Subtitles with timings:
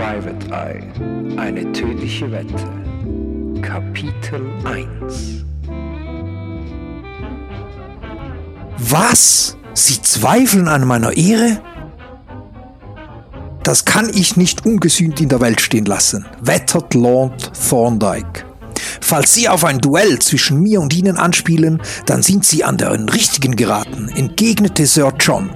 [0.00, 0.82] Private Eye.
[1.36, 2.54] Eine tödliche Wette.
[3.60, 5.44] Kapitel 1
[8.78, 9.58] Was?
[9.74, 11.60] Sie zweifeln an meiner Ehre?
[13.62, 18.46] Das kann ich nicht ungesühnt in der Welt stehen lassen, wettert Lord Thorndyke.
[19.02, 23.10] Falls Sie auf ein Duell zwischen mir und Ihnen anspielen, dann sind Sie an den
[23.10, 25.50] Richtigen geraten, entgegnete Sir John.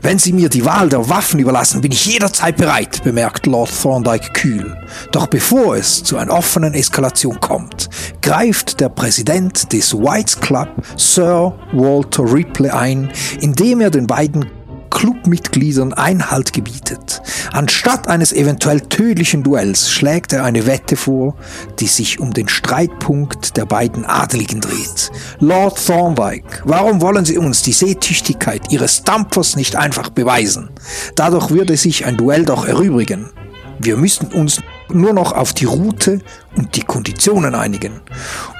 [0.00, 4.32] Wenn Sie mir die Wahl der Waffen überlassen, bin ich jederzeit bereit, bemerkt Lord Thorndyke
[4.32, 4.76] kühl.
[5.12, 7.88] Doch bevor es zu einer offenen Eskalation kommt,
[8.22, 14.46] greift der Präsident des Whites Club, Sir Walter Ripley, ein, indem er den beiden
[14.90, 17.22] Clubmitgliedern Einhalt gebietet.
[17.52, 21.36] Anstatt eines eventuell tödlichen Duells schlägt er eine Wette vor,
[21.78, 25.10] die sich um den Streitpunkt der beiden Adeligen dreht.
[25.40, 30.70] Lord Thorndyke, warum wollen Sie uns die Seetüchtigkeit Ihres Dampfers nicht einfach beweisen?
[31.14, 33.30] Dadurch würde sich ein Duell doch erübrigen.
[33.78, 36.20] Wir müssten uns nur noch auf die Route
[36.56, 38.00] und die Konditionen einigen.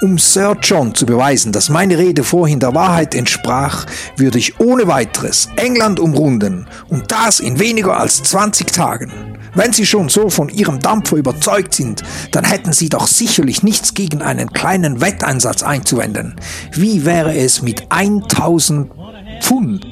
[0.01, 3.85] Um Sir John zu beweisen, dass meine Rede vorhin der Wahrheit entsprach,
[4.17, 9.11] würde ich ohne weiteres England umrunden und das in weniger als 20 Tagen.
[9.55, 13.93] Wenn Sie schon so von Ihrem Dampfer überzeugt sind, dann hätten Sie doch sicherlich nichts
[13.93, 16.35] gegen einen kleinen Wetteinsatz einzuwenden.
[16.71, 18.91] Wie wäre es mit 1000
[19.41, 19.85] Pfund?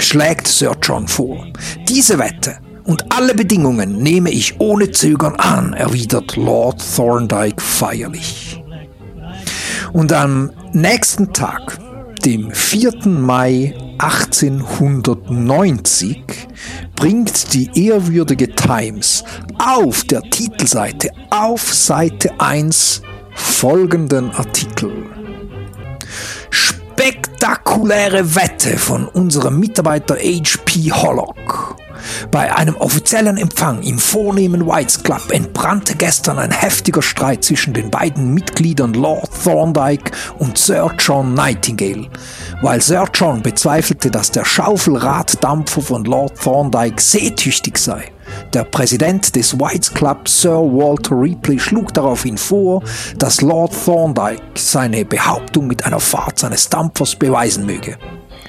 [0.00, 1.46] schlägt Sir John vor.
[1.88, 8.62] Diese Wette und alle Bedingungen nehme ich ohne Zögern an, erwidert Lord Thorndyke feierlich.
[9.92, 11.78] Und am nächsten Tag,
[12.24, 13.06] dem 4.
[13.06, 16.24] Mai 1890,
[16.96, 19.24] bringt die ehrwürdige Times
[19.58, 23.02] auf der Titelseite auf Seite 1
[23.34, 24.92] folgenden Artikel.
[26.50, 30.92] Spektakuläre Wette von unserem Mitarbeiter H.P.
[30.92, 31.76] Hollock.
[32.30, 37.90] Bei einem offiziellen Empfang im vornehmen Whites Club entbrannte gestern ein heftiger Streit zwischen den
[37.90, 42.08] beiden Mitgliedern Lord Thorndyke und Sir John Nightingale.
[42.62, 48.10] Weil Sir John bezweifelte, dass der Schaufelraddampfer von Lord Thorndyke seetüchtig sei.
[48.52, 52.82] Der Präsident des Whites Club, Sir Walter Ripley, schlug daraufhin vor,
[53.18, 57.98] dass Lord Thorndyke seine Behauptung mit einer Fahrt seines Dampfers beweisen möge.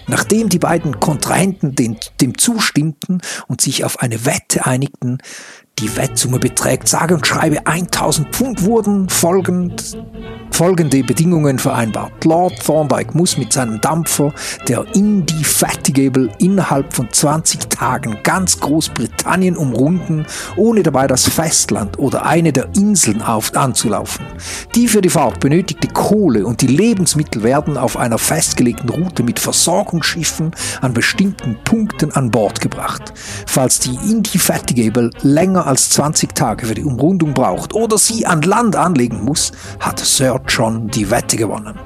[0.08, 5.20] Nachdem die beiden Kontrahenten dem, dem zustimmten und sich auf eine Wette einigten,
[5.80, 9.98] die Wettsumme beträgt sage und schreibe 1000 Pfund wurden folgend,
[10.50, 12.24] folgende Bedingungen vereinbart.
[12.24, 14.34] Lord Thorndyke muss mit seinem Dampfer,
[14.70, 20.26] der Indefatigable, innerhalb von 20 Tagen ganz Großbritannien umrunden,
[20.56, 24.26] ohne dabei das Festland oder eine der Inseln auf, anzulaufen.
[24.76, 29.40] Die für die Fahrt benötigte Kohle und die Lebensmittel werden auf einer festgelegten Route mit
[29.40, 33.14] Versorgungsschiffen an bestimmten Punkten an Bord gebracht.
[33.46, 38.76] Falls die Indefatigable länger als 20 Tage für die Umrundung braucht oder sie an Land
[38.76, 41.80] anlegen muss, hat Sir John die Wette gewonnen.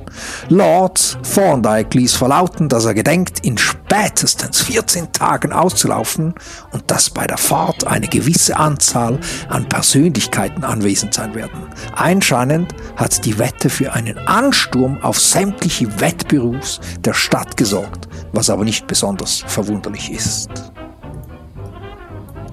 [0.50, 6.34] Lord Thorndyke ließ verlauten, dass er gedenkt, in spätestens 14 Tagen auszulaufen
[6.72, 9.20] und dass bei der Fahrt eine gewisse Anzahl
[9.50, 11.68] an Persönlichkeiten anwesend sein werden.
[11.96, 18.66] Einscheinend hat die Wette für einen Ansturm auf sämtliche Wettbüros der Stadt gesorgt, was aber
[18.66, 20.50] nicht besonders verwunderlich ist.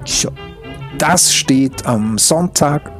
[0.04, 0.31] So.
[0.98, 2.90] Das steht am Sonntag,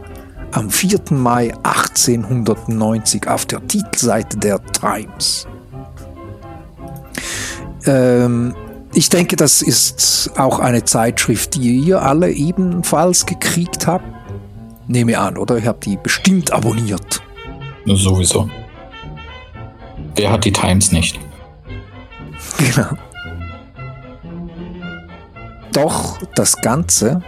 [0.53, 1.01] am 4.
[1.11, 5.47] Mai 1890 auf der Titelseite der Times.
[7.87, 8.55] Ähm,
[8.93, 14.05] ich denke, das ist auch eine Zeitschrift, die ihr alle ebenfalls gekriegt habt.
[14.87, 15.59] Nehme an, oder?
[15.59, 17.23] Ihr habt die bestimmt abonniert.
[17.87, 18.51] Sowieso.
[20.15, 21.19] Wer hat die Times nicht?
[22.59, 22.89] Genau.
[25.73, 27.23] Doch das Ganze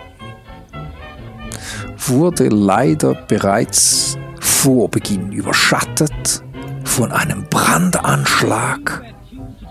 [2.06, 6.42] wurde leider bereits vor Beginn überschattet
[6.84, 9.02] von einem Brandanschlag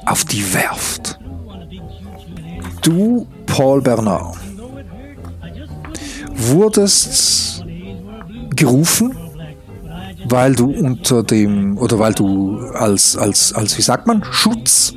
[0.05, 1.19] auf die Werft.
[2.81, 4.37] Du, Paul Bernard,
[6.35, 7.65] wurdest
[8.55, 9.15] gerufen,
[10.25, 14.93] weil du unter dem, oder weil du als, als, als wie sagt man, Schutz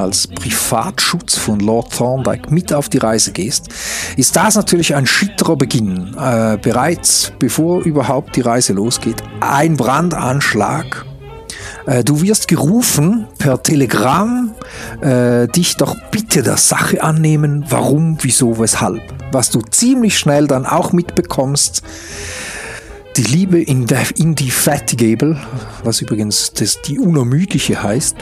[0.00, 3.68] als Privatschutz von Lord Thorndyke mit auf die Reise gehst,
[4.16, 6.16] ist das natürlich ein schitterer Beginn.
[6.18, 11.04] Äh, bereits bevor überhaupt die Reise losgeht, ein Brandanschlag.
[11.86, 14.54] Äh, du wirst gerufen per Telegramm,
[15.00, 19.02] äh, dich doch bitte der Sache annehmen, warum, wieso, weshalb.
[19.32, 21.82] Was du ziemlich schnell dann auch mitbekommst,
[23.16, 25.36] die Liebe Indefatigable,
[25.84, 28.16] was übrigens das, die Unermüdliche heißt,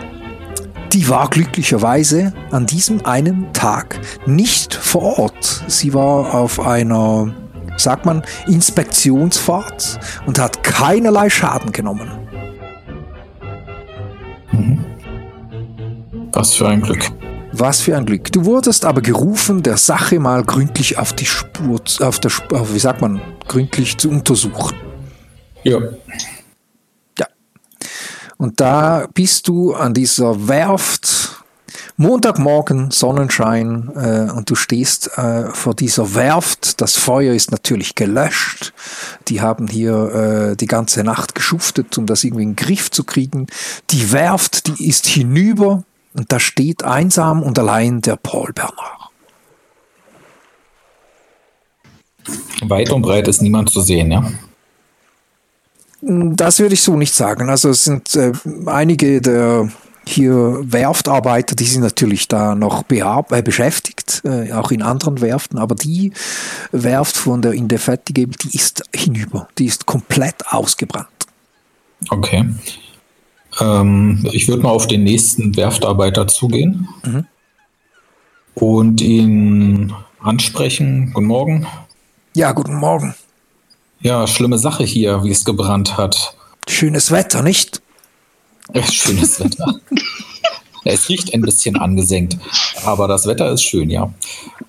[0.92, 5.64] die war glücklicherweise an diesem einen Tag nicht vor Ort.
[5.66, 7.34] Sie war auf einer,
[7.76, 12.10] sagt man, Inspektionsfahrt und hat keinerlei Schaden genommen.
[16.32, 17.10] Was für ein Glück.
[17.52, 18.30] Was für ein Glück.
[18.32, 22.30] Du wurdest aber gerufen, der Sache mal gründlich auf die Spur, auf der,
[22.72, 24.76] wie sagt man, gründlich zu untersuchen.
[25.64, 25.78] Ja.
[28.38, 31.42] Und da bist du an dieser Werft,
[31.96, 36.80] Montagmorgen, Sonnenschein, äh, und du stehst äh, vor dieser Werft.
[36.80, 38.72] Das Feuer ist natürlich gelöscht.
[39.26, 43.02] Die haben hier äh, die ganze Nacht geschuftet, um das irgendwie in den Griff zu
[43.02, 43.48] kriegen.
[43.90, 45.82] Die Werft, die ist hinüber
[46.14, 49.10] und da steht einsam und allein der Paul Bernard.
[52.62, 54.30] Weit und breit ist niemand zu sehen, ja.
[56.00, 57.50] Das würde ich so nicht sagen.
[57.50, 58.32] Also es sind äh,
[58.66, 59.68] einige der
[60.08, 65.74] hier Werftarbeiter, die sind natürlich da noch äh, beschäftigt, äh, auch in anderen Werften, aber
[65.74, 66.12] die
[66.72, 71.08] Werft von der Indefatigable, die ist hinüber, die ist komplett ausgebrannt.
[72.08, 72.46] Okay.
[73.60, 76.88] Ähm, ich würde mal auf den nächsten Werftarbeiter zugehen
[78.54, 81.12] und ihn ansprechen.
[81.12, 81.66] Guten Morgen.
[82.34, 83.14] Ja, guten Morgen.
[84.00, 86.34] Ja, schlimme Sache hier, wie es gebrannt hat.
[86.68, 87.82] Schönes Wetter, nicht?
[88.72, 89.80] Ja, schönes Wetter.
[90.84, 92.38] Es riecht ein bisschen angesenkt,
[92.84, 94.10] aber das Wetter ist schön, ja.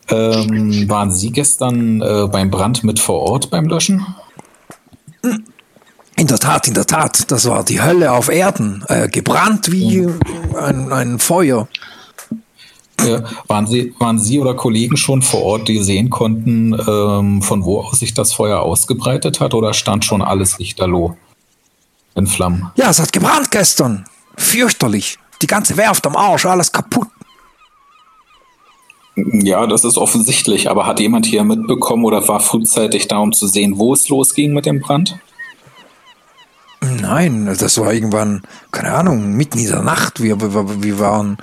[0.09, 4.05] Ähm, waren Sie gestern äh, beim Brand mit vor Ort beim Löschen?
[6.17, 10.07] In der Tat, in der Tat, das war die Hölle auf Erden, äh, gebrannt wie
[10.57, 11.69] ein, ein Feuer.
[13.05, 17.63] Äh, waren, Sie, waren Sie oder Kollegen schon vor Ort, die sehen konnten, ähm, von
[17.63, 21.15] wo aus sich das Feuer ausgebreitet hat oder stand schon alles lichterloh
[22.15, 22.71] in Flammen?
[22.75, 24.05] Ja, es hat gebrannt gestern.
[24.35, 25.17] Fürchterlich.
[25.41, 27.07] Die ganze Werft am Arsch, alles kaputt.
[29.15, 33.47] Ja, das ist offensichtlich, aber hat jemand hier mitbekommen oder war frühzeitig da, um zu
[33.47, 35.19] sehen, wo es losging mit dem Brand?
[36.81, 38.41] Nein, das war irgendwann,
[38.71, 40.21] keine Ahnung, mitten in der Nacht.
[40.21, 41.37] Wir, wir, wir waren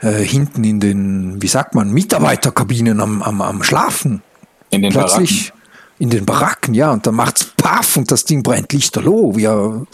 [0.00, 4.22] äh, hinten in den, wie sagt man, Mitarbeiterkabinen am, am, am Schlafen.
[4.70, 5.52] In den Plötzlich
[5.98, 9.36] in den Baracken, ja, und dann macht's paff und das Ding brennt lichterloh.
[9.36, 9.86] Wir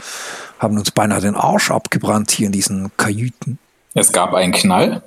[0.58, 3.58] haben uns beinahe den Arsch abgebrannt hier in diesen Kajüten.
[3.94, 5.02] Es gab einen Knall.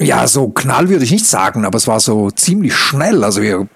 [0.00, 3.22] Ja, so Knall würde ich nicht sagen, aber es war so ziemlich schnell.
[3.22, 3.68] Also wir,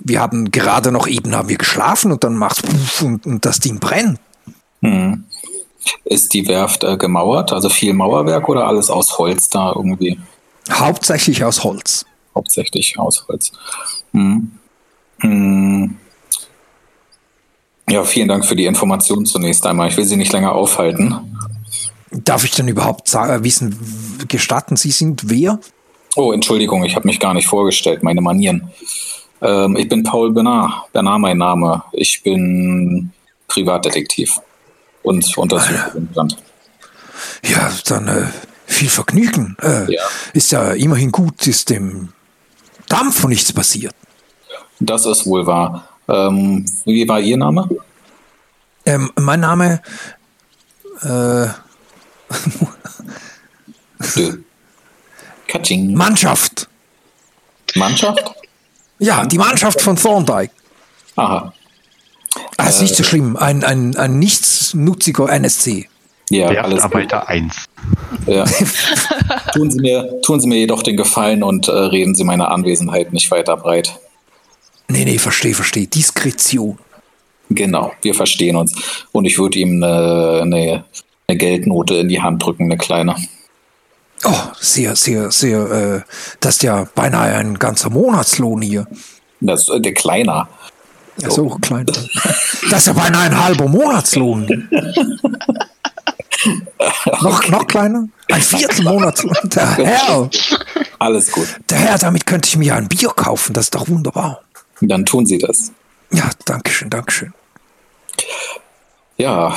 [0.00, 3.60] wir haben gerade noch eben haben wir geschlafen und dann macht's puff und, und das
[3.60, 4.18] Ding brennt.
[4.82, 5.24] Hm.
[6.04, 10.18] Ist die Werft äh, gemauert, also viel Mauerwerk oder alles aus Holz da irgendwie?
[10.68, 12.04] Hauptsächlich aus Holz.
[12.34, 13.52] Hauptsächlich aus Holz.
[14.12, 14.50] Hm.
[15.20, 15.96] Hm.
[17.88, 19.88] Ja, vielen Dank für die Information zunächst einmal.
[19.88, 21.36] Ich will Sie nicht länger aufhalten.
[22.10, 25.58] Darf ich denn überhaupt sagen, wissen, w- gestatten Sie sind wer?
[26.14, 28.70] Oh, Entschuldigung, ich habe mich gar nicht vorgestellt, meine Manieren.
[29.42, 31.82] Ähm, ich bin Paul Bernard, Bernard mein Name.
[31.92, 33.10] Ich bin
[33.48, 34.40] Privatdetektiv
[35.02, 36.36] und untersuche den Brand.
[37.44, 38.26] Ja, dann äh,
[38.66, 39.56] viel Vergnügen.
[39.60, 40.02] Äh, Ja.
[40.32, 42.10] Ist ja immerhin gut, ist dem
[42.88, 43.94] Dampfer nichts passiert.
[44.80, 45.88] Das ist wohl wahr.
[46.08, 47.68] Ähm, wie war Ihr Name?
[48.86, 49.82] Ähm, mein Name,
[51.02, 51.48] äh.
[55.46, 55.94] Katsching.
[55.94, 56.68] Mannschaft.
[57.74, 58.32] Mannschaft?
[58.98, 60.50] Ja, die Mannschaft von Thorndike.
[61.16, 61.52] Aha.
[62.56, 63.36] Ah, ist nicht so schlimm.
[63.36, 65.88] Ein, ein, ein nichtsnutziger NSC.
[66.30, 66.94] Ja, alles gut.
[66.94, 67.66] Werftarbeiter 1.
[68.26, 68.44] Ja.
[69.54, 73.12] tun, Sie mir, tun Sie mir jedoch den Gefallen und äh, reden Sie meine Anwesenheit
[73.12, 73.98] nicht weiter breit.
[74.88, 75.86] Nee, nee, verstehe, verstehe.
[75.86, 76.78] Diskretion.
[77.48, 78.74] Genau, wir verstehen uns.
[79.12, 80.84] Und ich würde ihm eine, eine,
[81.28, 83.16] eine Geldnote in die Hand drücken, eine kleine.
[84.24, 86.00] Oh, sehr, sehr, sehr, äh,
[86.40, 88.86] das ist ja beinahe ein ganzer Monatslohn hier.
[89.40, 90.48] Das ist der kleiner.
[91.18, 91.86] Ja, so klein.
[92.70, 94.68] Das ist ja beinahe ein halber Monatslohn.
[97.20, 98.08] noch, noch kleiner?
[98.30, 99.34] Ein Viertel Monatslohn.
[99.44, 100.30] Der Herr,
[100.98, 101.48] Alles gut.
[101.70, 103.52] der Herr, damit könnte ich mir ein Bier kaufen.
[103.52, 104.42] Das ist doch wunderbar.
[104.80, 105.72] Dann tun Sie das.
[106.10, 107.32] Ja, danke schön, danke schön.
[109.16, 109.54] Ja,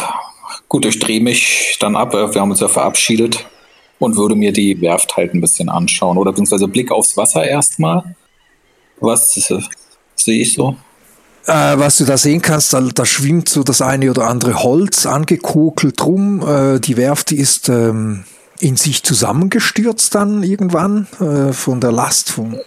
[0.69, 2.13] gut, ich drehe mich dann ab.
[2.13, 3.45] Wir haben uns ja verabschiedet
[3.97, 6.17] und würde mir die Werft halt ein bisschen anschauen.
[6.17, 8.15] Oder beziehungsweise Blick aufs Wasser erstmal.
[9.01, 9.59] Was äh,
[10.15, 10.75] sehe ich so?
[11.45, 15.05] Äh, was du da sehen kannst, da, da schwimmt so das eine oder andere Holz
[15.05, 16.47] angekokelt rum.
[16.47, 18.25] Äh, die Werft die ist ähm,
[18.59, 22.57] in sich zusammengestürzt dann irgendwann äh, von der Last vom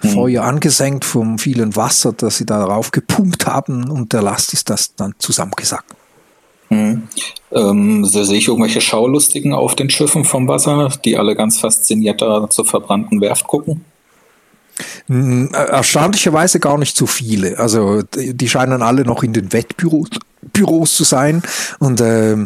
[0.00, 4.94] Feuer angesenkt, vom vielen Wasser, das sie darauf gepumpt haben und der Last ist das
[4.96, 5.94] dann zusammengesackt.
[6.70, 7.08] Mhm.
[7.52, 12.22] Ähm, so sehe ich irgendwelche Schaulustigen auf den Schiffen vom Wasser, die alle ganz fasziniert
[12.22, 13.84] da zur verbrannten Werft gucken?
[15.06, 17.58] Hm, erstaunlicherweise gar nicht so viele.
[17.58, 20.08] Also die scheinen alle noch in den Wettbüros
[20.52, 21.42] Büros zu sein.
[21.78, 22.36] Und äh,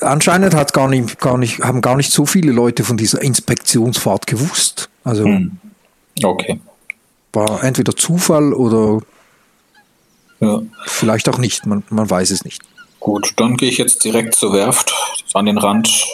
[0.00, 4.26] anscheinend hat gar nicht, gar nicht, haben gar nicht so viele Leute von dieser Inspektionsfahrt
[4.26, 4.90] gewusst.
[5.04, 5.58] Also hm.
[6.22, 6.60] okay.
[7.32, 9.00] war entweder Zufall oder
[10.40, 10.60] ja.
[10.84, 11.66] vielleicht auch nicht.
[11.66, 12.62] Man, man weiß es nicht.
[13.02, 14.94] Gut, dann gehe ich jetzt direkt zur Werft
[15.34, 16.06] an den Rand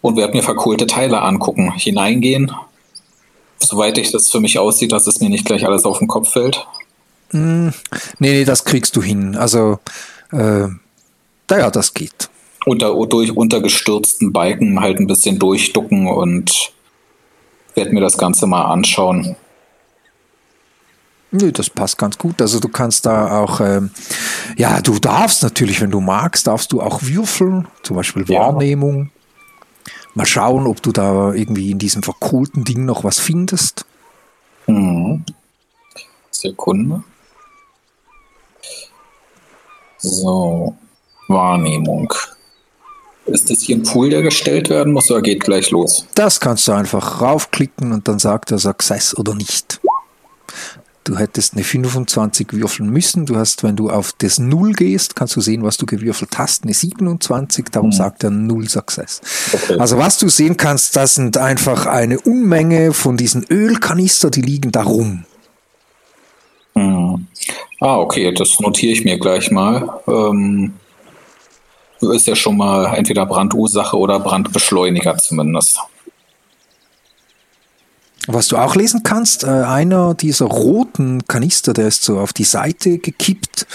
[0.00, 1.72] und werde mir verkohlte Teile angucken.
[1.76, 2.50] Hineingehen,
[3.60, 6.32] soweit ich das für mich aussieht, dass es mir nicht gleich alles auf den Kopf
[6.32, 6.66] fällt.
[7.30, 7.68] Mm,
[8.18, 9.36] nee, nee, das kriegst du hin.
[9.36, 9.78] Also,
[10.32, 10.66] äh,
[11.48, 12.30] naja, das geht.
[12.64, 16.72] Unter, durch untergestürzten Balken halt ein bisschen durchducken und
[17.76, 19.36] werde mir das Ganze mal anschauen.
[21.38, 22.40] Nö, das passt ganz gut.
[22.40, 23.90] Also du kannst da auch, ähm,
[24.56, 29.10] ja, du darfst natürlich, wenn du magst, darfst du auch würfeln, zum Beispiel Wahrnehmung.
[30.14, 33.84] Mal schauen, ob du da irgendwie in diesem verkohlten Ding noch was findest.
[34.66, 35.24] Mhm.
[36.30, 37.02] Sekunde.
[39.98, 40.74] So,
[41.28, 42.12] Wahrnehmung.
[43.26, 46.06] Ist das hier ein Pool, der gestellt werden muss oder geht gleich los?
[46.14, 49.80] Das kannst du einfach raufklicken und dann sagt er Success oder nicht.
[51.06, 53.26] Du hättest eine 25 würfeln müssen.
[53.26, 56.64] Du hast, wenn du auf das 0 gehst, kannst du sehen, was du gewürfelt hast.
[56.64, 57.92] Eine 27, darum mhm.
[57.92, 59.20] sagt er 0 Success.
[59.52, 59.78] Okay.
[59.78, 64.72] Also was du sehen kannst, das sind einfach eine Unmenge von diesen Ölkanister, die liegen
[64.72, 65.24] da rum.
[66.74, 67.28] Mhm.
[67.78, 70.00] Ah, okay, das notiere ich mir gleich mal.
[70.08, 70.72] Ähm,
[72.00, 75.78] ist ja schon mal entweder Brandursache oder Brandbeschleuniger zumindest.
[78.26, 82.44] Was du auch lesen kannst, äh, einer dieser roten Kanister, der ist so auf die
[82.44, 83.66] Seite gekippt,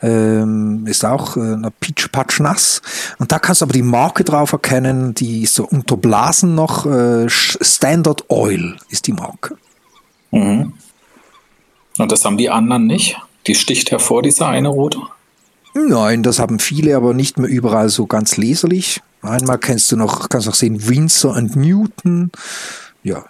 [0.00, 2.80] ähm, ist auch äh, pitsch-patsch nass.
[3.18, 6.86] Und da kannst du aber die Marke drauf erkennen, die ist so unterblasen noch.
[6.86, 9.56] Äh, Standard Oil ist die Marke.
[10.30, 10.72] Mhm.
[11.98, 13.16] Und das haben die anderen nicht?
[13.46, 15.00] Die sticht hervor, diese eine rote?
[15.74, 19.00] Nein, das haben viele, aber nicht mehr überall so ganz leserlich.
[19.22, 22.30] Einmal kennst du noch, kannst du auch sehen, Windsor und Newton.
[23.02, 23.24] Ja,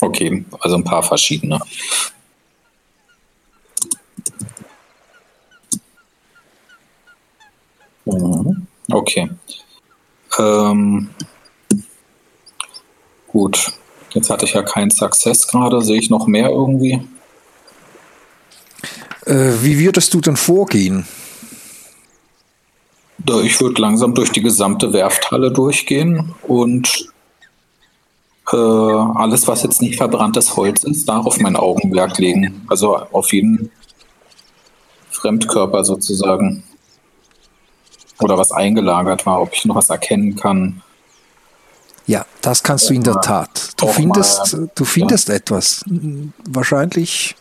[0.00, 1.58] Okay, also ein paar verschiedene.
[8.04, 9.30] Mhm, okay.
[10.38, 11.10] Ähm,
[13.26, 13.72] gut.
[14.10, 15.82] Jetzt hatte ich ja keinen Success gerade.
[15.82, 17.02] Sehe ich noch mehr irgendwie?
[19.26, 21.06] Äh, wie würdest du denn vorgehen?
[23.44, 27.12] Ich würde langsam durch die gesamte Werfthalle durchgehen und
[28.52, 32.66] äh, alles, was jetzt nicht verbranntes Holz ist, darauf mein Augenmerk legen.
[32.68, 33.70] Also auf jeden
[35.10, 36.62] Fremdkörper sozusagen.
[38.20, 40.82] Oder was eingelagert war, ob ich noch was erkennen kann.
[42.06, 43.72] Ja, das kannst du in der Tat.
[43.76, 45.34] Du findest, du findest ja.
[45.34, 45.84] etwas.
[46.48, 47.36] Wahrscheinlich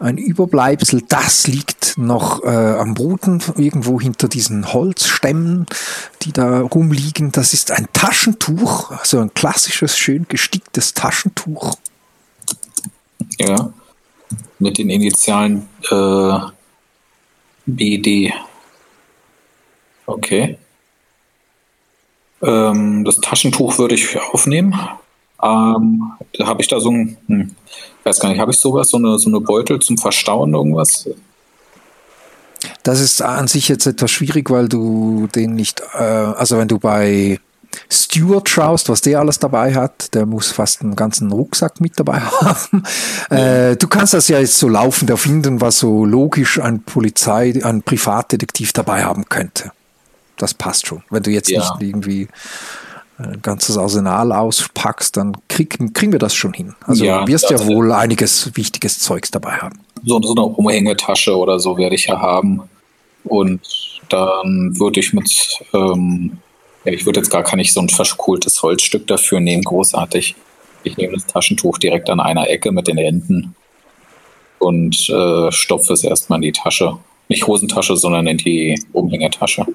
[0.00, 5.66] ein Überbleibsel, das liegt noch äh, am Boden, irgendwo hinter diesen Holzstämmen,
[6.22, 7.32] die da rumliegen.
[7.32, 11.76] Das ist ein Taschentuch, also ein klassisches, schön gesticktes Taschentuch.
[13.38, 13.72] Ja,
[14.58, 16.38] mit den Initialen äh,
[17.66, 18.32] BD.
[20.06, 20.58] Okay.
[22.42, 24.78] Ähm, das Taschentuch würde ich aufnehmen.
[25.42, 27.54] Ähm, da habe ich da so ein, hm,
[28.04, 31.08] weiß gar nicht, habe ich sowas, so eine, so eine Beutel zum Verstauen, irgendwas?
[32.82, 36.78] Das ist an sich jetzt etwas schwierig, weil du den nicht, äh, also wenn du
[36.78, 37.38] bei
[37.90, 42.20] Stewart schaust, was der alles dabei hat, der muss fast einen ganzen Rucksack mit dabei
[42.20, 42.82] haben.
[43.30, 47.82] Äh, du kannst das ja jetzt so laufend erfinden, was so logisch ein Polizei, ein
[47.82, 49.72] Privatdetektiv dabei haben könnte.
[50.36, 51.02] Das passt schon.
[51.10, 51.60] Wenn du jetzt ja.
[51.60, 52.28] nicht irgendwie
[53.18, 56.74] ein ganzes Arsenal auspackst, dann krieg, kriegen wir das schon hin.
[56.86, 59.80] Also ja, du wirst ja wohl einiges wichtiges Zeugs dabei haben.
[60.04, 62.62] So, so eine Umhängetasche oder so werde ich ja haben.
[63.24, 63.60] Und
[64.08, 65.30] dann würde ich mit,
[65.74, 66.38] ähm,
[66.84, 70.36] ja, ich würde jetzt gar nicht so ein verkohltes Holzstück dafür nehmen, großartig.
[70.84, 73.54] Ich nehme das Taschentuch direkt an einer Ecke mit den Enden
[74.60, 76.98] und äh, stopfe es erstmal in die Tasche.
[77.28, 79.66] Nicht Hosentasche, sondern in die Umhängetasche.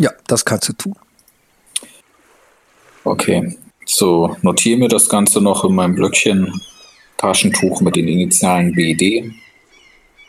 [0.00, 0.94] Ja, das kannst du tun.
[3.04, 6.60] Okay, so notiere mir das Ganze noch in meinem Blöckchen
[7.18, 9.30] Taschentuch mit den Initialen BD.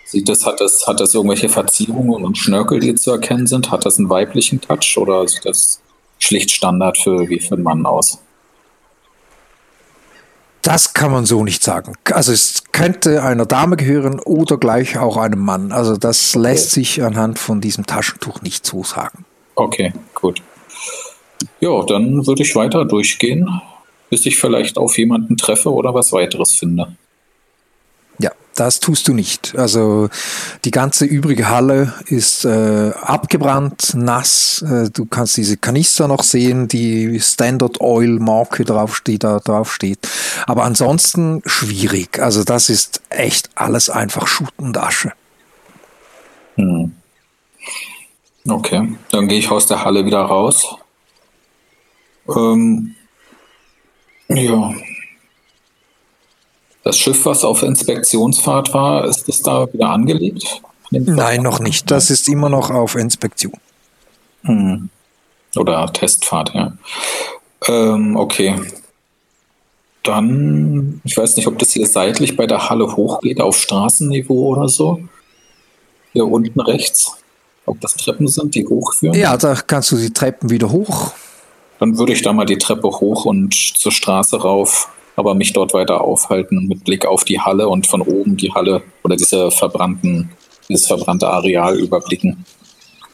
[0.06, 3.72] Sieht das, hat, das, hat das irgendwelche Verzierungen und Schnörkel, die zu erkennen sind?
[3.72, 5.82] Hat das einen weiblichen Touch oder sieht das
[6.20, 8.20] schlicht Standard für wie für einen Mann aus?
[10.62, 11.94] Das kann man so nicht sagen.
[12.12, 15.72] Also es könnte einer Dame gehören oder gleich auch einem Mann.
[15.72, 19.26] Also das lässt sich anhand von diesem Taschentuch nicht so sagen.
[19.56, 20.42] Okay, gut.
[21.60, 23.62] Ja, dann würde ich weiter durchgehen,
[24.10, 26.96] bis ich vielleicht auf jemanden treffe oder was weiteres finde.
[28.20, 29.56] Ja, das tust du nicht.
[29.58, 30.10] Also
[30.64, 34.64] die ganze übrige Halle ist äh, abgebrannt, nass.
[34.68, 39.74] Äh, du kannst diese Kanister noch sehen, die Standard Oil Marke drauf die da drauf
[39.74, 40.00] steht.
[40.48, 42.20] Aber ansonsten schwierig.
[42.20, 45.12] Also das ist echt alles einfach Schutt und Asche.
[46.56, 46.94] Hm.
[48.48, 50.78] Okay, dann gehe ich aus der Halle wieder raus.
[52.28, 52.96] Ähm,
[54.30, 54.74] ja,
[56.86, 60.62] das Schiff, was auf Inspektionsfahrt war, ist es da wieder angelegt?
[60.92, 61.90] Nein, noch nicht.
[61.90, 63.54] Das ist immer noch auf Inspektion.
[64.44, 64.90] Hm.
[65.56, 66.74] Oder Testfahrt, ja.
[67.68, 68.56] Ähm, okay.
[70.04, 74.70] Dann, ich weiß nicht, ob das hier seitlich bei der Halle hochgeht, auf Straßenniveau oder
[74.70, 75.00] so.
[76.14, 77.18] Hier unten rechts.
[77.66, 79.18] Ob das Treppen sind, die hochführen?
[79.18, 81.14] Ja, da kannst du die Treppen wieder hoch.
[81.80, 85.74] Dann würde ich da mal die Treppe hoch und zur Straße rauf aber mich dort
[85.74, 90.32] weiter aufhalten mit Blick auf die Halle und von oben die Halle oder diese verbrannten,
[90.68, 92.46] dieses verbrannte Areal überblicken.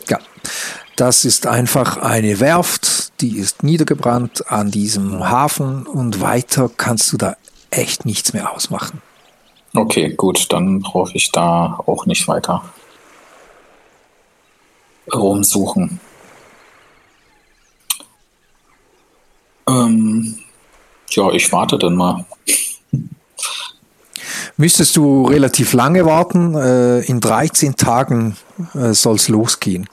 [0.09, 0.19] Ja,
[0.95, 7.17] das ist einfach eine Werft, die ist niedergebrannt an diesem Hafen und weiter kannst du
[7.17, 7.35] da
[7.69, 9.01] echt nichts mehr ausmachen.
[9.73, 12.63] Okay, gut, dann brauche ich da auch nicht weiter
[15.13, 15.99] rumsuchen.
[19.67, 20.35] Ähm,
[21.09, 22.25] ja, ich warte dann mal.
[24.57, 26.55] Müsstest du relativ lange warten.
[26.55, 28.37] Äh, in 13 Tagen
[28.73, 29.87] äh, soll es losgehen.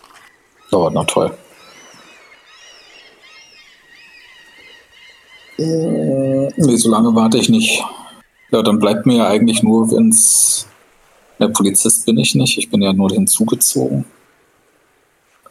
[0.70, 1.36] Dauert noch toll.
[5.58, 7.82] Äh, nee, so lange warte ich nicht.
[8.50, 10.66] Ja, dann bleibt mir ja eigentlich nur, wenn es.
[11.40, 14.04] Der Polizist bin ich nicht, ich bin ja nur hinzugezogen.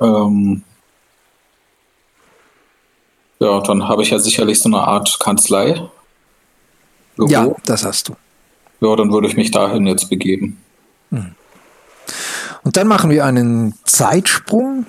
[0.01, 0.63] Ähm,
[3.39, 5.81] ja, dann habe ich ja sicherlich so eine Art Kanzlei.
[7.15, 7.29] Büro.
[7.29, 8.15] Ja, das hast du.
[8.79, 10.57] Ja, dann würde ich mich dahin jetzt begeben.
[11.11, 11.35] Hm.
[12.63, 14.85] Und dann machen wir einen Zeitsprung.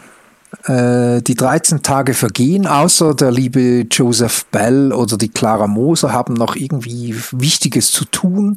[0.65, 6.33] Äh, die 13 Tage vergehen, außer der liebe Joseph Bell oder die Clara Moser haben
[6.33, 8.57] noch irgendwie Wichtiges zu tun.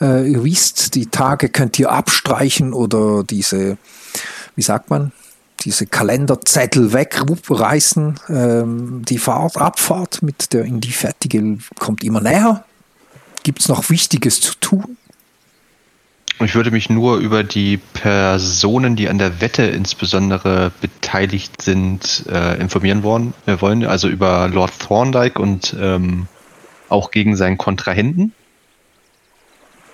[0.00, 3.78] Äh, ihr wisst, die Tage könnt ihr abstreichen oder diese,
[4.54, 5.10] wie sagt man,
[5.64, 8.20] diese Kalenderzettel wegreißen.
[8.28, 12.64] Ähm, die Fahrt, Abfahrt mit der in die Fertige kommt immer näher.
[13.42, 14.96] Gibt es noch Wichtiges zu tun?
[16.42, 22.60] Ich würde mich nur über die Personen, die an der Wette insbesondere beteiligt sind, äh,
[22.60, 23.84] informieren wollen, äh, wollen.
[23.84, 26.26] Also über Lord Thorndyke und ähm,
[26.88, 28.32] auch gegen seinen Kontrahenten.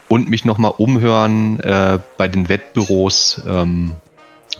[0.08, 3.92] Und mich nochmal umhören äh, bei den Wettbüros, ähm,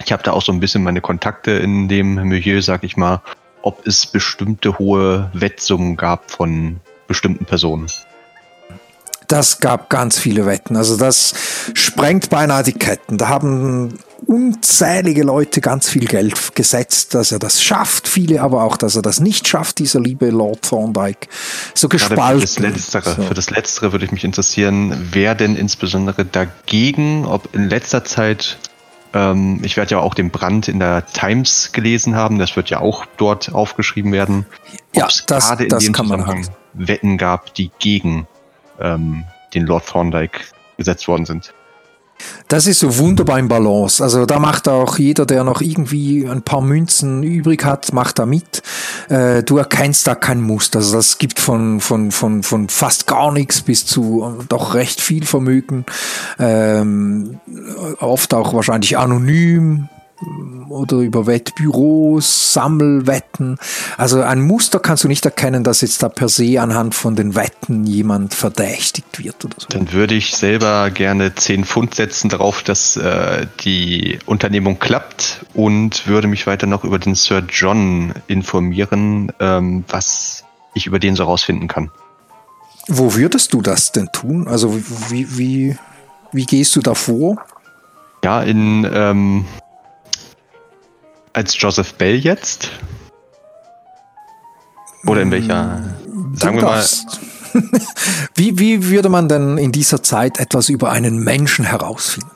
[0.05, 3.23] ich habe da auch so ein bisschen meine Kontakte in dem Milieu, sag ich mal,
[3.63, 7.87] ob es bestimmte hohe Wettsummen gab von bestimmten Personen.
[9.29, 10.77] Das gab ganz viele Wetten.
[10.77, 11.35] Also das
[11.75, 13.17] sprengt beinahe die Ketten.
[13.17, 18.09] Da haben unzählige Leute ganz viel Geld gesetzt, dass er das schafft.
[18.09, 21.29] Viele aber auch, dass er das nicht schafft, dieser liebe Lord Thorndyke.
[21.75, 22.41] So gespalten.
[22.41, 23.23] Für das, Letztere, so.
[23.23, 28.59] für das Letztere würde ich mich interessieren, wer denn insbesondere dagegen, ob in letzter Zeit
[29.13, 32.39] ähm, ich werde ja auch den Brand in der Times gelesen haben.
[32.39, 34.47] Das wird ja auch dort aufgeschrieben werden.
[34.95, 36.49] Ja, das, gerade in das dem kann man haben.
[36.73, 38.27] Wetten gab, die gegen
[38.81, 40.41] ähm, den Lord Thorndyke
[40.77, 41.53] gesetzt worden sind.
[42.49, 44.03] Das ist so wunderbar im Balance.
[44.03, 48.27] Also da macht auch jeder, der noch irgendwie ein paar Münzen übrig hat, macht da
[48.27, 48.63] mit.
[49.09, 50.81] Äh, du erkennst da kein Muster.
[50.81, 55.25] Also das gibt von, von, von, von fast gar nichts bis zu doch recht viel
[55.25, 55.87] Vermögen.
[56.39, 57.41] Ähm,
[58.01, 59.89] oft auch wahrscheinlich anonym
[60.69, 63.59] oder über Wettbüros, Sammelwetten.
[63.97, 67.35] Also ein Muster kannst du nicht erkennen, dass jetzt da per se anhand von den
[67.35, 69.67] Wetten jemand verdächtigt wird oder so.
[69.69, 76.07] Dann würde ich selber gerne 10 Pfund setzen darauf, dass äh, die Unternehmung klappt und
[76.07, 81.25] würde mich weiter noch über den Sir John informieren, ähm, was ich über den so
[81.25, 81.91] rausfinden kann.
[82.89, 84.49] Wo würdest du das denn tun?
[84.49, 84.77] Also
[85.09, 85.77] wie, wie,
[86.33, 87.37] wie gehst du da vor?
[88.25, 89.47] Ja, in ähm,
[91.33, 92.71] als Joseph Bell jetzt?
[95.07, 95.97] Oder in welcher?
[96.35, 96.85] Sagen wir mal.
[98.35, 102.31] wie, wie würde man denn in dieser Zeit etwas über einen Menschen herausfinden?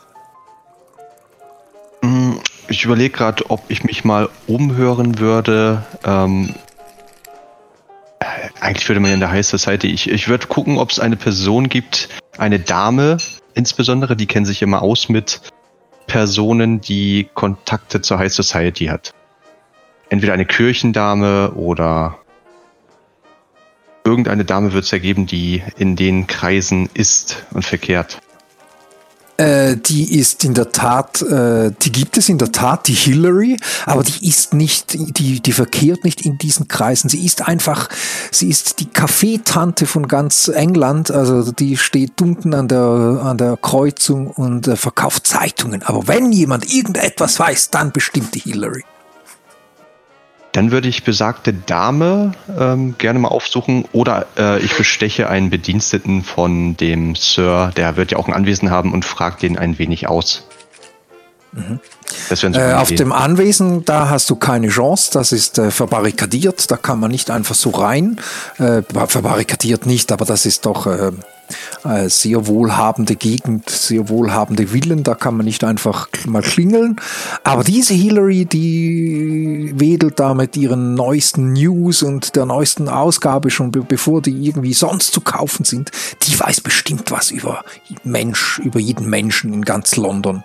[2.02, 5.84] Hm, ich überlege gerade, ob ich mich mal umhören würde.
[6.04, 6.54] Ähm,
[8.60, 11.68] eigentlich würde man in der High Society, ich, ich würde gucken, ob es eine Person
[11.68, 13.18] gibt, eine Dame
[13.54, 15.40] insbesondere, die kennen sich immer aus mit
[16.06, 19.12] Personen, die Kontakte zur High Society hat.
[20.08, 22.18] Entweder eine Kirchendame oder
[24.04, 28.20] irgendeine Dame wird es ergeben, die in den Kreisen ist und verkehrt.
[29.36, 33.56] Äh, die ist in der Tat, äh, die gibt es in der Tat, die Hillary,
[33.84, 37.08] aber die ist nicht, die, die verkehrt nicht in diesen Kreisen.
[37.08, 37.88] Sie ist einfach,
[38.30, 43.56] sie ist die Kaffeetante von ganz England, also die steht unten an der, an der
[43.56, 45.82] Kreuzung und äh, verkauft Zeitungen.
[45.82, 48.84] Aber wenn jemand irgendetwas weiß, dann bestimmt die Hillary.
[50.54, 56.22] Dann würde ich besagte Dame ähm, gerne mal aufsuchen oder äh, ich besteche einen Bediensteten
[56.22, 60.06] von dem Sir, der wird ja auch ein Anwesen haben und fragt den ein wenig
[60.06, 60.46] aus.
[61.54, 61.80] Mhm.
[62.54, 66.98] Äh, auf dem Anwesen, da hast du keine Chance, das ist äh, verbarrikadiert, da kann
[66.98, 68.18] man nicht einfach so rein.
[68.58, 71.12] Äh, verbarrikadiert nicht, aber das ist doch äh,
[71.84, 76.96] äh, sehr wohlhabende Gegend, sehr wohlhabende Villen, da kann man nicht einfach mal klingeln.
[77.44, 83.70] Aber diese Hillary, die wedelt da mit ihren neuesten News und der neuesten Ausgabe schon,
[83.70, 85.90] be bevor die irgendwie sonst zu kaufen sind,
[86.22, 87.64] die weiß bestimmt was über
[88.02, 90.42] Mensch, über jeden Menschen in ganz London.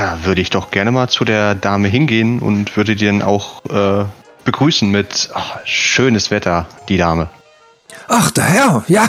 [0.00, 3.62] Da würde ich doch gerne mal zu der Dame hingehen und würde die dann auch
[3.66, 4.06] äh,
[4.46, 7.28] begrüßen mit ach, schönes Wetter, die Dame.
[8.08, 9.06] Ach, der Herr, ja.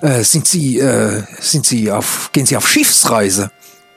[0.00, 3.52] Äh, sind Sie, äh, sind Sie auf, gehen Sie auf Schiffsreise?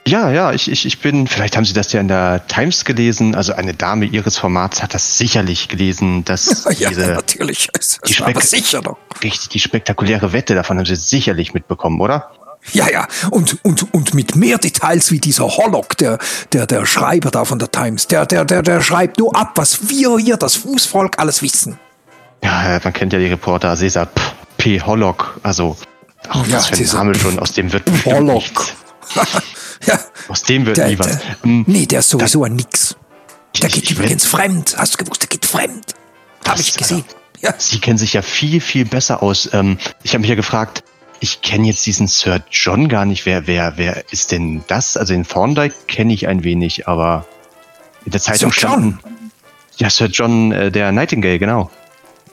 [0.05, 3.33] Ja, ja, ich, ich, ich bin, vielleicht haben Sie das ja in der Times gelesen,
[3.33, 8.21] also eine Dame Ihres Formats hat das sicherlich gelesen, dass ja, diese, natürlich, das die,
[8.21, 8.99] aber sicher doch.
[9.23, 12.29] Richtig, die spektakuläre Wette, davon haben Sie sicherlich mitbekommen, oder?
[12.73, 16.17] Ja, ja, und, und, und mit mehr Details wie dieser Hollock, der,
[16.51, 19.89] der, der Schreiber da von der Times, der, der, der, der schreibt nur ab, was
[19.89, 21.79] wir hier, das Fußvolk, alles wissen.
[22.43, 24.09] Ja, man kennt ja die Reporter, Cesar
[24.57, 24.81] P.
[24.81, 25.77] Hollock, also,
[26.27, 28.43] ach, ja, was für ein Name schon, aus dem wird Hollock.
[29.85, 29.99] ja.
[30.27, 31.07] Aus dem wird der, nie was.
[31.07, 31.63] Der, hm.
[31.67, 32.95] nee, der ist sowieso ein Nix.
[33.61, 34.75] Der geht übrigens fremd.
[34.77, 35.93] Hast du gewusst, der geht fremd.
[36.47, 37.05] Habe ich gesehen.
[37.39, 37.53] Ja.
[37.57, 39.49] Sie kennen sich ja viel, viel besser aus.
[39.53, 40.83] Ähm, ich habe mich ja gefragt,
[41.19, 43.25] ich kenne jetzt diesen Sir John gar nicht.
[43.25, 44.97] Wer, wer, wer ist denn das?
[44.97, 47.25] Also den Thorndike kenne ich ein wenig, aber
[48.05, 48.99] in der Zeitung Sir John.
[49.77, 51.69] Ja, Sir John, äh, der Nightingale, genau.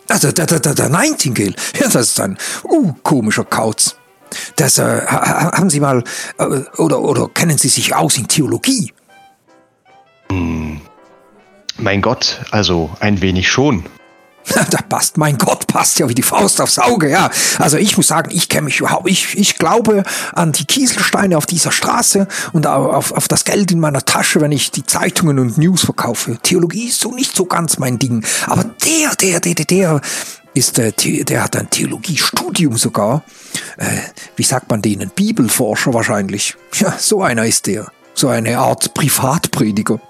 [0.08, 3.96] Also der, der, der, der Nightingale, ja, das ist ein uh, komischer Kauz.
[4.56, 6.02] Das, äh, haben Sie mal,
[6.38, 6.44] äh,
[6.76, 8.92] oder, oder kennen Sie sich aus in Theologie?
[10.30, 10.80] Hm.
[11.76, 13.84] Mein Gott, also ein wenig schon.
[14.70, 17.30] Da passt, mein Gott, passt ja wie die Faust aufs Auge, ja.
[17.58, 20.02] Also ich muss sagen, ich kenne mich überhaupt, ich, ich glaube
[20.32, 24.52] an die Kieselsteine auf dieser Straße und auf, auf das Geld in meiner Tasche, wenn
[24.52, 26.38] ich die Zeitungen und News verkaufe.
[26.42, 28.24] Theologie ist so nicht so ganz mein Ding.
[28.46, 30.00] Aber der, der, der, der, der
[30.52, 33.24] ist, der, der hat ein Theologiestudium sogar.
[33.76, 33.86] Äh,
[34.36, 35.10] wie sagt man denen?
[35.10, 36.56] Bibelforscher wahrscheinlich.
[36.74, 37.90] Ja, so einer ist der.
[38.14, 40.00] So eine Art Privatprediger.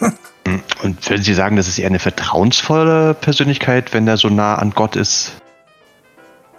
[0.50, 0.62] Hm.
[0.82, 4.70] Und würden Sie sagen, das ist eher eine vertrauensvolle Persönlichkeit, wenn er so nah an
[4.70, 5.32] Gott ist?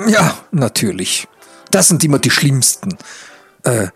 [0.08, 1.28] Ja, natürlich.
[1.70, 2.98] Das sind immer die schlimmsten.
[3.64, 3.90] Äh, äh,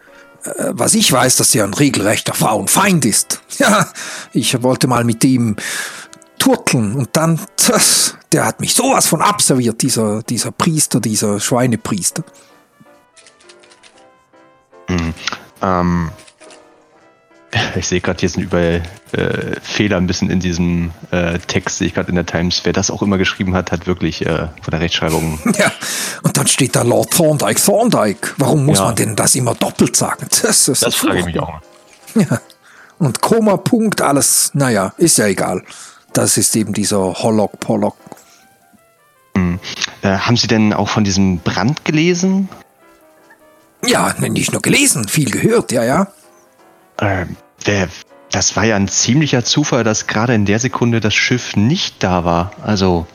[0.44, 3.42] was ich weiß, dass er ein regelrechter Frauenfeind ist.
[3.58, 3.88] Ja,
[4.34, 5.56] ich wollte mal mit ihm
[6.40, 12.26] turteln und dann, das, der hat mich sowas von abserviert, dieser, dieser Priester, dieser Schweinepriester.
[14.88, 15.14] Hm.
[15.62, 16.12] Ähm,
[17.78, 21.88] ich sehe gerade, hier sind überall äh, Fehler ein bisschen in diesem äh, Text, sehe
[21.88, 22.62] ich gerade in der Times.
[22.64, 25.40] Wer das auch immer geschrieben hat, hat wirklich äh, von der Rechtschreibung.
[25.58, 25.72] Ja,
[26.24, 28.34] und dann steht da Lord Thorndyke, Thorndyke.
[28.38, 28.86] Warum muss ja.
[28.86, 30.28] man denn das immer doppelt sagen?
[30.42, 31.62] Das, das, das frage ich mich auch.
[32.16, 32.40] Ja.
[32.98, 35.64] Und Komma, Punkt, alles, naja, ist ja egal.
[36.14, 37.98] Das ist eben dieser Hollock, Pollock.
[39.36, 39.60] Hm.
[40.02, 42.48] Äh, haben Sie denn auch von diesem Brand gelesen?
[43.86, 46.08] Ja, nicht nur gelesen, viel gehört, ja, ja.
[47.00, 47.36] Ähm,
[47.66, 47.90] der,
[48.32, 52.26] das war ja ein ziemlicher Zufall, dass gerade in der Sekunde das Schiff nicht da
[52.26, 52.52] war.
[52.64, 53.08] Also,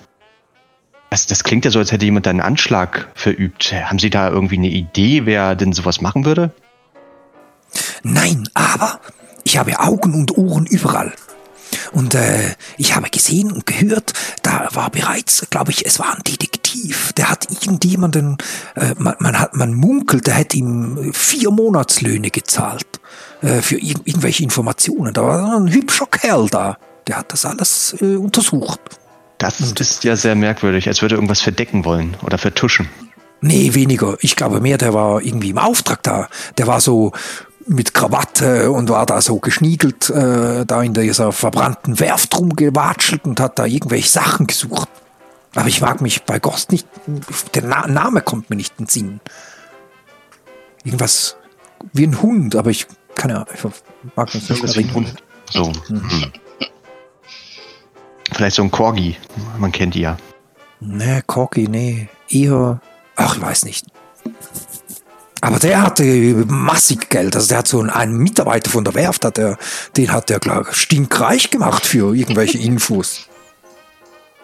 [1.10, 3.72] das, das klingt ja so, als hätte jemand einen Anschlag verübt.
[3.72, 6.52] Haben Sie da irgendwie eine Idee, wer denn sowas machen würde?
[8.02, 9.00] Nein, aber
[9.44, 11.12] ich habe Augen und Ohren überall.
[11.92, 16.22] Und äh, ich habe gesehen und gehört, da war bereits, glaube ich, es war ein
[16.24, 18.38] Detektiv, der hat irgendjemanden,
[18.74, 23.00] äh, man, man, hat, man munkelt, der hätte ihm vier Monatslöhne gezahlt
[23.42, 25.14] äh, für ir irgendwelche Informationen.
[25.14, 26.76] Da war ein hübscher Kerl da,
[27.06, 28.80] der hat das alles äh, untersucht.
[29.38, 32.88] Das und, ist ja sehr merkwürdig, als würde er irgendwas verdecken wollen oder vertuschen.
[33.40, 34.16] Nee, weniger.
[34.20, 36.28] Ich glaube mehr, der war irgendwie im Auftrag da.
[36.58, 37.12] Der war so
[37.66, 43.40] mit Krawatte und war da so geschniegelt, äh, da in dieser verbrannten Werft rumgewatschelt und
[43.40, 44.88] hat da irgendwelche Sachen gesucht.
[45.54, 46.86] Aber ich mag mich bei Ghost nicht,
[47.54, 49.20] der Na Name kommt mir nicht in den Sinn.
[50.84, 51.36] Irgendwas
[51.92, 52.86] wie ein Hund, aber ich
[53.20, 53.62] kann ja, ich
[54.16, 54.94] mag mich nicht.
[54.94, 55.14] Hund.
[55.50, 55.70] So.
[55.88, 56.32] Hm.
[58.32, 59.16] Vielleicht so ein Corgi.
[59.58, 60.16] Man kennt die ja.
[60.80, 62.08] Nee, Corky, nee.
[62.30, 62.80] Eher,
[63.16, 63.86] ach, ich weiß nicht.
[65.42, 66.04] Aber der hatte
[66.48, 67.36] massig Geld.
[67.36, 69.58] Also der hat so einen, einen Mitarbeiter von der Werft, hat er,
[69.98, 73.28] den hat er, glaube ich, stinkreich gemacht für irgendwelche Infos.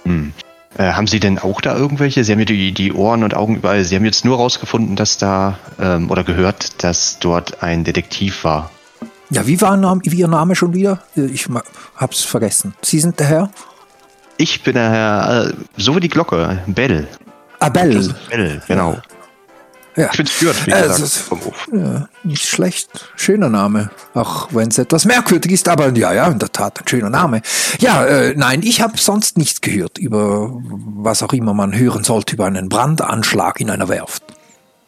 [0.05, 0.35] Hm.
[0.79, 2.23] Äh, haben Sie denn auch da irgendwelche?
[2.25, 3.83] Sie haben ja die, die Ohren und Augen überall.
[3.85, 8.71] Sie haben jetzt nur rausgefunden, dass da, ähm, oder gehört, dass dort ein Detektiv war.
[9.31, 11.03] Ja, wie war Name, wie Ihr Name schon wieder?
[11.17, 11.63] Ich ma-
[11.97, 12.75] hab's vergessen.
[12.83, 13.51] Sie sind der Herr?
[14.37, 17.09] Ich bin der Herr, äh, so wie die Glocke, Bell.
[17.59, 18.15] Abel.
[18.29, 18.99] Bell, genau.
[19.97, 20.09] Ja.
[20.13, 21.69] Ich bin Stuart, wie Äh, gesagt, es ist- vom Hof.
[21.73, 22.91] ja, nicht schlecht.
[23.17, 23.91] Schöner Name.
[24.15, 27.41] Auch wenn es etwas merkwürdig ist, aber ja, ja, in der Tat ein schöner Name.
[27.79, 30.51] Ja, äh, nein, ich habe sonst nichts gehört über
[30.99, 34.23] was auch immer man hören sollte über einen Brandanschlag in einer Werft.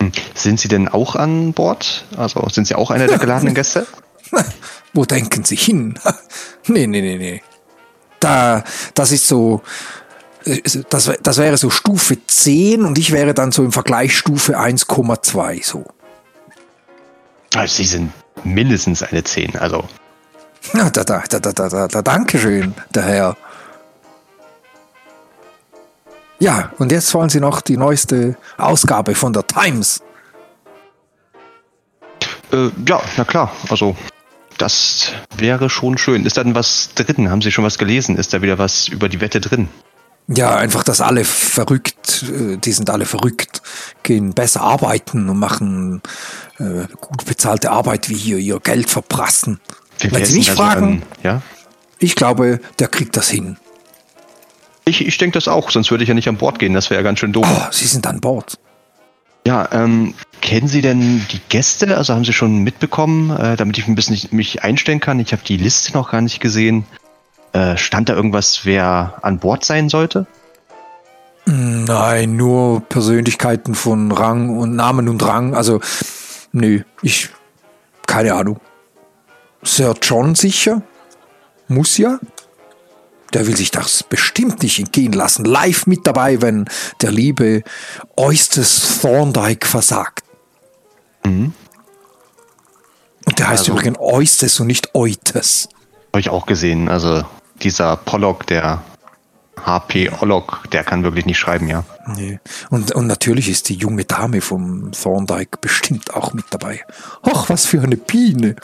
[0.02, 0.12] Hm.
[0.34, 2.04] Sind Sie denn auch an Bord?
[2.16, 3.86] Also sind Sie auch einer der geladenen Gäste?
[4.92, 5.98] Wo denken Sie hin?
[6.66, 7.42] nee, nee, nee, nee.
[8.20, 8.62] Da,
[8.94, 9.62] das ist so,
[10.90, 15.64] das, das wäre so Stufe 10 und ich wäre dann so im Vergleich Stufe 1,2
[15.64, 15.84] so.
[17.54, 18.12] Also Sie sind
[18.44, 19.56] mindestens eine 10.
[19.56, 19.84] Also
[20.74, 23.36] Ja, da, da, da, da, da, da, da, Dankeschön, der Herr.
[26.40, 30.02] Ja, und jetzt wollen Sie noch die neueste Ausgabe von der Times.
[32.52, 33.52] Äh, ja, na klar.
[33.68, 33.96] Also,
[34.56, 36.24] das wäre schon schön.
[36.24, 37.30] Ist da denn was drin?
[37.30, 38.16] Haben Sie schon was gelesen?
[38.16, 39.68] Ist da wieder was über die Wette drin?
[40.30, 43.62] Ja, einfach, dass alle verrückt, äh, die sind alle verrückt,
[44.02, 46.02] gehen besser arbeiten und machen
[46.58, 49.58] äh, gut bezahlte Arbeit wie hier, ihr Geld verprassen.
[50.00, 51.42] Wer Wenn Sie mich da so fragen, an- ja?
[51.98, 53.56] ich glaube, der kriegt das hin.
[54.84, 56.72] Ich, ich denke das auch, sonst würde ich ja nicht an Bord gehen.
[56.74, 57.46] Das wäre ja ganz schön doof.
[57.50, 58.58] Oh, Sie sind an Bord.
[59.46, 61.96] Ja, ähm, kennen Sie denn die Gäste?
[61.96, 65.20] Also haben Sie schon mitbekommen, äh, damit ich ein bisschen mich einstellen kann?
[65.20, 66.84] Ich habe die Liste noch gar nicht gesehen.
[67.52, 70.26] Äh, stand da irgendwas, wer an Bord sein sollte?
[71.46, 75.54] Nein, nur Persönlichkeiten von Rang und Namen und Rang.
[75.54, 75.80] Also,
[76.52, 77.30] nö, ich,
[78.06, 78.60] keine Ahnung.
[79.62, 80.82] Sir John sicher?
[81.68, 82.18] Muss ja.
[83.32, 85.44] Der will sich das bestimmt nicht entgehen lassen.
[85.44, 86.66] Live mit dabei, wenn
[87.02, 87.62] der liebe
[88.16, 90.24] Eustace Thorndyke versagt.
[91.24, 91.52] Mhm.
[93.26, 95.68] Und der heißt Also- übrigens Eustace und nicht Eutes.
[96.12, 96.88] Habe ich auch gesehen.
[96.88, 97.22] Also
[97.62, 98.82] dieser Pollock, der
[99.64, 101.84] HP Ollock, der kann wirklich nicht schreiben, ja.
[102.06, 102.38] Nee.
[102.70, 106.84] Und, und natürlich ist die junge Dame vom Thorndyke bestimmt auch mit dabei.
[107.22, 108.56] Ach, was für eine Biene.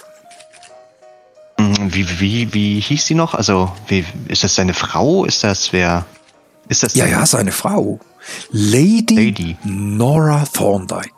[1.58, 3.34] Mhm, Wie, wie, wie hieß sie noch?
[3.34, 5.24] Also, wie, ist das seine Frau?
[5.24, 6.04] Ist das wer?
[6.68, 8.00] Ist das Ja, ja, seine Frau.
[8.50, 9.56] Lady, Lady.
[9.64, 11.10] Nora Thorndyke.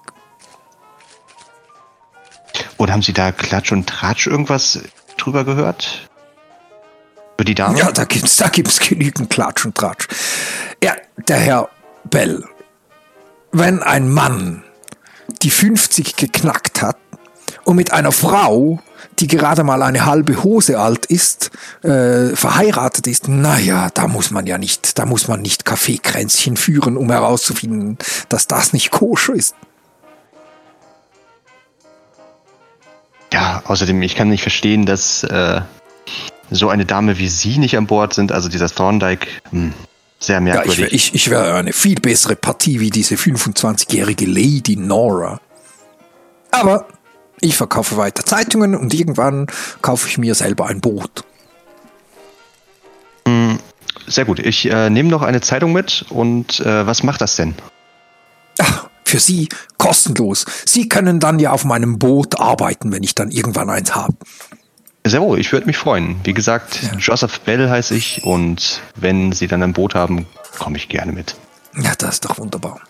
[2.78, 4.80] Oder haben Sie da Klatsch und Tratsch irgendwas
[5.16, 6.05] drüber gehört?
[7.36, 7.78] Über die Dame?
[7.78, 10.08] Ja, da gibt's, da gibt's genügend Klatsch und Tratsch.
[10.82, 10.94] Ja,
[11.28, 11.68] der Herr
[12.04, 12.44] Bell.
[13.52, 14.64] Wenn ein Mann
[15.42, 16.96] die 50 geknackt hat
[17.64, 18.80] und mit einer Frau,
[19.18, 21.50] die gerade mal eine halbe Hose alt ist,
[21.82, 26.96] äh, verheiratet ist, naja, da muss man ja nicht, da muss man nicht Kaffeekränzchen führen,
[26.96, 29.54] um herauszufinden, dass das nicht koscher ist.
[33.32, 35.60] Ja, außerdem, ich kann nicht verstehen, dass äh,
[36.50, 38.32] so eine Dame wie Sie nicht an Bord sind.
[38.32, 39.72] Also dieser Thorndyke, hm,
[40.18, 40.78] sehr Ja, ich merkwürdig.
[40.78, 45.40] wäre ich, ich wär eine viel bessere Partie wie diese 25-jährige Lady Nora.
[46.50, 46.86] Aber
[47.40, 49.46] ich verkaufe weiter Zeitungen und irgendwann
[49.82, 51.24] kaufe ich mir selber ein Boot.
[54.06, 54.38] sehr gut.
[54.38, 57.54] Ich äh, nehme noch eine Zeitung mit und äh, was macht das denn?
[58.60, 60.46] Ach, für Sie kostenlos.
[60.64, 64.16] Sie können dann ja auf meinem Boot arbeiten, wenn ich dann irgendwann eins habe.
[65.08, 66.20] Sehr wohl, ich würde mich freuen.
[66.24, 70.26] Wie gesagt, Joseph Bell heiße ich und wenn Sie dann ein Boot haben,
[70.58, 71.36] komme ich gerne mit.
[71.80, 72.80] Ja, das ist doch wunderbar.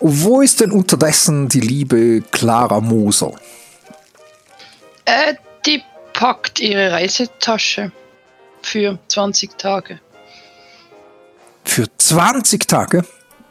[0.00, 3.32] Wo ist denn unterdessen die liebe Clara Moser?
[5.04, 5.34] Äh,
[5.64, 5.82] die
[6.14, 7.92] packt ihre Reisetasche
[8.62, 10.00] für 20 Tage.
[11.64, 13.04] Für 20 Tage?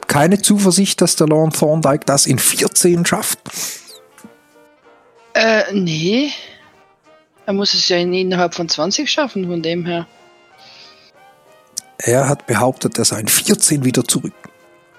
[0.08, 3.40] Keine Zuversicht, dass der Lord Thorndyke das in 14 schafft?
[5.34, 6.34] Äh, nee.
[7.48, 10.06] Er muss es ja in, innerhalb von 20 schaffen, von dem her.
[11.98, 14.34] Er hat behauptet, er sei in 14 wieder zurück.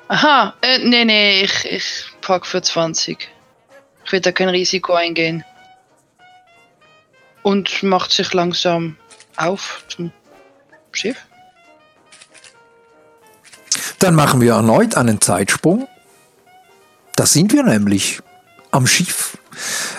[0.08, 3.28] Aha, äh, nee, nee, ich, ich pack für 20.
[4.02, 5.44] Ich will da kein Risiko eingehen.
[7.42, 8.96] Und macht sich langsam
[9.36, 10.10] auf zum
[10.92, 11.18] Schiff.
[13.98, 15.86] Dann machen wir erneut einen Zeitsprung.
[17.14, 18.20] Da sind wir nämlich
[18.70, 19.36] am Schiff.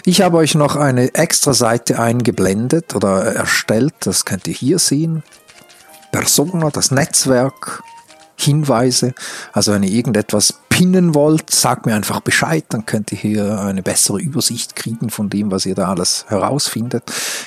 [0.06, 3.94] Ich habe euch noch eine extra Seite eingeblendet oder erstellt.
[4.02, 5.24] Das könnt ihr hier sehen.
[6.12, 7.84] Persona, das Netzwerk,
[8.36, 9.14] Hinweise.
[9.52, 13.84] Also wenn ihr irgendetwas pinnen wollt, sagt mir einfach Bescheid, dann könnt ihr hier eine
[13.84, 17.04] bessere Übersicht kriegen von dem, was ihr da alles herausfindet.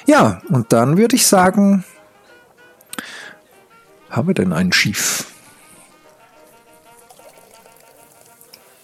[0.06, 1.84] Ja, und dann würde ich sagen,
[4.10, 5.24] haben wir denn ein Schiff?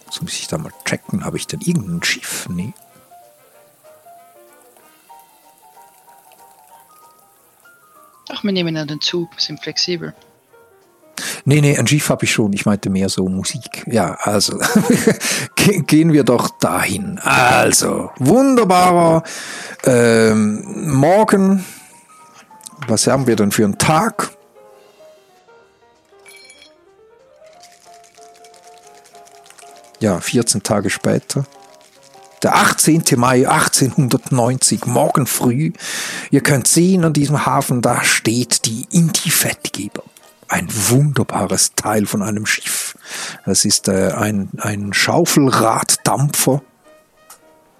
[0.09, 1.23] So muss ich da mal checken.
[1.23, 2.47] Habe ich denn irgendein Schiff?
[2.49, 2.73] Nee.
[8.29, 10.13] Ach, wir nehmen ja den Zug, sind flexibel.
[11.45, 12.53] Nee, nee, ein Schiff habe ich schon.
[12.53, 13.83] Ich meinte mehr so Musik.
[13.87, 14.57] Ja, also
[15.55, 17.19] gehen wir doch dahin.
[17.19, 19.23] Also, wunderbarer
[19.83, 21.65] ähm, Morgen.
[22.87, 24.31] Was haben wir denn für einen Tag?
[29.99, 31.45] Ja, 14 Tage später.
[32.41, 33.03] Der 18.
[33.17, 35.73] Mai 1890, morgen früh.
[36.31, 40.03] Ihr könnt sehen an diesem Hafen, da steht die Inti-Fettgeber.
[40.47, 42.97] Ein wunderbares Teil von einem Schiff.
[43.45, 46.61] Das ist äh, ein, ein Schaufelraddampfer.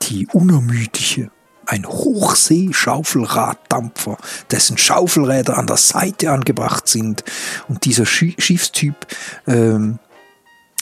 [0.01, 1.31] Die unermüdliche.
[1.65, 4.17] Ein Hochsee-Schaufelraddampfer,
[4.51, 7.23] dessen Schaufelräder an der Seite angebracht sind.
[7.69, 9.07] Und dieser Schiffstyp
[9.47, 9.99] ähm,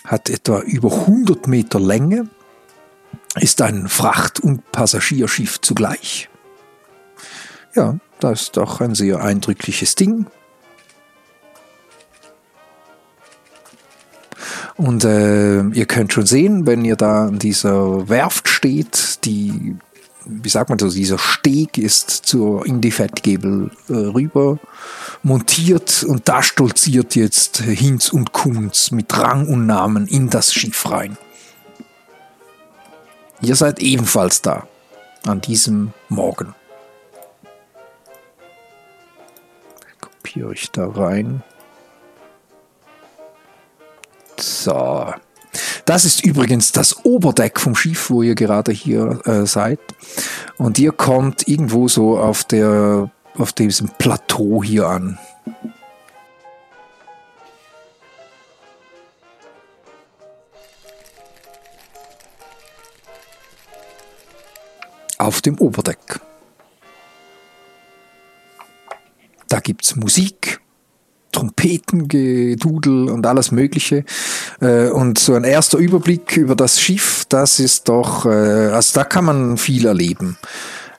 [0.03, 2.27] hat etwa über 100 Meter Länge,
[3.37, 6.29] ist ein Fracht- und Passagierschiff zugleich.
[7.75, 10.25] Ja, das ist doch ein sehr eindrückliches Ding.
[14.75, 19.75] Und äh, ihr könnt schon sehen, wenn ihr da an dieser Werft steht, die,
[20.25, 24.59] wie sagt man so, dieser Steg ist zur Indie-Fettgebel äh, rüber
[25.23, 30.89] montiert und da stolziert jetzt Hinz und Kunz mit Rang und Namen in das Schiff
[30.89, 31.17] rein.
[33.41, 34.67] Ihr seid ebenfalls da
[35.25, 36.55] an diesem Morgen.
[40.37, 41.43] kopiere ich da rein.
[44.39, 45.13] So.
[45.85, 49.79] Das ist übrigens das Oberdeck vom Schiff, wo ihr gerade hier äh, seid.
[50.57, 55.17] Und ihr kommt irgendwo so auf der auf diesem Plateau hier an.
[65.27, 66.21] Auf dem Oberdeck.
[69.49, 70.61] Da gibt's Musik,
[71.33, 74.05] Trompetengedudel und alles Mögliche.
[74.61, 79.03] Äh, und so ein erster Überblick über das Schiff, das ist doch, äh, also da
[79.03, 80.37] kann man viel erleben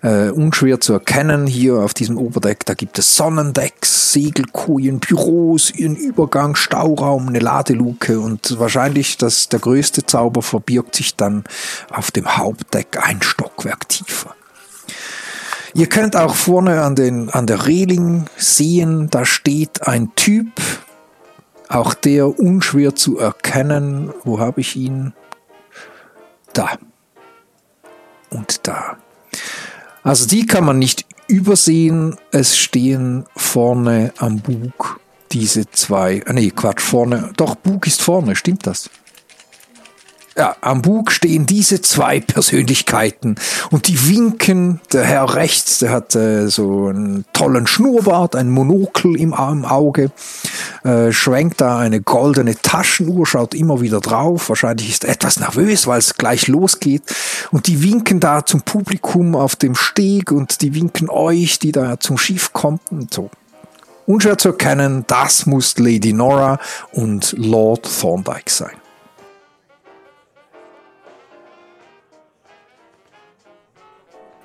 [0.03, 2.65] äh, unschwer zu erkennen hier auf diesem Oberdeck.
[2.67, 9.61] Da gibt es Sonnendecks, Segelkojen, Büros, einen Übergang, Stauraum, eine Ladeluke und wahrscheinlich das, der
[9.61, 11.45] größte Zauber verbirgt sich dann
[11.91, 14.35] auf dem Hauptdeck ein Stockwerk tiefer.
[15.75, 20.51] Ihr könnt auch vorne an, den, an der Reling sehen, da steht ein Typ,
[21.69, 24.13] auch der unschwer zu erkennen.
[24.25, 25.13] Wo habe ich ihn?
[26.55, 26.79] Da.
[28.31, 28.97] Und da.
[30.09, 32.17] Also die kann man nicht übersehen.
[32.33, 35.01] Es stehen vorne am Bug
[35.33, 38.89] diese zwei, äh, nee, Quatsch, vorne, doch, Bug ist vorne, stimmt das?
[40.39, 43.35] Ja, am Bug stehen diese zwei Persönlichkeiten
[43.73, 44.81] und die winken.
[44.93, 50.13] Der Herr rechts, der hat äh, so einen tollen Schnurrbart, ein Monokel im, im Auge,
[50.85, 54.49] äh, schwenkt da eine goldene Taschenuhr, schaut immer wieder drauf.
[54.49, 57.03] Wahrscheinlich ist er etwas nervös, weil es gleich losgeht.
[57.51, 61.99] Und die winken da zum Publikum auf dem Steg und die winken euch, die da
[61.99, 63.29] zum Schiff kommt und so.
[64.07, 66.61] Unschwer zu erkennen, das muss Lady Nora
[66.93, 68.78] und Lord Thorndyke sein.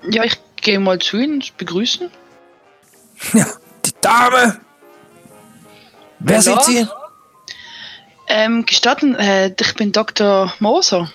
[0.10, 2.10] Ja, ich gehe mal zu Ihnen begrüßen.
[3.34, 3.46] Ja,
[3.86, 4.60] die Dame.
[6.20, 6.42] Wer Hallo?
[6.42, 6.88] sind Sie?
[8.28, 10.54] Ähm, gestatten, äh, ich bin Dr.
[10.60, 11.12] Moser.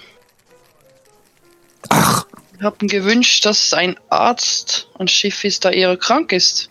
[1.88, 6.68] Ach, Ich habe mir gewünscht, dass ein Arzt ans Schiff ist, da er krank ist.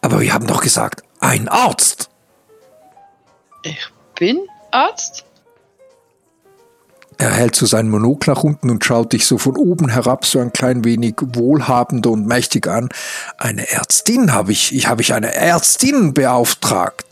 [0.00, 2.10] aber wir haben doch gesagt, ein Arzt.
[3.62, 5.24] Ich bin Arzt?
[7.18, 10.38] Er hält so seinen Monokel nach unten und schaut dich so von oben herab so
[10.40, 12.88] ein klein wenig wohlhabender und mächtig an.
[13.38, 17.06] Eine Ärztin habe ich, ich habe ich eine Ärztin beauftragt.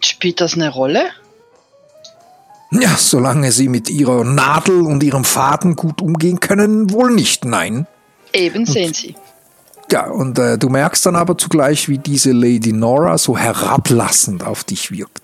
[0.00, 1.10] Spielt das eine Rolle?
[2.70, 7.86] Ja, solange sie mit ihrer Nadel und ihrem Faden gut umgehen können, wohl nicht, nein.
[8.32, 9.16] Eben sehen Sie.
[9.90, 14.62] Ja, und äh, du merkst dann aber zugleich, wie diese Lady Nora so herablassend auf
[14.62, 15.20] dich wirkt.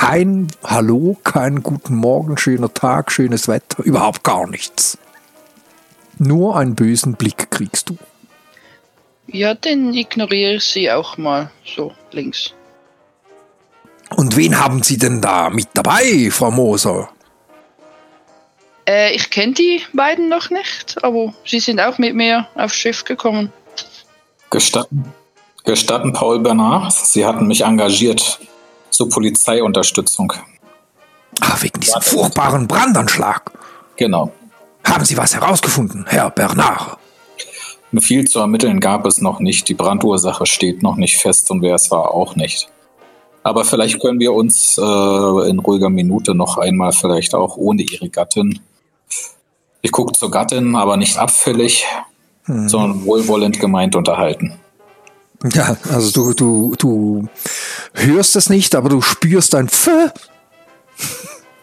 [0.00, 4.96] Kein Hallo, kein Guten Morgen, schöner Tag, schönes Wetter, überhaupt gar nichts.
[6.16, 7.98] Nur einen bösen Blick kriegst du.
[9.26, 11.50] Ja, dann ignoriere ich sie auch mal.
[11.66, 12.54] So, links.
[14.16, 17.10] Und wen haben Sie denn da mit dabei, Frau Moser?
[18.88, 23.04] Äh, ich kenne die beiden noch nicht, aber sie sind auch mit mir aufs Schiff
[23.04, 23.52] gekommen.
[24.48, 25.12] Gestatten,
[25.64, 28.40] gestatten, Paul Bernard, Sie hatten mich engagiert
[28.90, 30.32] zur Polizeiunterstützung.
[31.40, 33.52] Ah, wegen diesem furchtbaren Brandanschlag.
[33.96, 34.32] Genau.
[34.84, 36.98] Haben Sie was herausgefunden, Herr Bernard?
[38.00, 39.68] Viel zu ermitteln gab es noch nicht.
[39.68, 42.68] Die Brandursache steht noch nicht fest und wer es war auch nicht.
[43.42, 48.08] Aber vielleicht können wir uns äh, in ruhiger Minute noch einmal vielleicht auch ohne Ihre
[48.08, 48.60] Gattin.
[49.82, 51.86] Ich gucke zur Gattin, aber nicht abfällig,
[52.44, 52.68] Hm.
[52.68, 54.58] sondern wohlwollend gemeint unterhalten.
[55.44, 57.28] Ja, also du, du, du
[57.94, 60.12] hörst es nicht, aber du spürst ein Pf.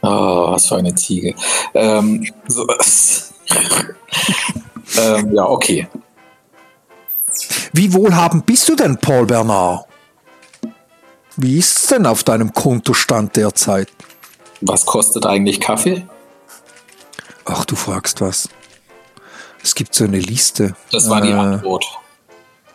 [0.02, 1.36] Oh, was für eine Ziege.
[1.74, 2.66] Ähm, so,
[4.98, 5.88] ähm, ja, okay.
[7.74, 9.86] Wie wohlhabend bist du denn, Paul Bernard?
[11.36, 13.90] Wie ist's denn auf deinem Kontostand derzeit?
[14.62, 16.08] Was kostet eigentlich Kaffee?
[17.46, 18.50] Ach, du fragst was.
[19.62, 20.76] Es gibt so eine Liste.
[20.92, 21.86] Das war die Äh, Antwort.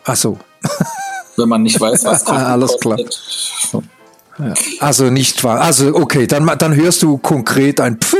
[0.05, 0.37] Ach so.
[1.37, 2.97] Wenn man nicht weiß, was Kaffee Alles klar.
[2.97, 3.83] kostet.
[4.79, 5.61] Also nicht wahr.
[5.61, 8.15] Also okay, dann, dann hörst du konkret ein Pf.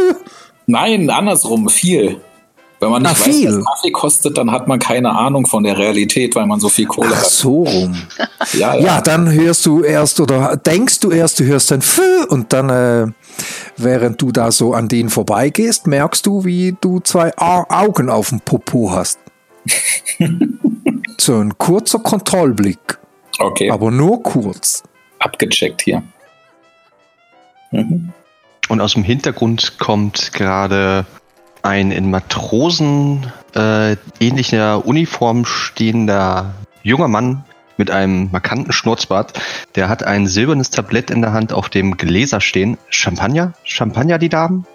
[0.65, 2.21] Nein, andersrum, viel.
[2.79, 3.57] Wenn man nicht Ah, weiß, viel.
[3.57, 6.85] was Kaffee kostet, dann hat man keine Ahnung von der Realität, weil man so viel
[6.85, 7.25] Kohle Ach hat.
[7.29, 7.95] so rum.
[8.53, 12.51] Ja, Ja, dann hörst du erst oder denkst du erst, du hörst ein F und
[12.51, 13.07] dann, äh,
[13.77, 18.41] während du da so an denen vorbeigehst, merkst du, wie du zwei Augen auf dem
[18.41, 19.17] Popo hast.
[21.17, 22.99] so ein kurzer Kontrollblick,
[23.39, 24.83] Okay, aber nur kurz.
[25.19, 26.03] abgecheckt hier.
[27.71, 28.11] Mhm.
[28.69, 31.05] Und aus dem Hintergrund kommt gerade
[31.61, 36.53] ein in Matrosen äh, ähnlicher Uniform stehender
[36.83, 37.43] junger Mann
[37.77, 39.39] mit einem markanten Schnurzbart.
[39.75, 42.77] Der hat ein silbernes Tablett in der Hand, auf dem Gläser stehen.
[42.89, 43.53] Champagner?
[43.63, 44.65] Champagner, die Damen?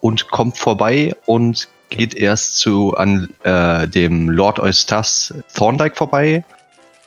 [0.00, 6.44] Und kommt vorbei und geht erst zu an äh, dem Lord Eustace Thorndyke vorbei.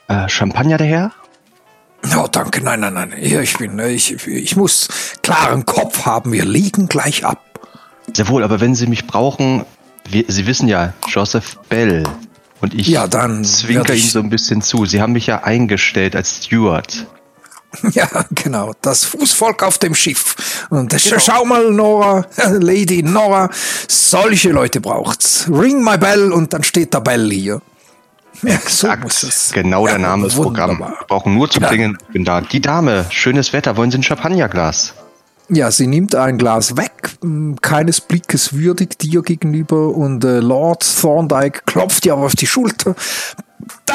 [0.08, 1.12] Äh, Champagner, der Herr?
[2.10, 3.12] Ja, danke, nein, nein, nein.
[3.20, 4.88] Ja, Ich bin, äh, ich, ich muss
[5.22, 6.32] klaren Kopf haben.
[6.32, 7.42] Wir liegen gleich ab.
[8.12, 9.64] Sehr wohl, aber wenn Sie mich brauchen,
[10.08, 12.04] wir, Sie wissen ja, Joseph Bell.
[12.60, 14.86] Und ich Ja, dann zwinker ich- Ihnen so ein bisschen zu.
[14.86, 17.06] Sie haben mich ja eingestellt als Steward.
[17.92, 18.72] Ja, genau.
[18.82, 20.34] Das Fußvolk auf dem Schiff.
[20.70, 22.24] Und das, schau mal, Nora,
[22.60, 23.50] Lady Nora,
[23.88, 25.46] solche Leute braucht's.
[25.50, 27.60] Ring my bell und dann steht der Bell hier.
[28.42, 29.50] Ja, so muss es.
[29.52, 30.78] Genau der Ja, Name des Programms.
[31.08, 31.68] brauchen nur zu Ja.
[31.68, 31.96] klingeln.
[32.08, 32.42] Ich bin da.
[32.42, 33.76] Die Dame, schönes Wetter.
[33.78, 34.92] Wollen Sie ein Champagnerglas?
[35.48, 40.84] Ja, sie nimmt ein Glas weg, m, keines Blickes würdig dir gegenüber und äh, Lord
[41.00, 42.96] Thorndyke klopft dir auf die Schulter.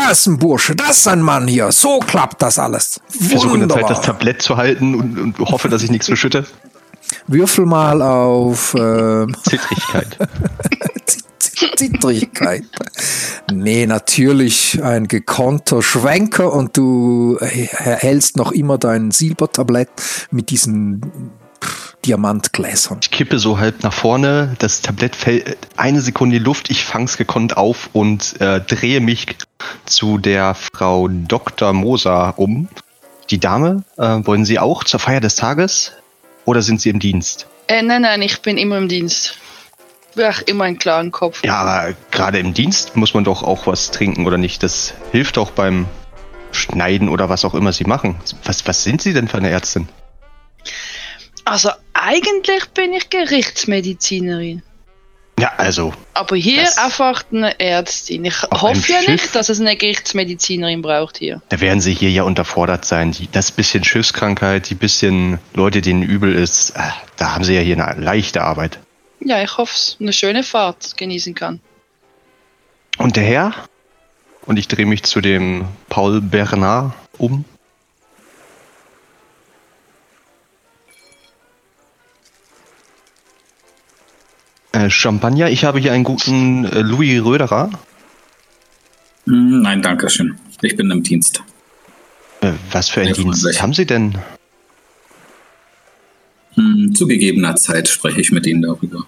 [0.03, 1.71] Da ist ein Bursche, das ist ein Mann hier.
[1.71, 2.99] So klappt das alles.
[3.13, 4.01] Ich versuche in der Zeit das Wunderbar.
[4.01, 6.45] Tablett zu halten und, und hoffe, dass ich nichts verschütte.
[7.27, 10.17] Würfel mal auf äh, Zittrigkeit.
[11.39, 12.63] Zittrigkeit.
[13.51, 19.89] Nee, natürlich ein gekonnter Schwenker und du äh, hältst noch immer dein Silbertablett
[20.31, 21.31] mit diesen
[22.05, 22.99] Diamantgläsern.
[23.01, 26.83] Ich kippe so halb nach vorne, das Tablett fällt eine Sekunde in die Luft, ich
[26.83, 29.27] fang's gekonnt auf und äh, drehe mich
[29.85, 31.73] zu der Frau Dr.
[31.73, 32.67] Moser um.
[33.29, 35.93] Die Dame, äh, wollen Sie auch zur Feier des Tages
[36.45, 37.47] oder sind Sie im Dienst?
[37.67, 39.37] Äh, nein, nein, ich bin immer im Dienst.
[40.21, 41.43] Ach, immer einen klaren Kopf.
[41.43, 44.61] Ja, aber gerade im Dienst muss man doch auch was trinken, oder nicht?
[44.63, 45.87] Das hilft doch beim
[46.51, 48.15] Schneiden oder was auch immer Sie machen.
[48.43, 49.87] Was, was sind Sie denn für eine Ärztin?
[51.45, 54.63] Also eigentlich bin ich Gerichtsmedizinerin.
[55.41, 58.25] Ja, also, Aber hier einfach eine Ärztin.
[58.25, 59.09] Ich hoffe ja Schiff?
[59.09, 61.41] nicht, dass es eine Gerichtsmedizinerin braucht hier.
[61.49, 63.11] da werden Sie hier ja unterfordert sein.
[63.11, 66.81] Die, das bisschen Schiffskrankheit, die bisschen Leute, denen übel ist, äh,
[67.17, 68.77] da haben Sie ja hier eine leichte Arbeit.
[69.19, 71.59] Ja, ich hoffe, es eine schöne Fahrt genießen kann.
[72.99, 73.55] Und der Herr?
[74.45, 77.45] Und ich drehe mich zu dem Paul Bernard um.
[84.71, 87.69] Äh, Champagner, ich habe hier einen guten äh, Louis Röderer.
[89.25, 90.37] Hm, Nein, danke schön.
[90.61, 91.43] Ich bin im Dienst.
[92.41, 93.61] Äh, was für Sehr Dienst freundlich.
[93.61, 94.17] haben Sie denn?
[96.55, 99.05] Hm, Zu gegebener Zeit spreche ich mit Ihnen darüber.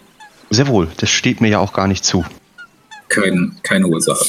[0.50, 2.26] Sehr wohl, das steht mir ja auch gar nicht zu.
[3.10, 4.26] Kein, keine Ursache.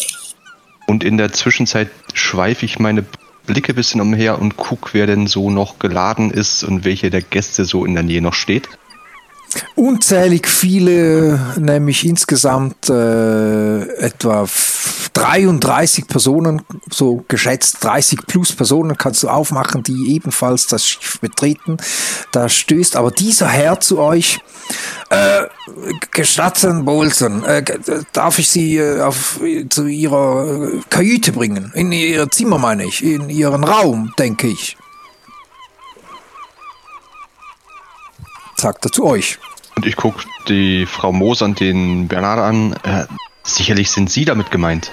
[0.87, 3.05] Und in der Zwischenzeit schweife ich meine
[3.47, 7.21] blicke ein bisschen umher und guck, wer denn so noch geladen ist und welche der
[7.21, 8.69] Gäste so in der Nähe noch steht.
[9.75, 14.47] Unzählig viele, nämlich insgesamt äh, etwa
[15.15, 21.77] 33 Personen, so geschätzt 30 plus Personen kannst du aufmachen, die ebenfalls das Schiff betreten.
[22.33, 24.41] Da stößt aber dieser Herr zu euch.
[25.11, 25.45] Äh,
[26.11, 27.63] gestatten, Bolson, äh,
[28.13, 31.71] darf ich Sie äh, auf, zu Ihrer Kajüte bringen?
[31.75, 34.77] In Ihr Zimmer meine ich, in Ihren Raum, denke ich.
[38.65, 39.39] Sagt er zu euch.
[39.77, 40.15] Und ich guck
[40.49, 42.73] die Frau Moser und den Bernard an.
[42.83, 43.05] Äh,
[43.43, 44.91] sicherlich sind Sie damit gemeint.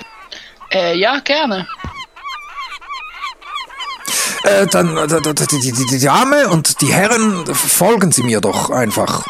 [0.74, 1.66] Äh, ja, gerne.
[4.44, 8.24] Äh, dann äh, d- d- d- die, die, die Dame und die Herren, folgen Sie
[8.24, 9.26] mir doch einfach.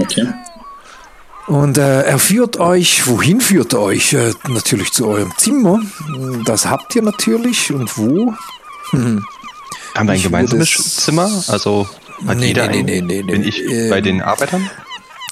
[0.00, 0.28] Okay.
[1.48, 4.12] Und äh, er führt euch, wohin führt er euch?
[4.12, 5.80] Äh, natürlich zu eurem Zimmer.
[6.44, 7.72] Das habt ihr natürlich.
[7.72, 8.34] Und wo?
[8.92, 9.24] Haben
[9.94, 11.28] wir ein Ich gemeinsames Zimmer?
[11.48, 11.88] Also
[12.20, 14.68] Nee, nee, nee, nee, nee, Bin ich ähm, bei den Arbeitern?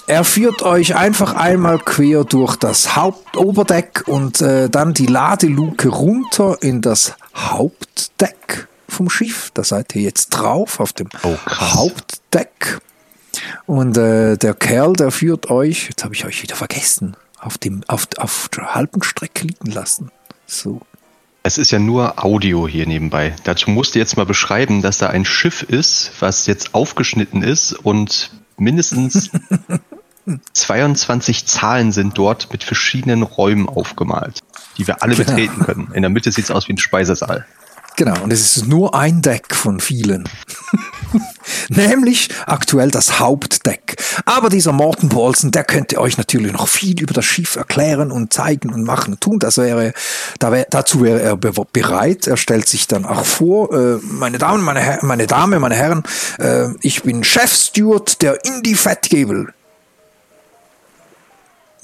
[0.09, 6.59] Er führt euch einfach einmal quer durch das Hauptoberdeck und äh, dann die Ladeluke runter
[6.61, 9.51] in das Hauptdeck vom Schiff.
[9.55, 11.37] Da seid ihr jetzt drauf auf dem Oh.
[11.49, 12.81] Hauptdeck.
[13.67, 17.83] Und äh, der Kerl, der führt euch, jetzt habe ich euch wieder vergessen, auf, dem,
[17.87, 20.11] auf, auf der halben Strecke liegen lassen.
[20.47, 20.81] So.
[21.45, 23.35] Es ist ja nur Audio hier nebenbei.
[23.43, 27.73] Dazu musst du jetzt mal beschreiben, dass da ein Schiff ist, was jetzt aufgeschnitten ist
[27.73, 29.31] und mindestens
[30.53, 34.39] 22 Zahlen sind dort mit verschiedenen Räumen aufgemalt,
[34.79, 35.91] die wir alle betreten können.
[35.93, 37.45] In der Mitte sieht es aus wie ein Speisesaal.
[37.97, 40.29] Genau, und es ist nur ein Deck von vielen.
[41.69, 43.97] Nämlich aktuell das Hauptdeck.
[44.25, 48.33] Aber dieser Morten Paulson, der könnte euch natürlich noch viel über das Schiff erklären und
[48.33, 49.39] zeigen und machen und tun.
[49.39, 49.93] Das wäre,
[50.39, 52.27] da wär, dazu wäre er be bereit.
[52.27, 56.03] Er stellt sich dann auch vor, äh, meine Damen, meine, Her meine Dame, meine Herren,
[56.39, 59.53] äh, ich bin Chefsteward der Indie Fettgebel.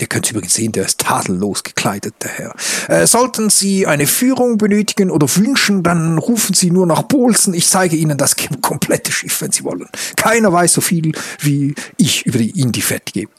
[0.00, 2.54] Ihr könnt übrigens sehen, der ist tadellos gekleidet, der Herr.
[2.88, 7.52] Äh, sollten Sie eine Führung benötigen oder wünschen, dann rufen Sie nur nach Bolzen.
[7.52, 9.88] Ich zeige Ihnen das komplette Schiff, wenn Sie wollen.
[10.16, 13.32] Keiner weiß so viel wie ich über die Indie-Fett gebe.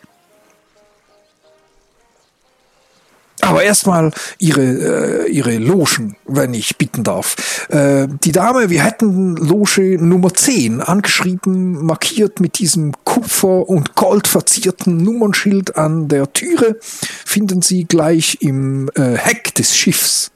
[3.42, 7.68] Aber erstmal ihre, äh, ihre Logen, wenn ich bitten darf.
[7.70, 14.28] Äh, die Dame, wir hätten Loge Nummer 10 angeschrieben, markiert mit diesem Kupfer- und Gold
[14.30, 16.78] verzierten Nummernschild an der Türe,
[17.26, 20.32] finden Sie gleich im äh, Heck des Schiffs.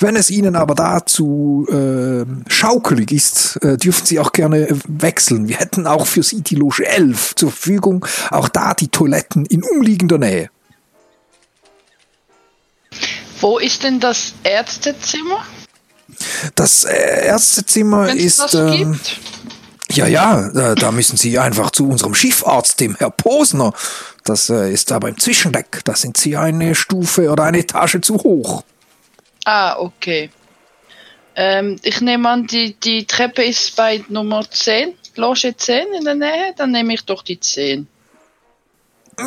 [0.00, 5.46] Wenn es Ihnen aber dazu äh, schaukelig ist, äh, dürfen Sie auch gerne äh, wechseln.
[5.48, 9.62] Wir hätten auch für Sie die Loge 11 zur Verfügung, auch da die Toiletten in
[9.62, 10.50] umliegender Nähe.
[13.40, 15.44] Wo ist denn das Ärztezimmer?
[16.56, 18.40] Das äh, Ärztezimmer Wenn es ist.
[18.40, 19.20] das Ähm, gibt?
[19.96, 23.72] Ja, ja, da, müssen Sie einfach zu unserem Schiffarzt, dem Herr Posner.
[24.24, 25.80] Das äh, ist da beim Zwischendeck.
[25.84, 28.64] Da sind Sie eine Stufe oder eine Etage zu hoch.
[29.44, 30.30] Ah, okay.
[31.36, 36.14] Ähm, ich nehme an, die, die Treppe ist bei Nummer 10, Loge 10 in der
[36.14, 36.54] Nähe.
[36.56, 37.86] Dann nehme ich doch die 10.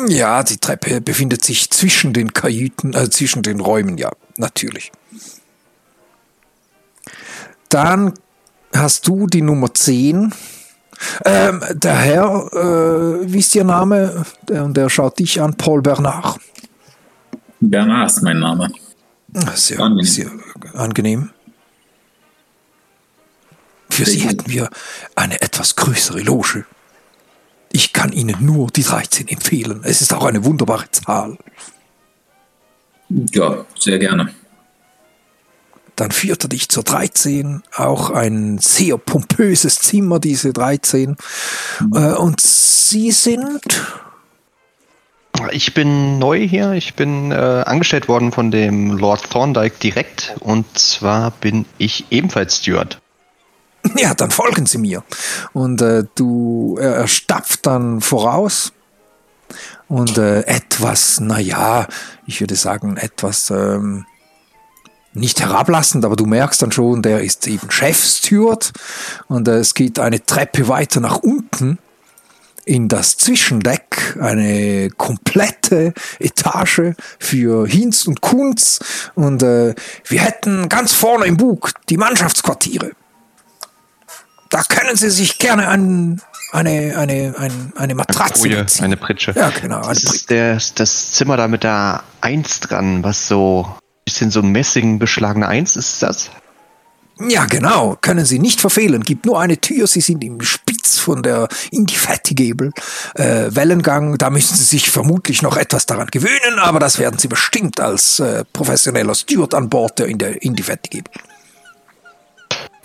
[0.08, 4.92] Ja, die Treppe befindet sich zwischen den Kajüten, äh, zwischen den Räumen, ja, natürlich.
[7.68, 8.14] Dann
[8.74, 10.32] hast du die Nummer 10.
[11.24, 14.24] Ähm, der Herr, äh, wie ist Ihr Name?
[14.48, 16.38] Der, und der schaut dich an, Paul Bernard.
[17.60, 18.70] Bernard ist mein Name.
[19.34, 20.04] Ah, Sehr Angenehm.
[20.06, 20.30] sehr
[20.74, 21.30] angenehm.
[23.90, 24.68] Für Sie hätten wir
[25.16, 26.64] eine etwas größere Loge.
[27.72, 29.80] Ich kann Ihnen nur die 13 empfehlen.
[29.84, 31.36] Es ist auch eine wunderbare Zahl.
[33.08, 34.32] Ja, sehr gerne.
[35.98, 41.16] Dann führt er dich zur 13, auch ein sehr pompöses Zimmer, diese 13.
[41.92, 43.84] Äh, und Sie sind.
[45.50, 46.72] Ich bin neu hier.
[46.74, 50.36] Ich bin äh, angestellt worden von dem Lord Thorndyke direkt.
[50.38, 53.00] Und zwar bin ich ebenfalls Steward.
[53.96, 55.02] Ja, dann folgen Sie mir.
[55.52, 58.72] Und äh, du, er, er stapft dann voraus
[59.88, 61.88] und äh, etwas, naja,
[62.26, 64.04] ich würde sagen, etwas ähm,
[65.14, 68.72] nicht herablassend, aber du merkst dann schon, der ist eben Chefsteward
[69.26, 71.78] und äh, es geht eine Treppe weiter nach unten
[72.68, 78.80] in das Zwischendeck, eine komplette Etage für Hinz und Kunz
[79.14, 79.74] und äh,
[80.06, 82.90] wir hätten ganz vorne im Bug die Mannschaftsquartiere.
[84.50, 86.20] Da können Sie sich gerne ein,
[86.52, 88.84] eine, eine, ein, eine Matratze Koje, beziehen.
[88.84, 89.32] eine Pritsche.
[89.34, 89.80] Ja, genau.
[89.80, 93.77] Eine Das ist der, das Zimmer da mit der 1 dran, was so
[94.08, 96.30] bisschen so ein Messing beschlagene 1 ist das?
[97.28, 97.98] Ja, genau.
[98.00, 99.02] Können Sie nicht verfehlen.
[99.02, 99.86] Gibt nur eine Tür.
[99.86, 102.70] Sie sind im Spitz von der Indefatigable
[103.16, 104.16] äh, Wellengang.
[104.16, 108.20] Da müssen Sie sich vermutlich noch etwas daran gewöhnen, aber das werden Sie bestimmt als
[108.20, 111.12] äh, professioneller Steward an Bord der in der Indefatigable.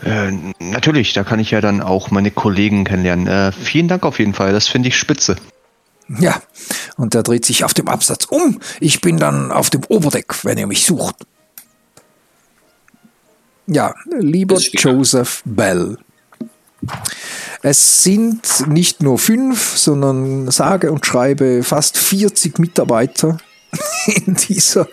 [0.04, 3.28] Äh, natürlich, da kann ich ja dann auch meine Kollegen kennenlernen.
[3.28, 5.38] Äh, vielen Dank auf jeden Fall, das finde ich spitze.
[6.08, 6.42] Ja,
[6.98, 8.60] und er dreht sich auf dem Absatz um.
[8.80, 11.16] Ich bin dann auf dem Oberdeck, wenn ihr mich sucht.
[13.68, 14.58] Ja, lieber.
[14.58, 15.98] Joseph Bell.
[17.62, 23.38] Es sind nicht nur fünf, sondern sage und schreibe fast 40 Mitarbeiter
[24.26, 24.88] in, dieser,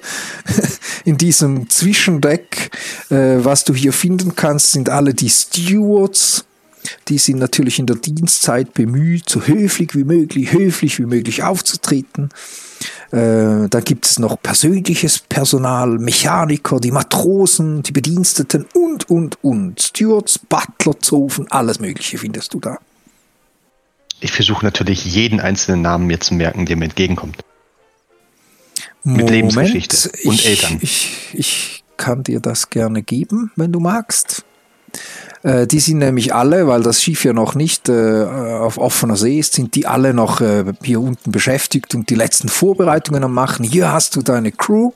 [1.04, 2.70] in diesem Zwischendeck.
[3.10, 6.44] Äh, was du hier finden kannst, sind alle die Stewards.
[7.08, 12.30] Die sind natürlich in der Dienstzeit bemüht, so höflich wie möglich, höflich wie möglich aufzutreten.
[13.10, 19.82] Äh, dann gibt es noch persönliches Personal, Mechaniker, die Matrosen, die Bediensteten und, und, und.
[19.82, 22.78] Stewards, Butler, Zofen, alles Mögliche findest du da.
[24.20, 27.42] Ich versuche natürlich jeden einzelnen Namen mir zu merken, der mir entgegenkommt.
[29.02, 30.78] Mit Lebensgeschichte und ich, Eltern.
[30.82, 34.44] Ich, ich kann dir das gerne geben, wenn du magst.
[35.42, 39.38] Äh, die sind nämlich alle, weil das Schiff ja noch nicht äh, auf offener See
[39.38, 43.64] ist, sind die alle noch äh, hier unten beschäftigt und die letzten Vorbereitungen am machen.
[43.64, 44.92] Hier hast du deine Crew.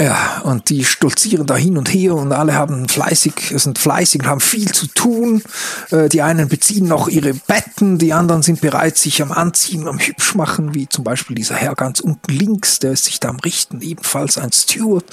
[0.00, 4.28] Ja, und die stolzieren da hin und her und alle haben fleißig, sind fleißig und
[4.28, 5.42] haben viel zu tun.
[5.90, 9.98] Äh, Die einen beziehen noch ihre Betten, die anderen sind bereit, sich am Anziehen, am
[9.98, 13.40] Hübsch machen, wie zum Beispiel dieser Herr ganz unten links, der ist sich da am
[13.40, 15.04] Richten, ebenfalls ein Steward.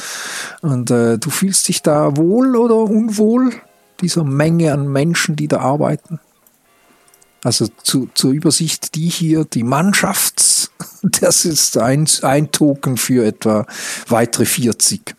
[0.62, 3.52] Und äh, du fühlst dich da wohl oder unwohl,
[4.00, 6.22] dieser Menge an Menschen, die da arbeiten?
[7.44, 10.72] Also zu, zur Übersicht, die hier, die Mannschafts,
[11.22, 13.66] das ist ein, ein Token für etwa
[14.08, 15.16] weitere 40.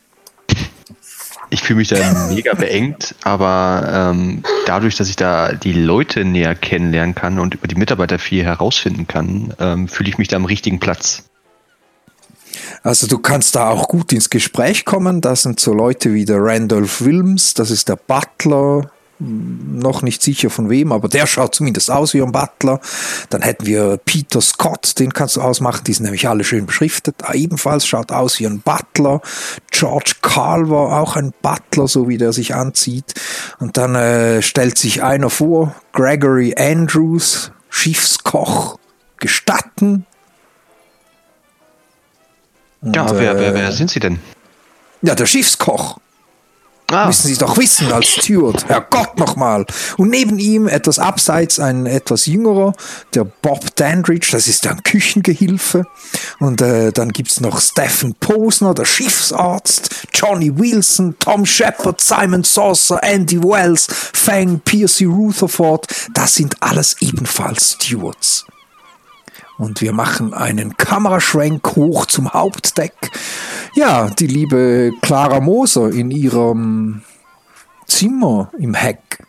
[1.50, 6.54] Ich fühle mich da mega beengt, aber ähm, dadurch, dass ich da die Leute näher
[6.54, 10.44] kennenlernen kann und über die Mitarbeiter viel herausfinden kann, ähm, fühle ich mich da am
[10.44, 11.22] richtigen Platz.
[12.82, 15.22] Also du kannst da auch gut ins Gespräch kommen.
[15.22, 20.50] Das sind so Leute wie der Randolph Wilms, das ist der Butler, noch nicht sicher
[20.50, 22.80] von wem, aber der schaut zumindest aus wie ein Butler.
[23.30, 27.16] Dann hätten wir Peter Scott, den kannst du ausmachen, die sind nämlich alle schön beschriftet.
[27.22, 29.20] Ah, ebenfalls schaut aus wie ein Butler.
[29.70, 33.14] George Carver, auch ein Butler, so wie der sich anzieht.
[33.58, 38.78] Und dann äh, stellt sich einer vor, Gregory Andrews, Schiffskoch,
[39.18, 40.06] gestatten.
[42.80, 44.20] Und, Ja, wer, wer, äh, wer sind Sie denn?
[45.02, 45.98] Ja, der Schiffskoch.
[46.90, 48.66] Ah, Müssen Sie doch wissen als Steward.
[48.66, 49.66] Herrgott nochmal.
[49.98, 52.72] Und neben ihm etwas abseits ein etwas jüngerer,
[53.12, 55.84] der Bob Dandridge, das ist ein Küchengehilfe.
[56.38, 63.02] Und äh, dann gibt's noch Stephen Posner, der Schiffsarzt, Johnny Wilson, Tom Shepard, Simon Saucer,
[63.02, 65.86] Andy Wells, Fang, Piercy Rutherford.
[66.14, 68.46] Das sind alles ebenfalls Stewards.
[69.58, 72.94] Und wir machen einen Kameraschwenk hoch zum Hauptdeck.
[73.74, 77.02] Ja, die liebe Clara Moser in ihrem
[77.86, 79.24] Zimmer im Heck.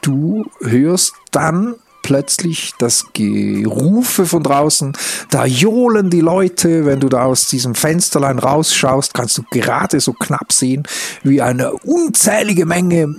[0.00, 4.92] Du hörst dann plötzlich das Gerufe von draußen.
[5.30, 6.84] Da johlen die Leute.
[6.84, 10.82] Wenn du da aus diesem Fensterlein rausschaust, kannst du gerade so knapp sehen,
[11.22, 13.14] wie eine unzählige Menge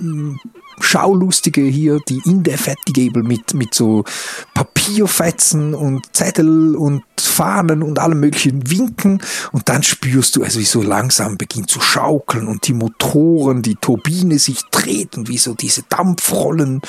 [0.80, 4.04] Schaulustige hier, die Indefatigable mit, mit so
[4.54, 9.20] Papierfetzen und Zettel und Fahnen und allem möglichen winken
[9.52, 13.74] und dann spürst du es, wie so langsam beginnt zu schaukeln und die Motoren, die
[13.74, 16.80] Turbine sich dreht und wie so diese Dampfrollen,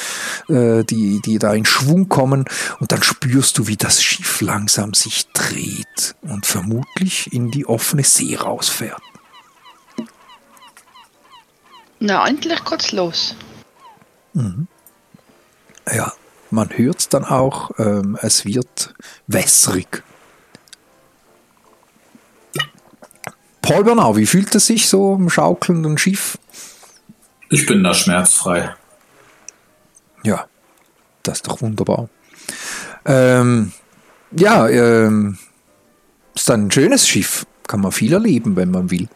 [0.49, 2.45] äh, die, die da in Schwung kommen
[2.79, 8.03] und dann spürst du, wie das Schiff langsam sich dreht und vermutlich in die offene
[8.03, 9.01] See rausfährt.
[11.99, 13.35] Na, endlich geht's los.
[15.91, 16.13] Ja,
[16.51, 18.93] man hört dann auch, ähm, es wird
[19.27, 20.03] wässrig.
[23.61, 26.37] Paul Bernau, wie fühlt es sich so im schaukelnden Schiff?
[27.49, 28.75] Ich bin da schmerzfrei.
[30.23, 30.47] Ja,
[31.23, 32.09] das ist doch wunderbar.
[33.05, 33.71] Ähm,
[34.31, 35.37] ja, ähm,
[36.35, 37.45] ist ein schönes Schiff.
[37.67, 39.07] Kann man viel erleben, wenn man will.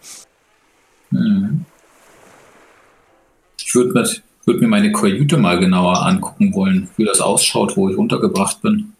[3.57, 4.05] Ich würde mir,
[4.49, 8.93] würd mir meine Kajüte mal genauer angucken wollen, wie das ausschaut, wo ich untergebracht bin.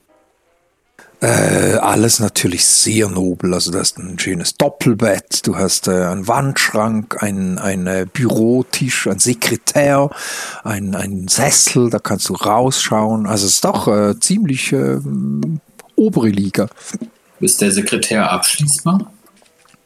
[1.22, 3.54] Äh, alles natürlich sehr nobel.
[3.54, 9.08] Also du hast ein schönes Doppelbett, du hast äh, einen Wandschrank, ein, ein äh, Bürotisch,
[9.08, 10.12] ein Sekretär,
[10.64, 13.26] ein, ein Sessel, da kannst du rausschauen.
[13.26, 15.00] Also es ist doch äh, ziemlich äh,
[15.96, 16.70] obere Liga.
[17.42, 19.12] Ist der Sekretär abschließbar?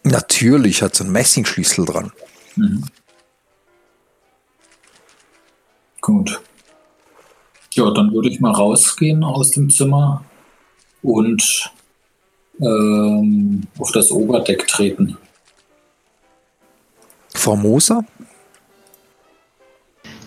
[0.03, 2.11] Natürlich hat so einen Messingschlüssel dran.
[2.57, 2.83] Mhm.
[6.03, 6.41] Gut.
[7.71, 10.25] Ja, dann würde ich mal rausgehen aus dem Zimmer
[11.01, 11.71] und
[12.59, 15.17] ähm, auf das Oberdeck treten.
[17.33, 18.03] Formosa?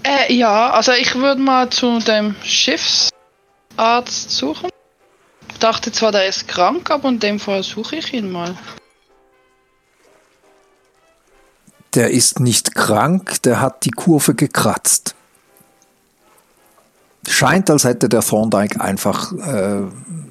[0.02, 3.10] Äh, ja, also ich würde mal zu dem Schiffsarzt
[4.30, 4.70] suchen.
[5.50, 8.56] Ich dachte zwar, der ist krank, aber in dem Fall suche ich ihn mal.
[11.94, 15.15] Der ist nicht krank, der hat die Kurve gekratzt.
[17.28, 19.82] Scheint, als hätte der Thorndike einfach, äh,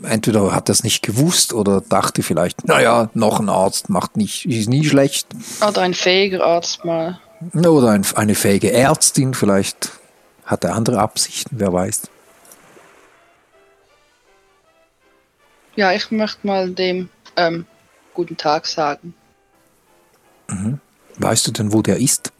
[0.04, 4.46] entweder hat er es nicht gewusst oder dachte vielleicht, naja, noch ein Arzt macht nicht,
[4.46, 5.28] ist nie schlecht.
[5.68, 7.20] Oder ein fähiger Arzt mal.
[7.54, 9.92] Oder ein, eine fähige Ärztin, vielleicht
[10.46, 12.04] hat er andere Absichten, wer weiß.
[15.76, 17.66] Ja, ich möchte mal dem ähm,
[18.14, 19.14] guten Tag sagen.
[21.18, 22.32] Weißt du denn, wo der ist?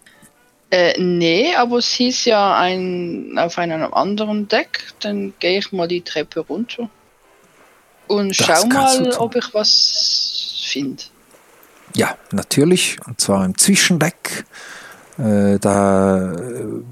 [0.72, 4.84] Äh, nee, aber es hieß ja ein, auf einem anderen Deck.
[5.00, 6.90] Dann gehe ich mal die Treppe runter.
[8.08, 11.04] Und Das schau mal, ob ich was finde.
[11.96, 14.46] Ja, natürlich, und zwar im Zwischendeck.
[15.18, 16.84] Äh, da äh,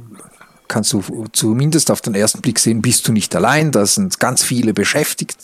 [0.67, 1.03] kannst du
[1.33, 3.71] zumindest auf den ersten Blick sehen, bist du nicht allein.
[3.71, 5.37] Da sind ganz viele beschäftigt,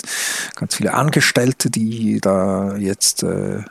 [0.55, 3.63] ganz viele Angestellte, die da jetzt äh,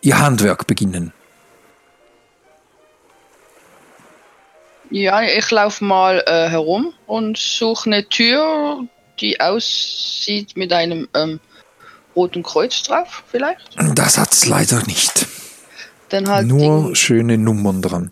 [0.00, 1.12] ihr Handwerk beginnen.
[4.96, 8.86] Ja, ich laufe mal äh, herum und suche eine Tür,
[9.20, 11.38] die aussieht mit einem ähm,
[12.16, 13.76] roten Kreuz drauf, vielleicht.
[13.94, 15.26] Das hat's leider nicht.
[16.08, 18.10] Dann halt Nur die- schöne Nummern dran.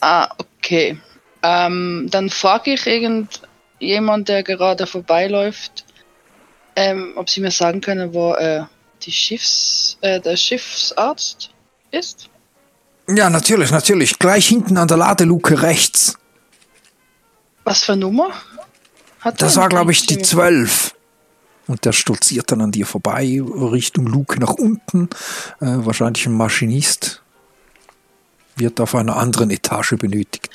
[0.00, 0.98] Ah, okay.
[1.44, 5.84] Ähm, dann frage ich irgendjemand, der gerade vorbeiläuft,
[6.74, 8.64] ähm, ob sie mir sagen können, wo äh,
[9.02, 11.50] die Schiffs, äh, der Schiffsarzt
[11.92, 12.29] ist.
[13.14, 14.18] Ja, natürlich, natürlich.
[14.18, 16.16] Gleich hinten an der Ladeluke rechts.
[17.64, 18.30] Was für Nummer?
[19.20, 20.94] Hat Das war, glaube ich, die Sie- 12.
[21.66, 25.08] Und der stolziert dann an dir vorbei, Richtung Luke nach unten.
[25.60, 27.22] Äh, wahrscheinlich ein Maschinist.
[28.56, 30.50] Wird auf einer anderen Etage benötigt.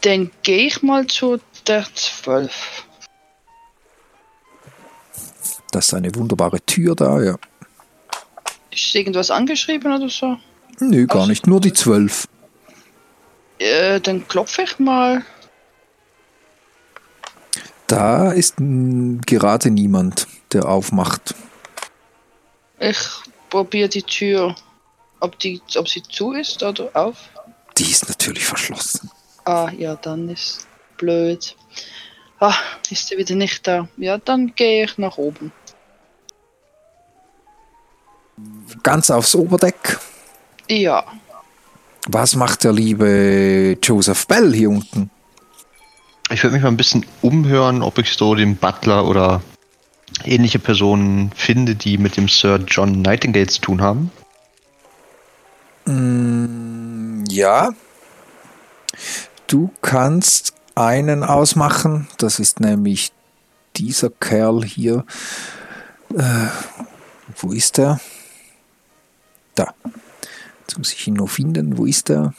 [0.00, 2.84] Dann gehe ich mal zu der 12.
[5.70, 7.36] Das ist eine wunderbare Tür da, ja.
[8.70, 10.38] Ist irgendwas angeschrieben oder so?
[10.80, 11.46] Nö, gar nicht.
[11.46, 12.26] Nur die 12.
[13.58, 15.24] Äh, dann klopfe ich mal.
[17.86, 21.34] Da ist gerade niemand, der aufmacht.
[22.78, 22.98] Ich
[23.50, 24.54] probiere die Tür,
[25.20, 27.16] ob, die, ob sie zu ist oder auf.
[27.76, 29.10] Die ist natürlich verschlossen.
[29.44, 30.66] Ah, ja, dann ist
[30.98, 31.56] blöd.
[32.40, 32.54] Ah,
[32.90, 33.88] ist sie wieder nicht da.
[33.96, 35.50] Ja, dann gehe ich nach oben.
[38.82, 39.98] Ganz aufs Oberdeck.
[40.68, 41.04] Ja,
[42.06, 45.10] Was macht der liebe Joseph Bell hier unten?
[46.30, 49.42] Ich würde mich mal ein bisschen umhören, ob ich so den Butler oder
[50.24, 54.10] ähnliche Personen finde, die mit dem Sir John Nightingale zu tun haben.
[57.28, 57.70] Ja.
[59.46, 62.08] Du kannst einen ausmachen.
[62.18, 63.12] Das ist nämlich
[63.76, 65.04] dieser Kerl hier.
[66.14, 66.48] Äh,
[67.36, 68.00] wo ist er?
[69.54, 69.74] Da.
[70.78, 71.76] Jetzt muss ich ihn nur finden.
[71.76, 72.34] Wo ist er?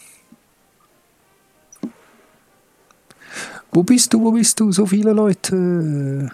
[3.74, 4.24] Wo bist du?
[4.24, 4.72] Wo bist du?
[4.72, 6.32] So viele Leute.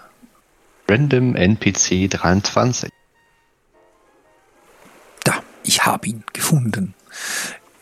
[0.86, 2.90] Random NPC 23.
[5.24, 6.94] Da, ich habe ihn gefunden.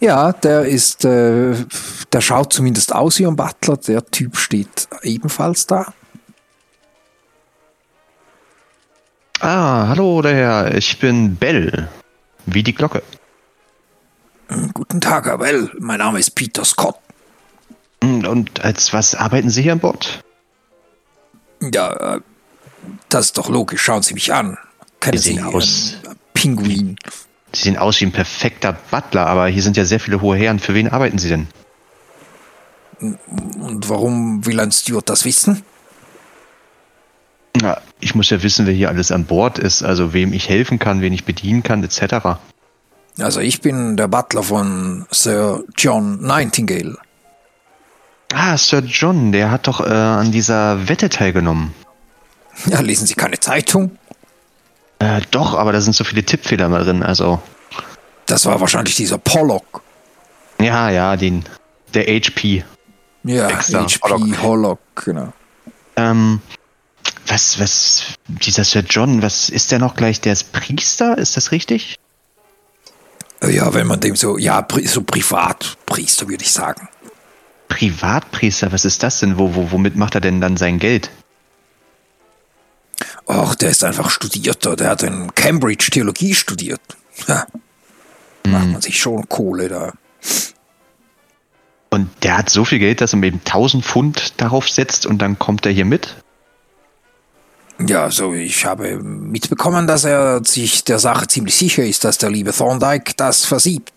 [0.01, 1.55] Ja, der ist, äh,
[2.11, 3.77] der schaut zumindest aus wie ein Butler.
[3.77, 5.93] Der Typ steht ebenfalls da.
[9.41, 11.91] Ah, hallo der Herr, ich bin Bell.
[12.47, 13.03] Wie die Glocke.
[14.73, 15.71] Guten Tag, Bell.
[15.79, 16.97] Mein Name ist Peter Scott.
[18.03, 20.23] Hm, Und als was arbeiten Sie hier an Bord?
[21.61, 22.21] Ja, äh,
[23.09, 23.83] das ist doch logisch.
[23.83, 24.59] Schauen Sie mich an.
[25.01, 25.97] Kennen Sie Sie sehen aus-
[26.35, 26.97] Pinguin?
[27.53, 30.59] Sie sehen aus wie ein perfekter Butler, aber hier sind ja sehr viele hohe Herren.
[30.59, 31.47] Für wen arbeiten Sie denn?
[33.01, 35.63] Und warum will ein Steward das wissen?
[37.61, 40.79] Na, ich muss ja wissen, wer hier alles an Bord ist, also wem ich helfen
[40.79, 42.39] kann, wen ich bedienen kann, etc.
[43.19, 46.97] Also ich bin der Butler von Sir John Nightingale.
[48.33, 51.73] Ah, Sir John, der hat doch äh, an dieser Wette teilgenommen.
[52.67, 53.99] Ja, lesen Sie keine Zeitung?
[54.99, 57.41] Äh, doch, aber da sind so viele Tippfehler mal drin, also.
[58.27, 59.83] Das war wahrscheinlich dieser Pollock.
[60.61, 61.45] Ja, ja, den.
[61.93, 62.65] Der HP.
[63.23, 64.43] Ja, Dexter HP Pollock.
[64.43, 65.33] Hollock, genau.
[65.97, 66.41] Ähm,
[67.27, 70.21] was, was, dieser Sir John, was ist der noch gleich?
[70.21, 71.99] Der ist Priester, ist das richtig?
[73.49, 76.89] Ja, wenn man dem so, ja, so Privatpriester würde ich sagen.
[77.69, 79.39] Privatpriester, was ist das denn?
[79.39, 81.11] Wo, wo, womit macht er denn dann sein Geld?
[83.27, 86.81] Ach, der ist einfach Studierter, der hat in Cambridge Theologie studiert.
[87.27, 87.47] Ja.
[88.47, 89.93] Macht man sich schon Kohle da.
[91.91, 95.39] Und der hat so viel Geld, dass er eben 1000 Pfund darauf setzt und dann
[95.39, 96.17] kommt er hier mit?
[97.79, 102.31] Ja, so ich habe mitbekommen, dass er sich der Sache ziemlich sicher ist, dass der
[102.31, 103.93] liebe Thorndyke das versiebt.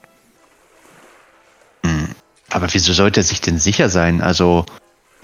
[2.50, 4.22] Aber wieso sollte er sich denn sicher sein?
[4.22, 4.66] Also,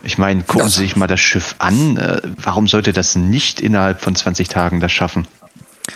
[0.03, 1.97] ich meine, gucken Das- Sie sich mal das Schiff an.
[1.97, 5.25] Äh, Warum sollte das nicht innerhalb von 20 Tagen das schaffen?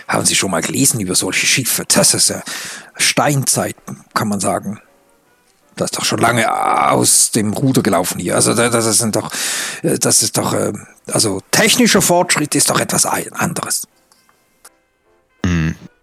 [0.08, 1.84] Haben Sie schon mal gelesen über solche Schiffe?
[1.86, 2.42] Das ist ja
[2.96, 3.76] Steinzeit,
[4.14, 4.80] kann man sagen.
[5.78, 6.52] Das ist doch schon lange
[6.92, 8.34] aus dem Ruder gelaufen hier.
[8.34, 9.30] Also da- das ist doch,
[9.82, 10.72] äh, das ist doch, äh,
[11.10, 13.86] also technischer Fortschritt ist doch etwas anderes.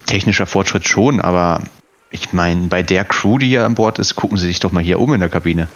[0.05, 1.61] Technischer Fortschritt schon, aber
[2.09, 4.83] ich meine, bei der Crew, die hier an Bord ist, gucken Sie sich doch mal
[4.83, 5.67] hier um in der Kabine.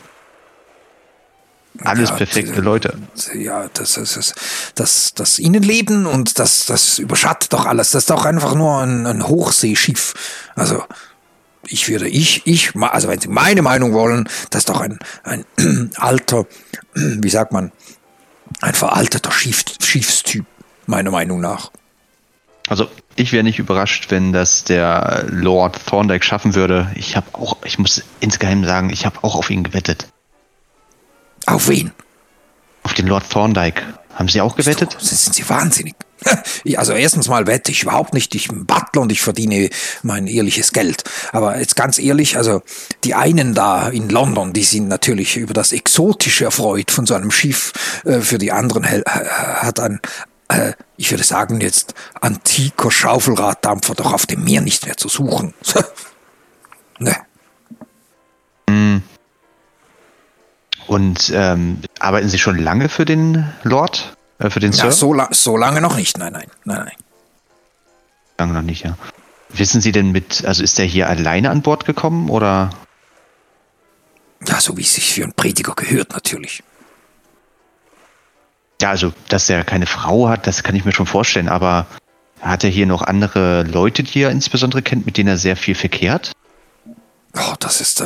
[1.84, 2.98] Alles Ja, perfekte Leute.
[3.36, 4.34] Ja, das ist das,
[4.76, 7.92] das, das Innenleben und das, das überschattet doch alles.
[7.92, 10.14] Das ist doch einfach nur ein, ein Hochseeschiff.
[10.56, 10.84] Also
[11.70, 15.46] ich würde, ich, ich, also wenn Sie meine Meinung wollen, das ist doch ein, ein
[15.96, 16.46] alter,
[16.94, 17.72] wie sagt man,
[18.62, 20.46] ein veralteter Schiff, Schiffstyp,
[20.86, 21.72] meiner Meinung nach.
[22.68, 26.92] Also, ich wäre nicht überrascht, wenn das der Lord Thorndyke schaffen würde.
[26.96, 30.08] Ich habe auch, ich muss insgeheim sagen, ich habe auch auf ihn gewettet.
[31.48, 31.92] Auf wen?
[32.84, 33.82] Auf den Lord Thorndyke.
[34.20, 34.98] Haben Sie auch gewettet?
[35.00, 35.96] So, sind Sie wahnsinnig?
[36.66, 38.36] Ja, Also erstens mal wette ich überhaupt nicht.
[38.36, 39.70] Ich bin Butler und ich verdiene
[40.04, 41.04] mein ehrliches Geld.
[41.32, 42.62] Aber jetzt ganz ehrlich, also
[43.06, 47.32] die einen da in London, die sind natürlich über das Exotische erfreut von so einem
[47.32, 47.72] Schiff.
[48.04, 50.02] Äh, Für die anderen hat ein,
[50.50, 55.54] äh, ich würde sagen jetzt, antiker Schaufelraddampfer doch auf dem Meer nicht mehr zu suchen.
[57.00, 57.16] ne.
[60.90, 64.18] Und ähm, arbeiten Sie schon lange für den Lord?
[64.40, 64.92] Äh, für den Ja, Sir?
[64.92, 66.18] so, la so lange noch nicht.
[66.18, 66.96] Nein, nein, nein, nein.
[68.40, 68.98] Lange noch nicht, ja.
[69.50, 72.72] Wissen Sie denn mit, also ist der hier alleine an Bord gekommen oder?
[74.48, 76.64] Ja, so wie es sich für einen Prediger gehört natürlich.
[78.82, 81.86] Ja, also, dass er keine Frau hat, das kann ich mir schon vorstellen, aber
[82.42, 85.76] hat er hier noch andere Leute, die er insbesondere kennt, mit denen er sehr viel
[85.76, 86.32] verkehrt?
[87.42, 88.06] Oh, das ist äh,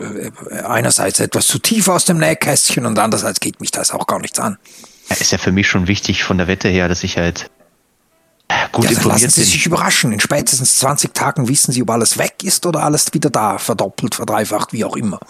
[0.00, 4.18] äh, einerseits etwas zu tief aus dem Nähkästchen und andererseits geht mich das auch gar
[4.20, 4.58] nichts an.
[5.08, 7.50] Ist ja für mich schon wichtig von der Wette her, dass ich halt
[8.72, 9.50] gut Ja, dann lassen informiert Sie bin.
[9.50, 10.12] sich überraschen.
[10.12, 14.14] In spätestens 20 Tagen wissen Sie, ob alles weg ist oder alles wieder da, verdoppelt,
[14.14, 15.20] verdreifacht, wie auch immer.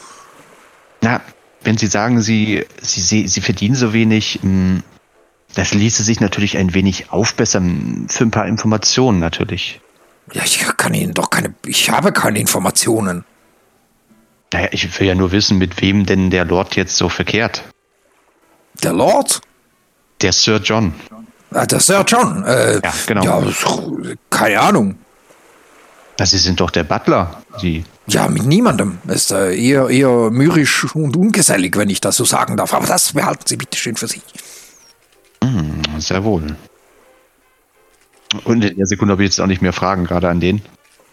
[1.01, 1.21] Na,
[1.65, 4.83] wenn Sie sagen, Sie, Sie, Sie, verdienen so wenig, mh,
[5.55, 9.81] das ließe sich natürlich ein wenig aufbessern für ein paar Informationen natürlich.
[10.33, 13.25] Ja, ich kann Ihnen doch keine, ich habe keine Informationen.
[14.53, 17.63] Naja, ich will ja nur wissen, mit wem denn der Lord jetzt so verkehrt.
[18.83, 19.41] Der Lord?
[20.21, 20.95] Der Sir John.
[21.51, 22.45] Ah, der Sir John.
[22.45, 23.25] Äh, Ja, genau.
[23.25, 24.99] Ja, keine Ahnung.
[26.19, 27.43] Na, Sie sind doch der Butler.
[27.59, 27.85] Sie.
[28.07, 28.99] Ja, mit niemandem.
[29.09, 32.75] Ist äh, eher, eher mürrisch und ungesellig, wenn ich das so sagen darf.
[32.75, 34.23] Aber das behalten Sie bitte schön für sich.
[35.99, 36.57] Sehr wohl.
[38.45, 40.63] Und in der Sekunde habe ich jetzt auch nicht mehr Fragen, gerade an den.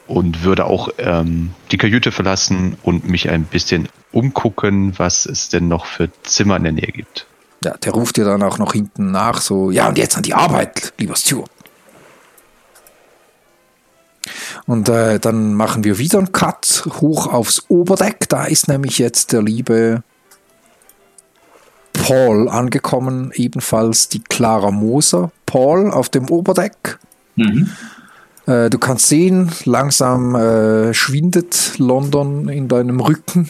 [0.09, 5.67] Und würde auch ähm, die Kajüte verlassen und mich ein bisschen umgucken, was es denn
[5.67, 7.27] noch für Zimmer in der Nähe gibt.
[7.63, 10.33] Ja, der ruft dir dann auch noch hinten nach, so, ja, und jetzt an die
[10.33, 11.51] Arbeit, lieber Stuart.
[14.65, 18.27] Und äh, dann machen wir wieder einen Cut hoch aufs Oberdeck.
[18.29, 20.03] Da ist nämlich jetzt der liebe
[21.93, 25.31] Paul angekommen, ebenfalls die Clara Moser.
[25.45, 26.99] Paul auf dem Oberdeck.
[27.35, 27.69] Mhm.
[28.49, 33.49] Äh, du kannst sehen, langsam äh, schwindet London in deinem Rücken.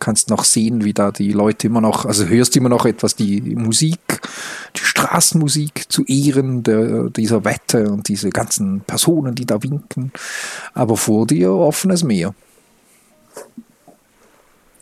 [0.00, 3.40] Kannst noch sehen, wie da die Leute immer noch, also hörst immer noch etwas die
[3.40, 4.20] Musik,
[4.74, 10.10] die Straßenmusik zu Ehren der, dieser Wette und diese ganzen Personen, die da winken.
[10.74, 12.34] Aber vor dir offenes Meer.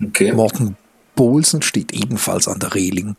[0.02, 0.32] Okay.
[0.32, 0.76] Morten
[1.14, 3.14] Bolsen steht ebenfalls an der Reling.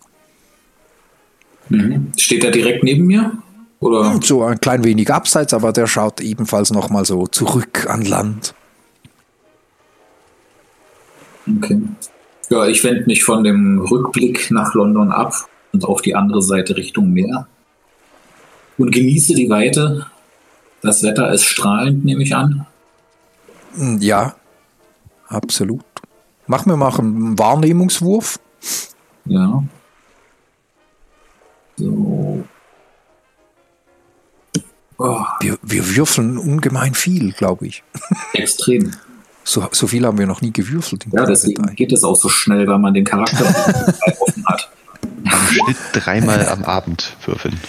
[1.70, 2.12] Mhm.
[2.18, 3.38] Steht er direkt neben mir?
[3.84, 4.19] Oder?
[4.21, 8.53] So ein klein wenig abseits, aber der schaut ebenfalls nochmal so zurück an Land.
[11.57, 11.81] Okay.
[12.49, 15.34] Ja, ich wende mich von dem Rückblick nach London ab
[15.73, 17.47] und auf die andere Seite Richtung Meer
[18.77, 20.05] und genieße die Weite.
[20.81, 22.65] Das Wetter ist strahlend, nehme ich an.
[23.75, 24.36] Hm, Ja,
[25.27, 25.84] absolut.
[26.47, 28.39] Mach mir mal einen Wahrnehmungswurf.
[29.25, 29.63] Ja.
[31.77, 32.43] So.
[35.06, 37.84] Oh, Wir, wir würfeln ungemein viel, glaube ich.
[38.34, 38.91] extrem.
[39.43, 41.06] So, so viel haben wir noch nie gewürfelt.
[41.12, 41.76] Ja, deswegen Detail.
[41.76, 43.43] geht es auch so schnell, weil man den Charakter
[44.22, 44.70] offen hat.
[45.26, 47.60] Am Schnitt dreimal am Abend würfeln.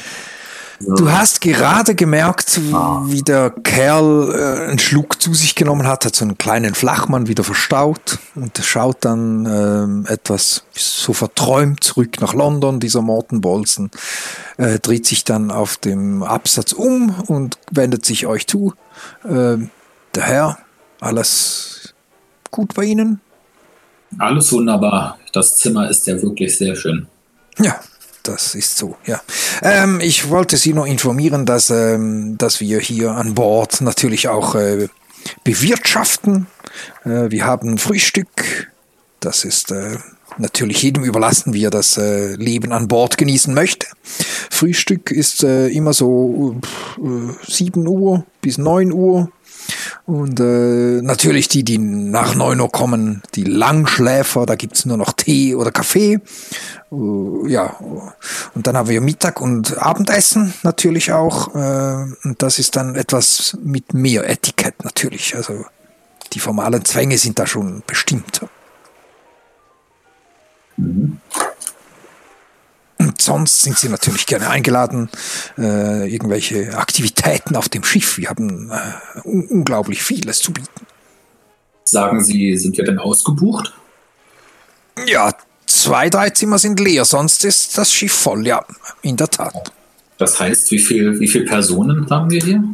[0.87, 6.17] Du hast gerade gemerkt, wie der Kerl äh, einen Schluck zu sich genommen hat, hat
[6.17, 12.35] so einen kleinen Flachmann wieder verstaut und schaut dann ähm, etwas so verträumt zurück nach
[12.35, 13.91] London, dieser Morten Bolzen,
[14.57, 18.75] äh, dreht sich dann auf dem Absatz um und wendet sich euch zu.
[19.29, 19.71] Ähm,
[20.15, 20.59] der Herr,
[21.01, 21.95] alles
[22.51, 23.21] gut bei Ihnen?
[24.19, 25.19] Alles wunderbar.
[25.33, 27.07] Das Zimmer ist ja wirklich sehr schön.
[27.59, 27.81] Ja,
[28.25, 29.23] das ist so, ja.
[29.63, 34.55] Ähm, ich wollte Sie nur informieren, dass, ähm, dass wir hier an Bord natürlich auch
[34.55, 34.89] äh,
[35.45, 36.47] bewirtschaften.
[37.05, 38.73] Äh, wir haben Frühstück.
[39.21, 39.99] Das ist äh,
[40.39, 43.87] natürlich jedem überlassen, wie er das äh, Leben an Bord genießen möchte.
[44.03, 46.61] Frühstück ist äh, immer so
[46.99, 49.31] äh, 7 Uhr bis 9 Uhr.
[50.07, 55.13] Und äh, natürlich die, die nach 9 Uhr kommen, die Langschläfer, da gibt's nur noch
[55.13, 56.21] Tee oder Kaffee.
[56.93, 57.77] Äh, ja,
[58.55, 61.55] und dann haben wir Mittag und Abendessen natürlich auch.
[61.55, 65.35] Äh, und das ist dann etwas mit mehr Etikett natürlich.
[65.35, 65.65] Also
[66.33, 68.41] die formalen Zwänge sind da schon bestimmt.
[73.15, 75.09] Und sonst sind Sie natürlich gerne eingeladen,
[75.57, 78.19] äh, irgendwelche Aktivitäten auf dem Schiff.
[78.19, 80.85] Wir haben äh, un unglaublich vieles zu bieten.
[81.85, 83.73] Sagen Sie, sind wir denn ausgebucht?
[85.07, 85.33] Ja,
[85.65, 88.65] zwei, drei Zimmer sind leer, sonst ist das Schiff voll, ja,
[89.03, 89.71] in der Tat.
[90.19, 92.65] Das heißt, wie viel, wie viele Personen haben wir hier?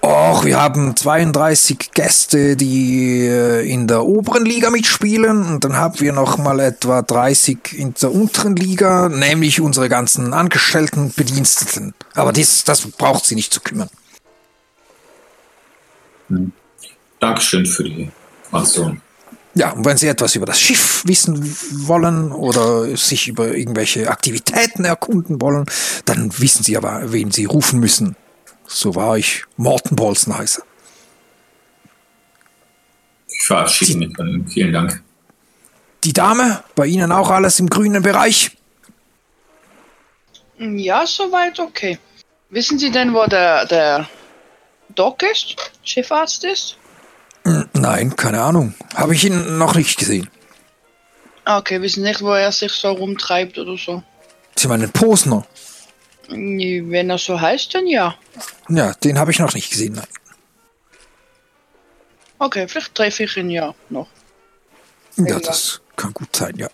[0.00, 5.98] Och, wir haben 32 Gäste, die äh, in der oberen Liga mitspielen und dann haben
[6.00, 11.94] wir noch mal etwa 30 in der unteren Liga, nämlich unsere ganzen Angestellten, Bediensteten.
[12.14, 13.90] Aber das, das braucht sie nicht zu kümmern.
[17.20, 18.10] Dankeschön für die
[18.44, 19.00] Information.
[19.54, 24.84] Ja, und wenn Sie etwas über das Schiff wissen wollen oder sich über irgendwelche Aktivitäten
[24.84, 25.66] erkunden wollen,
[26.04, 28.14] dann wissen Sie aber, wen Sie rufen müssen.
[28.70, 30.62] So war ich Morten Bolzen heiße.
[33.26, 34.46] Ich verabschiede mich von Ihnen.
[34.48, 35.02] Vielen Dank.
[36.04, 38.56] Die Dame, bei Ihnen auch alles im grünen Bereich?
[40.58, 41.98] Ja, soweit okay.
[42.50, 44.08] Wissen Sie denn, wo der, der
[44.94, 45.56] Doc ist?
[45.82, 46.76] Schiffarzt ist?
[47.44, 48.74] Hm, Nein, keine Ahnung.
[48.94, 50.28] Habe ich ihn noch nicht gesehen.
[51.44, 54.02] Ah, Okay, wissen nicht, wo er sich so rumtreibt oder so.
[54.56, 55.46] Sie meinen Posner?
[56.28, 58.16] Wenn er so heißt, dann ja.
[58.68, 59.94] Ja, den habe ich noch nicht gesehen.
[59.94, 60.06] Nein.
[62.38, 64.08] Okay, vielleicht treffe ich ihn ja noch.
[65.16, 66.68] Ja, das kann gut sein, ja.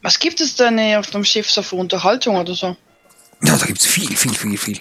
[0.00, 2.76] Was gibt es denn äh, auf dem Schiff so für Unterhaltung oder so?
[3.42, 4.78] Ja, da gibt's viel, viel, viel, viel.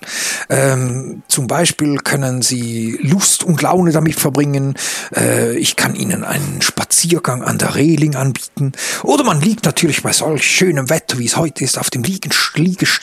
[0.49, 4.75] Ähm, zum Beispiel können Sie Lust und Laune damit verbringen.
[5.15, 8.73] Äh, ich kann Ihnen einen Spaziergang an der Reling anbieten.
[9.03, 12.51] Oder man liegt natürlich bei solch schönem Wetter, wie es heute ist, auf dem Liegest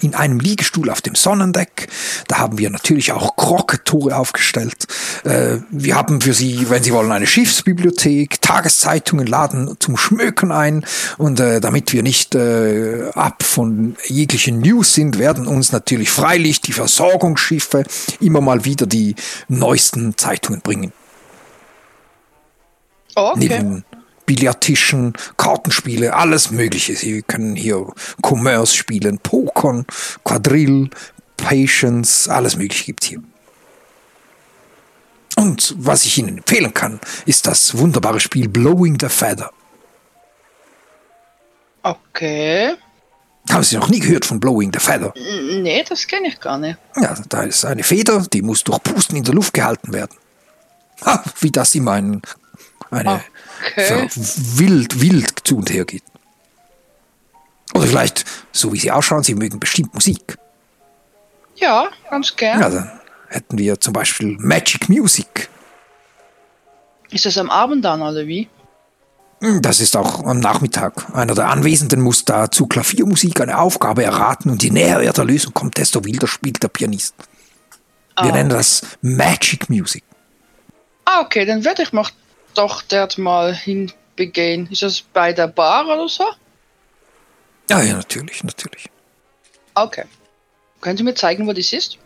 [0.00, 1.88] in einem Liegestuhl auf dem Sonnendeck.
[2.28, 4.86] Da haben wir natürlich auch Krocketore aufgestellt.
[5.24, 10.84] Äh, wir haben für Sie, wenn Sie wollen, eine Schiffsbibliothek, Tageszeitungen laden zum Schmöken ein.
[11.18, 16.60] Und äh, damit wir nicht äh, ab von jeglichen News sind, werden uns natürlich freilich
[16.60, 17.84] die Versorgungsschiffe
[18.20, 19.14] immer mal wieder die
[19.48, 20.92] neuesten Zeitungen bringen.
[23.16, 23.48] Oh, okay.
[23.48, 23.84] Neben
[24.26, 26.94] Billardtischen, Kartenspiele, alles Mögliche.
[26.94, 29.86] Sie können hier Commerce spielen, Pokern,
[30.24, 30.88] Quadrill,
[31.36, 33.22] Patience, alles Mögliche gibt's hier.
[35.36, 39.50] Und was ich Ihnen empfehlen kann, ist das wunderbare Spiel Blowing the Feather.
[41.82, 42.76] Okay.
[43.52, 45.12] Haben Sie noch nie gehört von Blowing the Feather?
[45.16, 46.78] Nee, das kenne ich gar nicht.
[46.96, 50.16] Ja, da ist eine Feder, die muss durch Pusten in der Luft gehalten werden.
[51.04, 52.22] Ha, wie das immer ein,
[52.90, 53.22] eine
[53.76, 54.08] Okay.
[54.56, 56.02] wild, wild zu und her geht.
[57.74, 60.36] Oder vielleicht, so wie Sie ausschauen, Sie mögen bestimmt Musik.
[61.56, 62.60] Ja, ganz gern.
[62.60, 65.48] Ja, dann hätten wir zum Beispiel Magic Music.
[67.10, 68.48] Ist das am Abend dann, oder wie?
[69.40, 71.14] Das ist auch am Nachmittag.
[71.14, 75.24] Einer der Anwesenden muss da zu Klaviermusik eine Aufgabe erraten und je näher er der
[75.24, 77.14] Lösung kommt, desto wilder spielt der Pianist.
[78.20, 78.32] Wir Ah.
[78.32, 80.04] nennen das Magic Music.
[81.06, 82.08] Ah, okay, dann werde ich mich
[82.54, 84.68] doch dort mal hinbegehen.
[84.70, 86.24] Ist das bei der Bar oder so?
[87.70, 88.90] Ja, ja, natürlich, natürlich.
[89.74, 90.04] Okay.
[90.82, 91.96] Können Sie mir zeigen, wo das ist?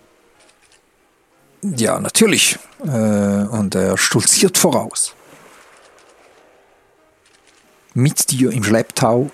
[1.62, 2.58] Ja, natürlich.
[2.84, 5.14] Äh, und er stolziert voraus.
[7.94, 9.30] Mit dir im Schlepptau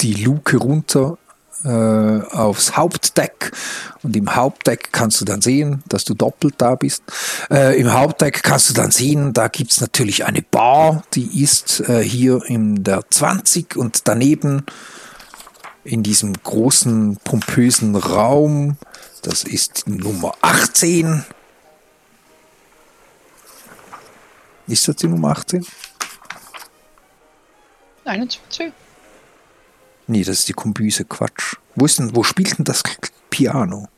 [0.00, 1.18] die Luke runter
[1.64, 3.50] äh, aufs Hauptdeck
[4.04, 7.02] und im Hauptdeck kannst du dann sehen, dass du doppelt da bist.
[7.50, 12.02] Äh, Im Hauptdeck kannst du dann sehen, da gibt's natürlich eine Bar, die ist äh,
[12.02, 14.64] hier in der 20 und daneben
[15.82, 18.76] in diesem großen, pompösen Raum,
[19.22, 21.24] das ist die Nummer 18.
[24.68, 25.66] Ist das die Nummer 18?
[28.08, 28.72] 21.
[30.06, 31.56] Nee, das ist die Kombüse, Quatsch.
[31.74, 32.82] Wo, ist denn, wo spielt denn das
[33.30, 33.88] Piano?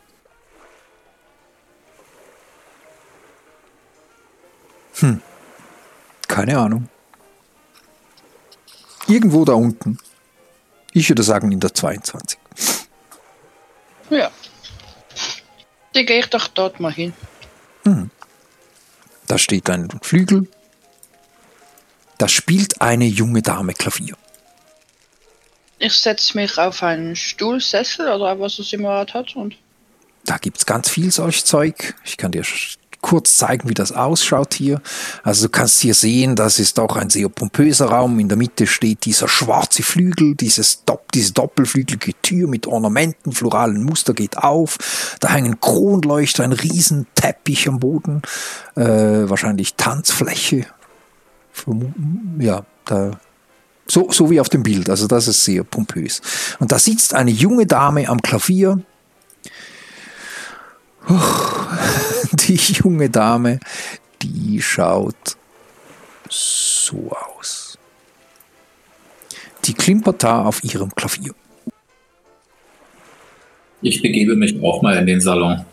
[4.96, 5.22] Hm.
[6.26, 6.88] Keine Ahnung.
[9.06, 9.98] Irgendwo da unten.
[10.92, 12.38] Ich würde sagen in der 22.
[14.11, 14.30] Ja.
[15.92, 17.12] Dann gehe ich doch dort mal hin.
[19.26, 20.48] Da steht ein Flügel.
[22.20, 24.14] Da spielt eine junge Dame Klavier.
[25.78, 29.56] Ich setze mich auf einen Stuhl, Sessel oder was es immer hat und
[30.26, 31.94] Da gibt's ganz viel solch Zeug.
[32.04, 32.42] Ich kann dir
[33.00, 34.82] kurz zeigen, wie das ausschaut hier.
[35.22, 38.20] Also du kannst hier sehen, das ist auch ein sehr pompöser Raum.
[38.20, 43.82] In der Mitte steht dieser schwarze Flügel, dieses Dopp diese doppelflügelige Tür mit Ornamenten, floralen
[43.82, 44.76] Muster geht auf.
[45.20, 48.20] Da hängen Kronleuchter, ein riesen Teppich am Boden,
[48.76, 50.66] äh, wahrscheinlich Tanzfläche.
[52.38, 53.18] Ja, da
[53.90, 54.88] so, so wie auf dem Bild.
[54.88, 56.22] Also das ist sehr pompös.
[56.61, 58.80] Und da sitzt eine junge Dame am Klavier.
[62.32, 63.58] Die junge Dame,
[64.22, 65.36] die schaut
[66.28, 67.78] so aus.
[69.64, 71.34] Die klimpert da auf ihrem Klavier.
[73.82, 75.64] Ich begebe mich auch mal in den Salon.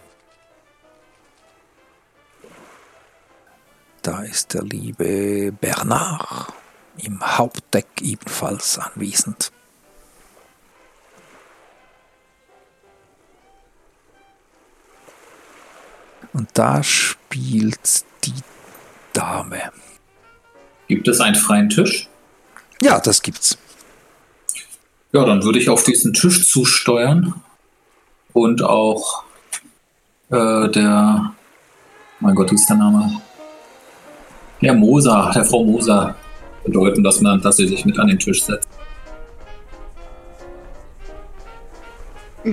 [4.07, 6.53] Da ist der liebe Bernard
[6.97, 9.51] im Hauptdeck ebenfalls anwesend.
[16.31, 18.31] Und da spielt die
[19.11, 19.73] Dame.
[20.87, 22.07] Gibt es einen freien Tisch?
[22.81, 23.57] Ja, das gibt's.
[25.11, 27.43] Ja, dann würde ich auf diesen Tisch zusteuern
[28.31, 29.25] und auch
[30.29, 31.33] äh, der,
[32.21, 33.21] mein Gott, wie ist der Name?
[34.59, 36.15] Herr Moser, Herr Frau Moser
[36.65, 38.67] bedeuten, dass man, dass sie sich mit an den Tisch setzt.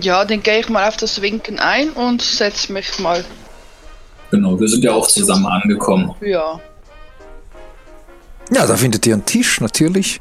[0.02, 3.24] ja, dann gehe ich mal auf das Winken ein und setze mich mal.
[4.30, 6.14] Genau, wir sind ja auch zusammen angekommen.
[6.20, 6.61] Ja.
[8.50, 10.20] Ja, da findet ihr einen Tisch natürlich.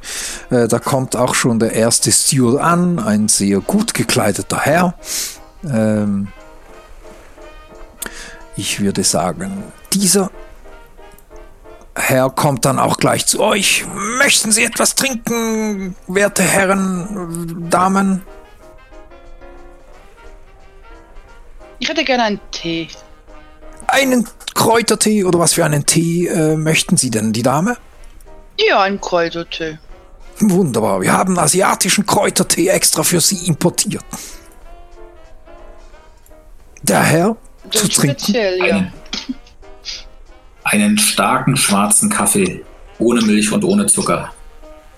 [0.50, 4.96] Äh, da kommt auch schon der erste Steward an, ein sehr gut gekleideter Herr.
[5.66, 6.30] Ähm,
[8.56, 10.32] ich würde sagen, dieser
[11.96, 13.86] Herr kommt dann auch gleich zu euch.
[14.18, 18.24] Möchten Sie etwas trinken, werte Herren, Damen?
[21.80, 22.88] Ich hätte gerne einen Tee.
[23.88, 27.78] Einen Kräutertee oder was für einen Tee äh, möchten Sie denn, die Dame?
[28.58, 29.78] Ja, einen Kräutertee.
[30.40, 34.04] Wunderbar, wir haben asiatischen Kräutertee extra für Sie importiert.
[36.82, 37.36] Der Herr
[37.72, 38.20] Das zu trinken.
[38.20, 38.76] speziell, ja.
[38.78, 38.94] Einen,
[40.64, 42.64] einen starken schwarzen Kaffee.
[43.00, 44.32] Ohne Milch und ohne Zucker.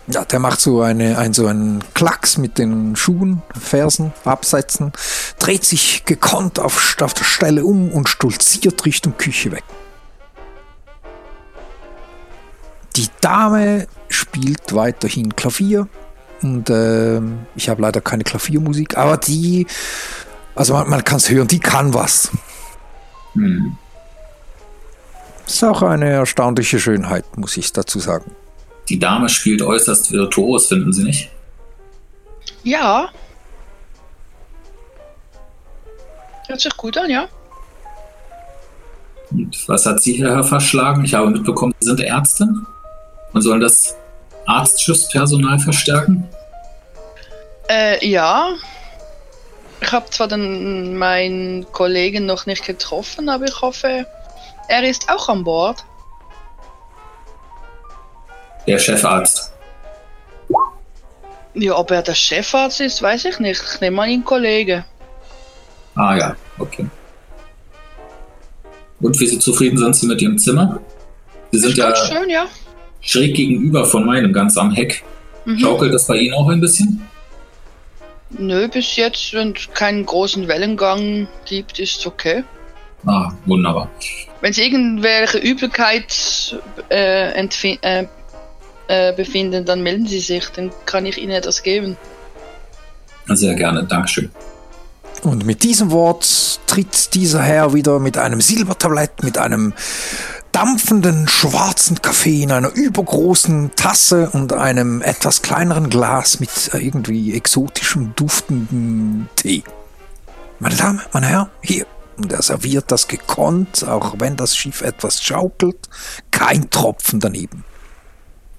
[0.08, 4.92] Ja, der macht so eine, ein, so einen Klacks mit den Schuhen, Fersen, Absätzen,
[5.40, 9.64] dreht sich gekonnt auf, auf der Stelle um und stolziert Richtung Küche weg.
[12.96, 15.88] Die Dame spielt weiterhin Klavier
[16.42, 19.66] und ähm, ich habe leider keine Klaviermusik, aber die,
[20.54, 22.30] also man, man kann es hören, die kann was.
[23.34, 23.76] Hm.
[25.46, 28.32] Ist auch eine erstaunliche Schönheit, muss ich dazu sagen.
[28.90, 31.30] Die Dame spielt äußerst virtuos, finden Sie nicht?
[32.64, 33.10] Ja.
[36.48, 37.28] Hört sich gut an, ja.
[39.32, 41.04] Und was hat Sie hierher verschlagen?
[41.04, 42.66] Ich habe mitbekommen, Sie sind Ärztin
[43.34, 43.96] und sollen das
[44.46, 46.28] Arztschiffspersonal verstärken.
[47.70, 48.54] Äh, ja.
[49.82, 54.08] Ich habe zwar dann meinen Kollegen noch nicht getroffen, aber ich hoffe,
[54.68, 55.86] er ist auch an Bord.
[58.68, 59.52] Der Chefarzt.
[61.54, 63.62] Ja, ob er der Chefarzt ist, weiß ich nicht.
[63.74, 64.84] Ich nehme an ihn Kollege.
[65.96, 66.86] Ah ja, okay.
[69.00, 70.80] Und wie Sie zufrieden sind Sie mit Ihrem Zimmer?
[71.52, 72.48] Sie sind ja schön, ja.
[73.02, 75.04] schräg gegenüber von meinem, ganz am Heck.
[75.46, 75.60] Mhm.
[75.60, 77.08] Schaukelt das bei Ihnen auch ein bisschen?
[78.32, 82.44] Nö, bis jetzt, wenn es keinen großen Wellengang gibt, ist okay.
[83.06, 83.90] Ah, wunderbar.
[84.46, 86.56] Wenn Sie irgendwelche Übelkeit
[86.92, 88.08] äh, äh,
[88.88, 91.98] äh, befinden, dann melden Sie sich, dann kann ich Ihnen etwas geben.
[93.26, 94.30] Sehr gerne, Dankeschön.
[95.24, 99.74] Und mit diesem Wort tritt dieser Herr wieder mit einem Silbertablett, mit einem
[100.52, 107.34] dampfenden schwarzen Kaffee in einer übergroßen Tasse und einem etwas kleineren Glas mit äh, irgendwie
[107.34, 109.64] exotischem duftenden Tee.
[110.60, 111.88] Meine Damen, meine Herren, hier.
[112.18, 115.78] Und er serviert das gekonnt, auch wenn das Schiff etwas schaukelt.
[116.32, 117.64] Kein Tropfen daneben.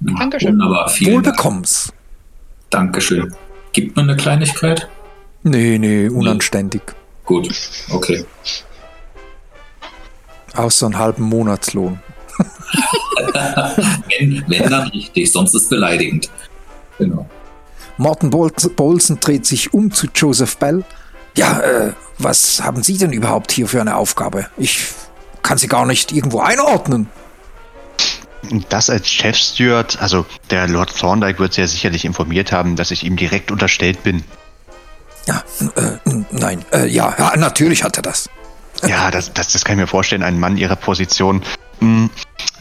[0.01, 0.53] Dankeschön.
[0.53, 1.27] Wunderbar, vielen Dank.
[1.27, 1.93] Wohlbekommens.
[2.71, 3.35] Dankeschön.
[3.73, 4.89] Gibt man eine Kleinigkeit?
[5.43, 6.83] Nee, nee, unanständig.
[7.25, 7.49] Gut,
[7.91, 8.25] okay.
[10.55, 12.01] Außer einen halben Monatslohn.
[14.19, 16.31] Wenn, wenn dann richtig, sonst ist beleidigend.
[16.99, 17.27] Genau.
[17.97, 20.85] Martin Bolz- Bolzen dreht sich um zu Joseph Bell.
[21.37, 24.47] Ja, äh, was haben Sie denn überhaupt hier für eine Aufgabe?
[24.57, 24.87] Ich
[25.43, 27.09] kann Sie gar nicht irgendwo einordnen.
[28.69, 33.17] Das als Chefsteward, also der Lord Thorndyke wird sehr sicherlich informiert haben, dass ich ihm
[33.17, 34.23] direkt unterstellt bin.
[35.27, 35.43] Ja,
[35.75, 35.99] äh,
[36.31, 38.29] nein, äh, ja, ja, natürlich hat er das.
[38.87, 41.43] Ja, das, das, das kann ich mir vorstellen, ein Mann ihrer Position.
[41.81, 42.11] Hm,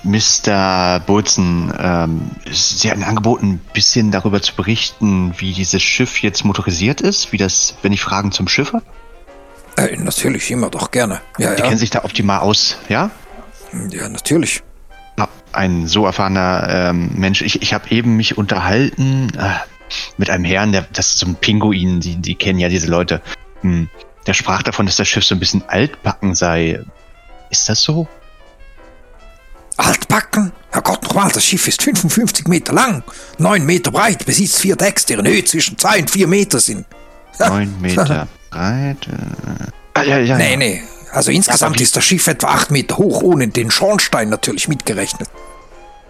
[0.03, 1.02] Mr.
[1.06, 7.02] Bolzen, ähm, Sie hatten angeboten, ein bisschen darüber zu berichten, wie dieses Schiff jetzt motorisiert
[7.02, 8.86] ist, wie das, wenn ich Fragen zum Schiff habe.
[9.77, 11.22] Äh, natürlich, immer doch gerne.
[11.38, 13.11] Ja, Sie ja, kennen sich da optimal aus, ja?
[13.89, 14.64] ja, natürlich.
[15.52, 17.41] Ein so erfahrener ähm, Mensch.
[17.41, 19.53] Ich, ich habe eben mich unterhalten äh,
[20.18, 23.22] mit einem Herrn, der, das ist so ein Pinguin, die, die kennen ja diese Leute.
[23.61, 23.88] Hm,
[24.27, 26.84] der sprach davon, dass das Schiff so ein bisschen altbacken sei.
[27.49, 28.06] Ist das so?
[29.77, 30.52] Altbacken?
[30.72, 33.03] Herrgott nochmal, das Schiff ist 55 Meter lang,
[33.38, 36.85] 9 Meter breit, besitzt vier Decks, deren Höhe zwischen 2 und 4 Meter sind.
[37.39, 37.49] Ja.
[37.49, 39.07] Neun Meter breit.
[39.07, 39.72] Äh.
[39.94, 40.57] Ah, ja, ja, Nee, ja.
[40.57, 40.84] nee.
[41.11, 45.30] Also insgesamt ist das Schiff etwa 8 Meter hoch, ohne den Schornstein natürlich mitgerechnet.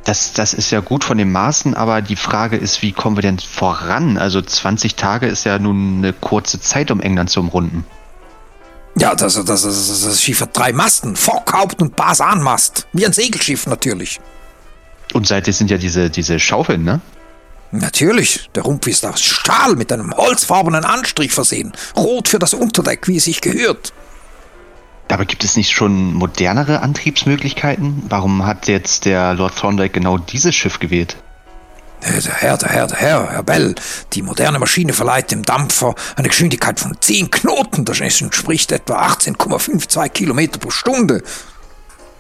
[0.04, 3.22] Das, das ist ja gut von den Maßen, aber die Frage ist, wie kommen wir
[3.22, 4.18] denn voran?
[4.18, 7.86] Also 20 Tage ist ja nun eine kurze Zeit, um England zu umrunden.
[8.98, 12.88] Ja, das, das, das, das, Schiff hat drei Masten, Fock, Haupt- und Basanmast.
[12.94, 14.20] Wie ein Segelschiff natürlich.
[15.14, 17.02] Und seitdem sind ja diese, diese Schaufeln, ne?
[17.72, 21.74] Natürlich, der Rumpf ist aus Stahl mit einem holzfarbenen Anstrich versehen.
[21.96, 23.94] Rot für das Unterdeck, wie es sich gehört.
[25.10, 28.04] Aber gibt es nicht schon modernere Antriebsmöglichkeiten?
[28.10, 31.18] Warum hat jetzt der Lord Thorndyke genau dieses Schiff gewählt?
[32.02, 33.76] Äh, Der Herr, der Herr, der Herr, Herr Bell,
[34.14, 40.10] die moderne Maschine verleiht dem Dampfer eine Geschwindigkeit von 10 Knoten, das entspricht etwa 18,52
[40.10, 41.24] Kilometer pro Stunde.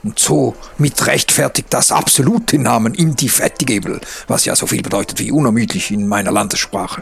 [0.06, 5.32] Und so mit rechtfertigt das absolut den Namen Indefatigable, was ja so viel bedeutet wie
[5.32, 7.02] unermüdlich in meiner Landessprache.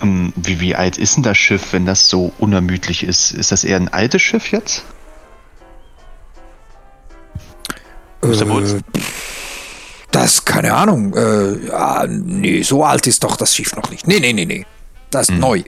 [0.00, 3.32] Ähm, Wie, wie alt ist denn das Schiff, wenn das so unermüdlich ist?
[3.32, 4.84] Ist das eher ein altes Schiff jetzt?
[8.22, 8.80] Äh,
[10.10, 11.14] das, keine Ahnung.
[11.14, 14.06] Äh, ja, nee, so alt ist doch das Schiff noch nicht.
[14.06, 14.64] Nee, nee, nee, nee.
[15.10, 15.62] Das ist neu.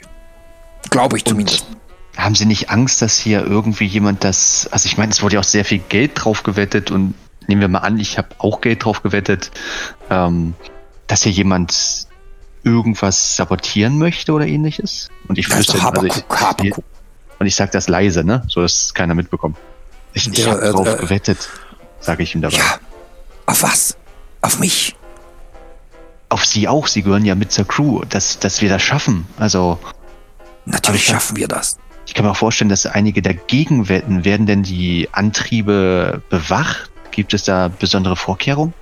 [0.88, 1.66] Glaube ich zumindest.
[2.16, 5.40] Haben Sie nicht Angst, dass hier irgendwie jemand das, also ich meine, es wurde ja
[5.40, 7.14] auch sehr viel Geld drauf gewettet und
[7.48, 9.50] nehmen wir mal an, ich habe auch Geld drauf gewettet,
[10.10, 10.54] ähm,
[11.06, 12.06] dass hier jemand
[12.64, 15.08] irgendwas sabotieren möchte oder ähnliches?
[15.26, 16.84] Und ich flüstere- also ich, Habakuk.
[17.38, 19.56] und ich sage das leise, ne, so dass keiner mitbekommt.
[20.12, 21.48] Ich, ich habe äh, drauf äh, gewettet,
[21.98, 22.56] sage ich ihm dabei.
[22.58, 22.78] Ja.
[23.46, 23.96] Auf was?
[24.42, 24.94] Auf mich?
[26.28, 29.26] Auf Sie auch, Sie gehören ja mit zur Crew, dass, dass wir das schaffen.
[29.38, 29.78] Also
[30.66, 31.78] Natürlich ich- schaffen wir das.
[32.06, 34.24] Ich kann mir auch vorstellen, dass einige dagegen wetten.
[34.24, 36.90] Werden denn die Antriebe bewacht?
[37.10, 38.74] Gibt es da besondere Vorkehrungen?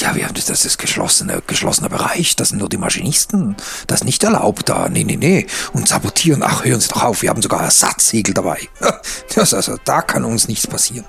[0.00, 2.36] Ja, wir haben das, das ist geschlossener, geschlossener Bereich.
[2.36, 3.56] Das sind nur die Maschinisten.
[3.88, 4.88] Das ist nicht erlaubt da.
[4.88, 5.46] Nee, nee, nee.
[5.72, 6.42] Und sabotieren.
[6.44, 7.22] Ach, hören Sie doch auf.
[7.22, 8.68] Wir haben sogar Ersatzsegel dabei.
[9.34, 11.04] Das, also, da kann uns nichts passieren.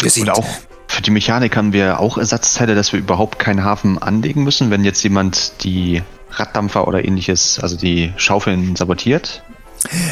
[0.00, 0.46] Wir sind Und auch
[0.88, 4.84] für die Mechanik haben wir auch Ersatzteile, dass wir überhaupt keinen Hafen anlegen müssen, wenn
[4.84, 9.42] jetzt jemand die Raddampfer oder ähnliches, also die Schaufeln sabotiert.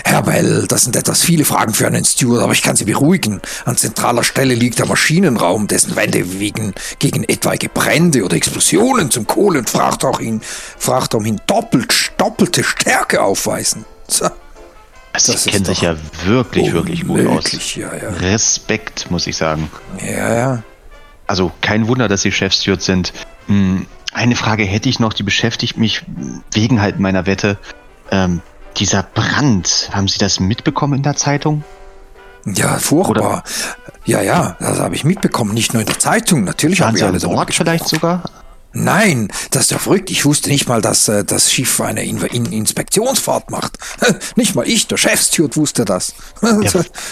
[0.05, 3.41] Herr Bell, das sind etwas viele Fragen für einen Steward, aber ich kann Sie beruhigen.
[3.65, 9.27] An zentraler Stelle liegt der Maschinenraum, dessen Wände wegen, gegen etwaige Brände oder Explosionen zum
[9.27, 10.41] Kohle- und Frachtraum hin,
[10.79, 13.85] Frachtraum hin doppelt, doppelte Stärke aufweisen.
[14.09, 14.27] So,
[15.13, 17.75] Also Das kennen sich ja wirklich, wirklich gut aus.
[17.77, 18.11] Ja, ja.
[18.21, 19.71] Respekt, muss ich sagen.
[20.05, 20.63] ja, ja.
[21.27, 23.13] Also kein Wunder, dass Sie Chefsteward sind.
[23.47, 26.03] Hm, Eine Frage hätte ich noch, die beschäftigt mich
[26.53, 27.57] wegen halt meiner Wette.
[28.11, 28.43] Ähm,
[28.77, 31.65] dieser Brand, haben Sie das mitbekommen in der Zeitung?
[32.47, 33.43] Ja, furchtbar.
[34.05, 35.55] Ja, ja, das habe ich mitbekommen.
[35.55, 38.23] Nicht nur in der Zeitung, natürlich haben wir alle Bord vielleicht sogar?
[38.77, 40.11] Nein, das ist ja verrückt.
[40.11, 43.79] Ich wusste nicht mal, dass äh, das Schiff eine In In Inspektionsfahrt macht.
[44.37, 46.13] Nicht mal ich, der Chefsteward, wusste das.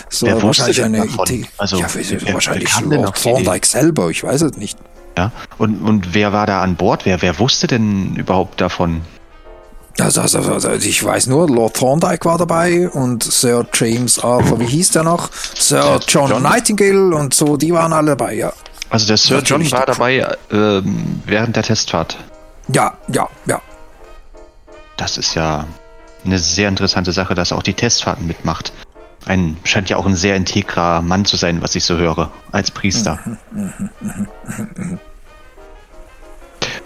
[0.08, 1.26] so wer wusste wahrscheinlich eine davon?
[1.26, 1.46] Idee.
[1.58, 3.22] Also, ja, wer- wahrscheinlich Lord?
[3.22, 4.10] Thorndyke selber.
[4.10, 4.76] Ich weiß es nicht.
[5.16, 5.30] Ja.
[5.56, 7.04] Und, und wer war da an Bord?
[7.04, 9.02] Wer, wer wusste denn überhaupt davon?
[9.98, 14.66] Also, also, also ich weiß nur, Lord Thorndyke war dabei und Sir James Arthur, wie
[14.66, 15.30] hieß der noch?
[15.32, 16.42] Sir John, John.
[16.42, 18.52] Nightingale und so, die waren alle dabei, ja.
[18.90, 22.16] Also der Sir John war dabei ähm, während der Testfahrt.
[22.68, 23.60] Ja, ja, ja.
[24.96, 25.66] Das ist ja
[26.24, 28.72] eine sehr interessante Sache, dass er auch die Testfahrten mitmacht.
[29.24, 32.70] Ein scheint ja auch ein sehr integrer Mann zu sein, was ich so höre, als
[32.70, 33.18] Priester.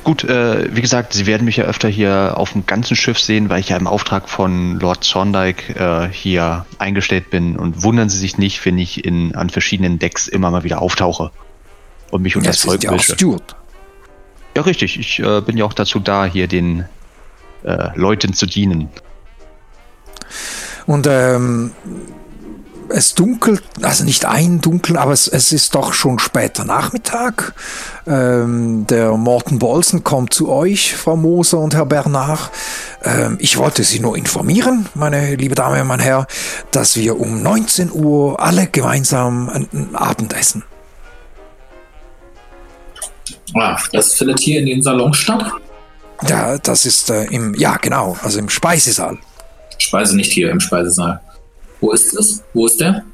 [0.07, 3.49] Gut, äh, wie gesagt, Sie werden mich ja öfter hier auf dem ganzen Schiff sehen,
[3.49, 7.57] weil ich ja im Auftrag von Lord Thorndyke äh, hier eingestellt bin.
[7.57, 11.33] Und wundern Sie sich nicht, wenn ich in, an verschiedenen Decks immer mal wieder auftauche
[12.13, 13.01] und mich unter das Das Volk ist ja auch.
[13.01, 13.57] Stuart.
[14.55, 14.97] Ja, richtig.
[14.97, 16.85] Ich äh, bin ja auch dazu da, hier den
[17.65, 18.89] äh, Leuten zu dienen.
[20.87, 21.73] Und ähm,
[22.89, 27.55] es dunkelt, also nicht ein dunkel, aber es, es ist doch schon später Nachmittag.
[28.07, 32.51] Ähm, der Morten Bolson kommt zu euch, Frau Moser und Herr Bernard.
[33.05, 36.27] Ähm, ich wollte Sie nur informieren, meine liebe Dame und mein Herr,
[36.71, 40.63] dass wir um 19 Uhr alle gemeinsam ein, ein Abendessen.
[43.55, 45.51] Ah, das findet hier in den Salon statt.
[46.29, 49.19] Ja, das ist äh, im, ja genau, also im Speisesaal.
[49.79, 51.21] Speise nicht hier im Speisesaal.
[51.81, 52.43] Wo ist es?
[52.55, 53.05] Wo ist der?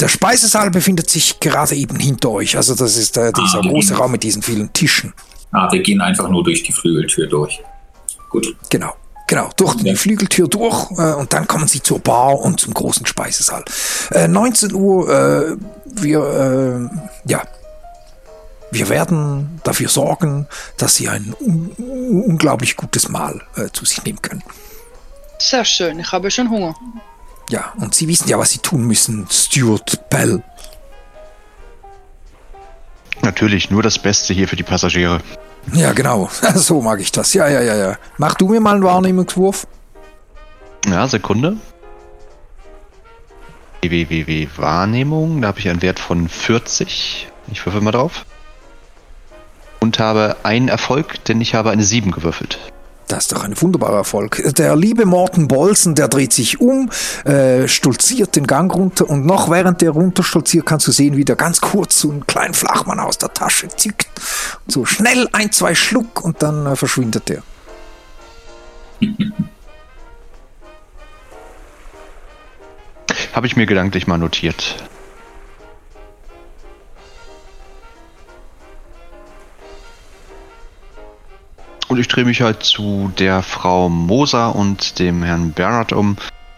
[0.00, 2.56] Der Speisesaal befindet sich gerade eben hinter euch.
[2.56, 3.94] Also das ist äh, dieser Ah, große.
[3.94, 5.12] Raum mit diesen vielen Tischen.
[5.52, 7.60] Ah, wir gehen einfach nur durch die Flügeltür durch.
[8.30, 8.54] Gut.
[8.70, 8.92] Genau.
[9.26, 9.94] Genau, durch die Ja.
[9.94, 13.64] Flügeltür durch äh, und dann kommen sie zur Bar und zum großen Speisesaal.
[14.10, 16.90] Äh, 19 Uhr, äh, wir,
[17.24, 17.42] äh, ja,
[18.70, 20.46] wir werden dafür sorgen,
[20.76, 24.42] dass sie ein un un unglaublich gutes Mahl äh, zu sich nehmen können.
[25.38, 26.74] Sehr schön, ich habe schon Hunger.
[27.50, 30.42] Ja, und sie wissen ja, was sie tun müssen, Stuart Bell.
[33.22, 35.20] Natürlich, nur das Beste hier für die Passagiere.
[35.72, 37.32] Ja, genau, so mag ich das.
[37.34, 37.96] Ja, ja, ja, ja.
[38.18, 39.66] Mach du mir mal einen Wahrnehmungswurf.
[40.86, 41.56] Ja, Sekunde.
[43.80, 47.28] www Wahrnehmung, da habe ich einen Wert von 40.
[47.50, 48.26] Ich würfel mal drauf.
[49.80, 52.58] Und habe einen Erfolg, denn ich habe eine 7 gewürfelt.
[53.08, 54.42] Das ist doch ein wunderbarer Erfolg.
[54.56, 56.90] Der liebe Morten Bolson, der dreht sich um,
[57.24, 61.36] äh, stolziert den Gang runter und noch während der runterstolziert, kannst du sehen, wie der
[61.36, 64.08] ganz kurz so einen kleinen Flachmann aus der Tasche zückt.
[64.66, 67.42] So schnell ein, zwei Schluck und dann äh, verschwindet er.
[73.32, 74.76] Habe ich mir gedanklich mal notiert.
[81.88, 86.16] Und ich drehe mich halt zu der Frau Moser und dem Herrn Bernhard um.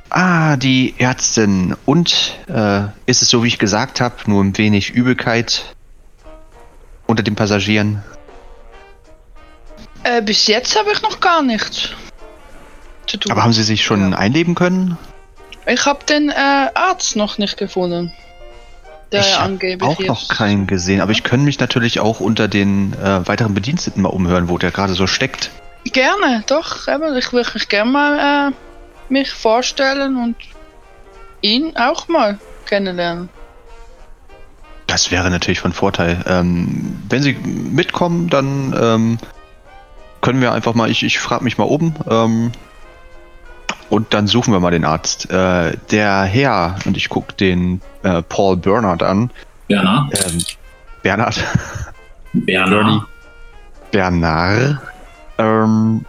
[0.09, 1.77] Ah, die Ärztin.
[1.85, 5.75] Und äh, ist es so, wie ich gesagt habe, nur ein wenig Übelkeit
[7.07, 8.03] unter den Passagieren?
[10.05, 11.91] Äh, bis jetzt habe ich noch gar nichts
[13.07, 13.33] zu tun.
[13.33, 14.97] Aber haben Sie sich schon einleben können?
[15.67, 18.13] ich habe den äh, Arzt noch nicht gefunden.
[19.13, 22.49] Der ich hab angeblich auch noch keinen gesehen, aber ich könnte mich natürlich auch unter
[22.49, 25.51] den äh, weiteren Bediensteten mal umhören, wo der gerade so steckt.
[25.85, 26.89] Gerne, doch.
[26.89, 30.37] Eben, ich würde mich gerne mal äh, mich vorstellen und
[31.41, 33.29] ihn auch mal kennenlernen.
[34.87, 36.25] Das wäre natürlich von Vorteil.
[36.27, 39.19] Ähm, wenn Sie mitkommen, dann ähm,
[40.21, 42.53] können wir einfach mal, ich, ich frage mich mal oben ähm,
[43.91, 45.31] und dann suchen wir mal den Arzt.
[45.31, 49.31] Äh, der Herr, und ich gucke den äh, Paul Bernard an,
[49.69, 50.09] na?
[50.13, 50.43] ähm,
[51.03, 51.45] Bernhard.
[52.33, 53.01] Bernie.
[53.91, 54.81] Bernard.
[55.39, 56.05] Ähm,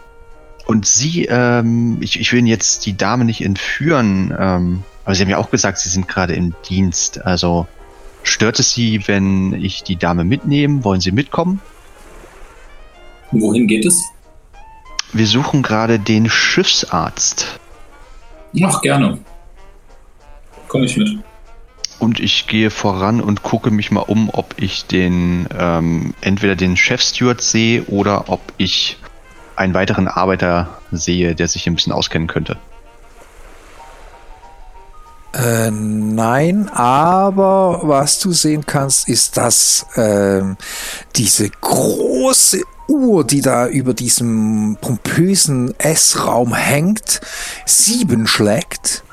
[0.66, 5.22] und Sie, ähm, ich, ich will Ihnen jetzt die Dame nicht entführen, ähm, aber Sie
[5.22, 7.24] haben ja auch gesagt, Sie sind gerade im Dienst.
[7.24, 7.66] Also
[8.22, 10.84] stört es Sie, wenn ich die Dame mitnehme?
[10.84, 11.60] Wollen Sie mitkommen?
[13.30, 14.04] Wohin geht es?
[15.12, 17.58] Wir suchen gerade den Schiffsarzt.
[18.62, 19.18] Ach, gerne.
[20.68, 21.08] Komme ich mit.
[21.98, 26.76] Und ich gehe voran und gucke mich mal um, ob ich den ähm, entweder den
[26.76, 28.98] Chefsteward sehe oder ob ich
[29.56, 32.56] einen weiteren Arbeiter sehe, der sich ein bisschen auskennen könnte.
[35.34, 40.56] Äh, nein, aber was du sehen kannst, ist, dass ähm,
[41.16, 47.20] diese große Uhr, die da über diesem pompösen Essraum hängt,
[47.66, 49.04] sieben schlägt.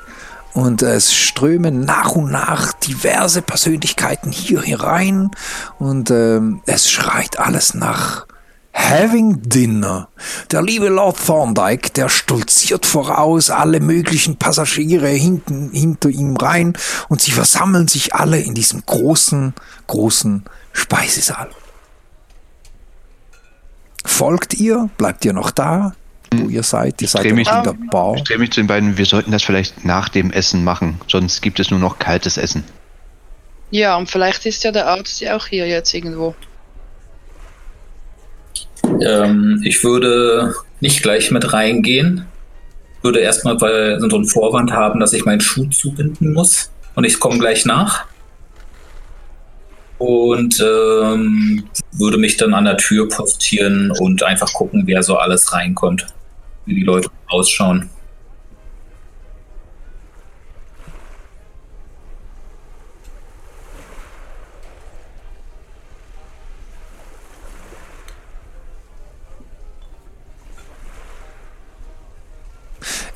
[0.54, 5.30] Und es strömen nach und nach diverse Persönlichkeiten hier herein.
[5.78, 8.26] Und ähm, es schreit alles nach
[8.76, 10.08] Having Dinner.
[10.50, 16.74] Der liebe Lord Thorndyke, der stolziert voraus, alle möglichen Passagiere hinten, hinter ihm rein
[17.08, 19.54] und sie versammeln sich alle in diesem großen,
[19.86, 21.48] großen Speisesaal.
[24.06, 24.88] Folgt ihr?
[24.98, 25.94] Bleibt ihr noch da?
[26.34, 27.00] wo ihr seid.
[27.00, 28.14] Ihr seid mich- noch in der Bar.
[28.16, 31.40] Ich drehe mich zu den beiden, wir sollten das vielleicht nach dem Essen machen, sonst
[31.40, 32.64] gibt es nur noch kaltes Essen.
[33.70, 36.34] Ja, und vielleicht ist ja der Arzt ja auch hier jetzt irgendwo.
[39.00, 42.26] Ähm, ich würde nicht gleich mit reingehen.
[43.02, 46.70] Würde erstmal weil so einen Vorwand haben, dass ich meinen Schuh zubinden muss.
[46.94, 48.04] Und ich komme gleich nach.
[49.98, 55.52] Und ähm, würde mich dann an der Tür postieren und einfach gucken, wer so alles
[55.52, 56.06] reinkommt.
[56.66, 57.88] Wie die Leute ausschauen.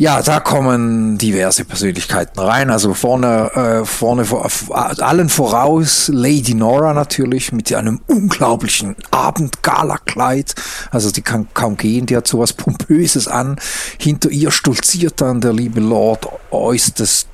[0.01, 2.71] Ja, da kommen diverse Persönlichkeiten rein.
[2.71, 10.55] Also vorne, äh, vorne vor, allen voraus Lady Nora natürlich mit einem unglaublichen Abendgalakleid.
[10.91, 13.57] Also die kann kaum gehen, die hat sowas Pompöses an.
[13.99, 17.27] Hinter ihr stolziert dann der liebe Lord Eustace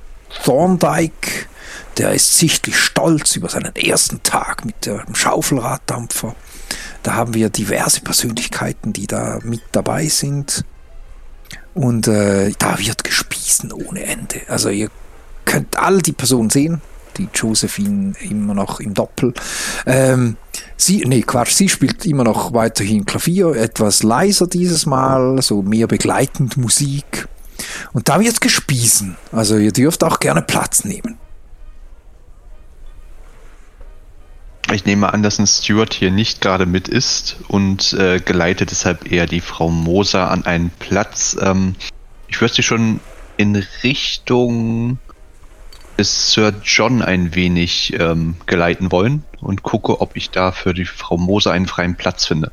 [0.42, 1.46] Thorndyke.
[1.98, 6.34] Der ist sichtlich stolz über seinen ersten Tag mit dem Schaufelraddampfer.
[7.04, 10.64] Da haben wir diverse Persönlichkeiten, die da mit dabei sind.
[11.76, 14.40] Und äh, da wird gespiesen ohne Ende.
[14.48, 14.88] Also ihr
[15.44, 16.80] könnt all die Personen sehen.
[17.18, 19.34] Die Josephine immer noch im Doppel.
[19.84, 20.38] Ähm,
[20.78, 25.86] sie, nee, Quatsch, sie spielt immer noch weiterhin Klavier, etwas leiser dieses Mal, so mehr
[25.86, 27.28] begleitend Musik.
[27.92, 29.18] Und da wird gespiesen.
[29.30, 31.18] Also ihr dürft auch gerne Platz nehmen.
[34.72, 39.10] Ich nehme an, dass ein Steward hier nicht gerade mit ist und äh, geleitet deshalb
[39.10, 41.36] eher die Frau Moser an einen Platz.
[41.40, 41.76] Ähm,
[42.26, 42.98] ich würde sie schon
[43.36, 44.98] in Richtung
[45.98, 50.84] des Sir John ein wenig ähm, geleiten wollen und gucke, ob ich da für die
[50.84, 52.50] Frau Moser einen freien Platz finde.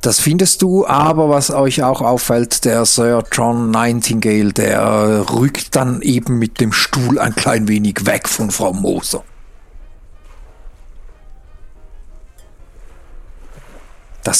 [0.00, 6.02] Das findest du, aber was euch auch auffällt, der Sir John Nightingale, der rückt dann
[6.02, 9.24] eben mit dem Stuhl ein klein wenig weg von Frau Moser.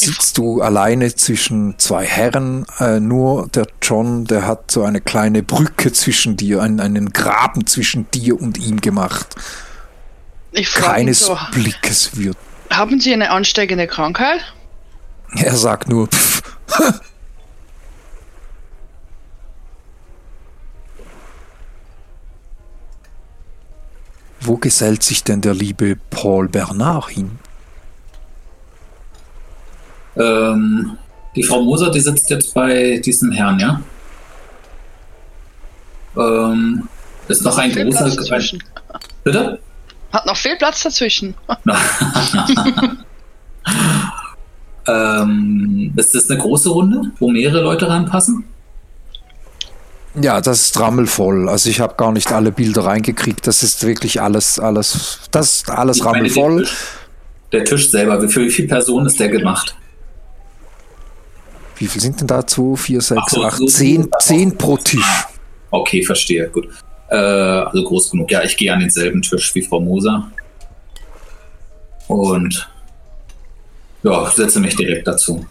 [0.00, 2.66] Sitzt du alleine zwischen zwei Herren.
[2.78, 7.66] Äh, nur der John, der hat so eine kleine Brücke zwischen dir, einen, einen Graben
[7.66, 9.34] zwischen dir und ihm gemacht.
[10.52, 12.36] Ich Keines so, Blickes wird.
[12.70, 14.40] haben Sie eine ansteckende Krankheit?
[15.36, 16.42] Er sagt nur, pff,
[24.40, 27.38] Wo gesellt sich denn der liebe Paul Bernard hin?
[30.18, 30.98] Ähm,
[31.36, 33.80] die Frau Moser, die sitzt jetzt bei diesem Herrn, ja?
[36.16, 36.88] Ähm,
[37.28, 38.04] ist noch ein großer.
[38.04, 38.62] Platz dazwischen.
[39.24, 39.58] Bitte?
[40.12, 41.34] Hat noch viel Platz dazwischen.
[44.88, 48.44] Ähm, ist das eine große Runde, wo mehrere Leute reinpassen?
[50.20, 51.48] Ja, das ist rammelvoll.
[51.48, 53.46] Also ich habe gar nicht alle Bilder reingekriegt.
[53.46, 56.56] Das ist wirklich alles, alles, das ist alles Ich meine, rammelvoll.
[56.56, 56.78] Der Tisch,
[57.52, 59.76] der Tisch selber, für wie viele Personen ist der gemacht?
[61.78, 62.46] Wie viel sind denn da?
[62.46, 64.10] 2, 4, 6, Ach so, 8, so 10, viel.
[64.20, 65.24] 10 pro Tisch.
[65.70, 66.68] Okay, verstehe, gut.
[67.10, 68.30] Äh, also groß genug.
[68.30, 70.30] Ja, ich gehe an denselben Tisch wie Frau Moser.
[72.08, 72.68] Und
[74.02, 75.46] ja, setze mich direkt dazu.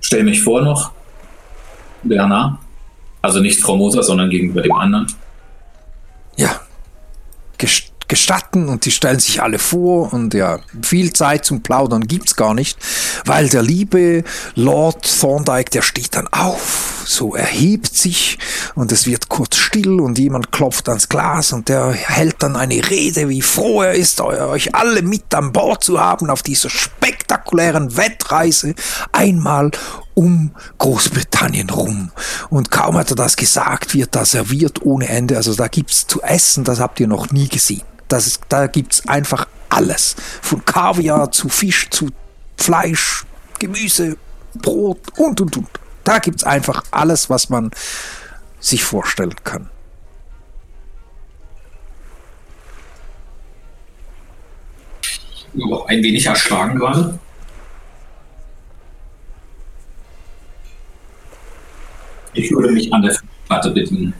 [0.00, 0.92] Stell mich vor noch,
[2.02, 2.58] Bernard.
[3.20, 5.06] Also nicht Frau Moser, sondern gegenüber dem anderen.
[6.36, 6.60] Ja.
[7.58, 12.36] Ges- Gestatten und die stellen sich alle vor und ja, viel Zeit zum Plaudern gibt's
[12.36, 12.76] gar nicht,
[13.24, 14.22] weil der liebe
[14.54, 18.38] Lord Thorndyke, der steht dann auf, so erhebt sich
[18.74, 22.86] und es wird kurz still und jemand klopft ans Glas und der hält dann eine
[22.90, 26.68] Rede, wie froh er ist, eu- euch alle mit an Bord zu haben auf dieser
[26.68, 28.74] spektakulären Wettreise
[29.12, 29.70] einmal
[30.14, 32.10] um Großbritannien rum.
[32.50, 35.36] Und kaum hat er das gesagt, wird da serviert ohne Ende.
[35.36, 37.82] Also da gibt's zu essen, das habt ihr noch nie gesehen.
[38.08, 40.16] Das ist, da gibt's einfach alles.
[40.42, 42.08] Von Kaviar zu Fisch, zu
[42.56, 43.24] Fleisch,
[43.58, 44.16] Gemüse,
[44.54, 45.68] Brot und, und, und.
[46.04, 47.70] Da gibt's einfach alles, was man
[48.60, 49.68] sich vorstellen kann.
[55.54, 57.18] Ja, ein wenig erschlagen gerade.
[62.34, 64.14] Ich würde mich an der Fischplatte bedienen.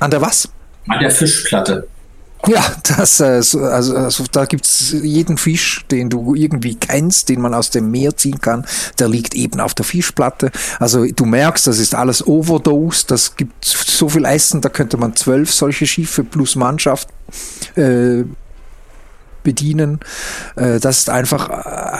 [0.00, 0.48] An der was?
[0.88, 1.86] An der Fischplatte.
[2.46, 2.64] Ja,
[2.96, 7.52] das, äh, so- also, also da gibt's jeden Fisch, den du irgendwie kennst, den man
[7.52, 8.64] aus dem Meer ziehen kann,
[9.00, 10.52] der liegt eben auf der Fischplatte.
[10.78, 15.16] Also du merkst, das ist alles Overdose, das gibt so viel Essen, da könnte man
[15.16, 17.08] zwölf solche Schiffe plus Mannschaft
[17.76, 18.22] äh,
[19.42, 19.98] bedienen.
[20.54, 21.48] Äh, das ist einfach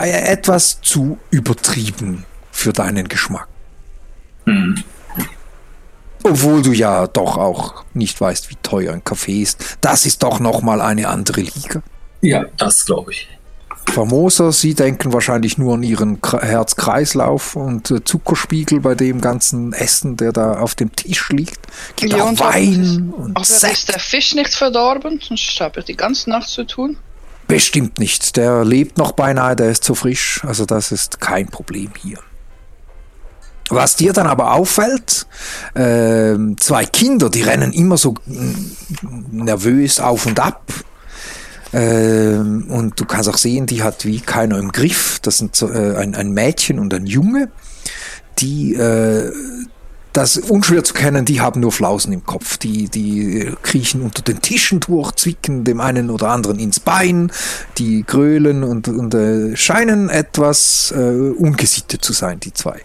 [0.01, 2.23] äh, etwas zu übertrieben.
[2.51, 3.47] für deinen Geschmack.
[4.49, 4.83] Hm.
[6.23, 9.77] Obwohl du ja doch auch nicht weißt, wie teuer ein Kaffee ist.
[9.81, 11.81] Das ist doch nochmal eine andere Liga.
[12.21, 13.27] Ja, das glaube ich.
[13.89, 19.73] Famoser, Sie denken wahrscheinlich nur an Ihren Kr- Herz-Kreislauf und äh, Zuckerspiegel bei dem ganzen
[19.73, 21.59] Essen, der da auf dem Tisch liegt.
[21.95, 23.89] Gibt Ja, auch und Wein und Aber ist Sekt.
[23.89, 25.19] der Fisch nicht verdorben?
[25.25, 26.97] Sonst habe ich die ganze Nacht zu tun.
[27.47, 28.35] Bestimmt nicht.
[28.37, 30.41] Der lebt noch beinahe, der ist so frisch.
[30.45, 32.19] Also das ist kein Problem hier.
[33.69, 35.27] Was dir dann aber auffällt,
[35.75, 40.63] ähm, zwei Kinder, die rennen immer so mm, nervös auf und ab.
[41.71, 45.19] Ähm, und du kannst auch sehen, die hat wie keiner im Griff.
[45.21, 47.49] Das sind so, äh, ein, ein Mädchen und ein Junge,
[48.39, 49.31] die äh,
[50.13, 52.57] das unschwer zu kennen, die haben nur Flausen im Kopf.
[52.57, 57.31] Die, die kriechen unter den Tischen durch, zwicken dem einen oder anderen ins Bein,
[57.77, 62.81] die grölen und, und äh, scheinen etwas äh, ungesittet zu sein, die zwei.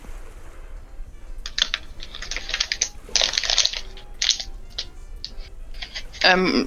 [6.25, 6.67] Ähm,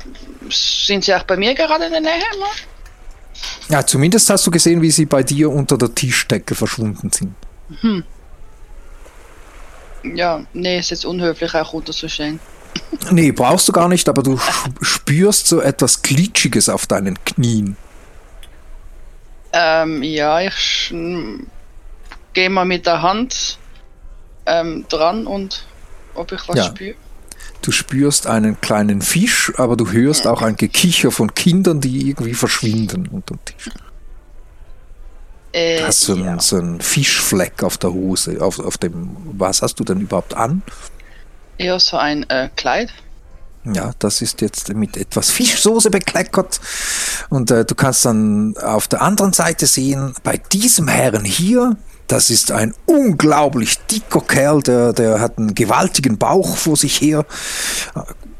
[0.49, 2.11] sind sie auch bei mir gerade in der Nähe?
[2.11, 2.45] Ne?
[3.69, 7.35] Ja, zumindest hast du gesehen, wie sie bei dir unter der Tischdecke verschwunden sind.
[10.15, 12.39] Ja, nee, ist jetzt unhöflich, auch runterzustellen.
[13.09, 14.39] Nee, brauchst du gar nicht, aber du
[14.81, 17.75] spürst so etwas Glitschiges auf deinen Knien.
[19.51, 20.93] Ähm, ja, ich
[22.33, 23.57] gehe mal mit der Hand
[24.45, 25.65] ähm, dran und
[26.13, 26.63] ob ich was Ja.
[26.65, 26.95] spüre.
[27.61, 32.33] Du spürst einen kleinen Fisch, aber du hörst auch ein Gekicher von Kindern, die irgendwie
[32.33, 33.69] verschwinden unter dem Tisch.
[35.53, 36.39] Äh, hast so einen, ja.
[36.39, 40.61] so einen Fischfleck auf der Hose, auf, auf dem, was hast du denn überhaupt an?
[41.57, 42.93] Eher so ein äh, Kleid.
[43.73, 46.61] Ja, das ist jetzt mit etwas Fischsoße bekleckert.
[47.29, 51.75] Und äh, du kannst dann auf der anderen Seite sehen, bei diesem Herrn hier,
[52.07, 57.25] das ist ein unglaublich dicker Kerl, der, der hat einen gewaltigen Bauch vor sich her,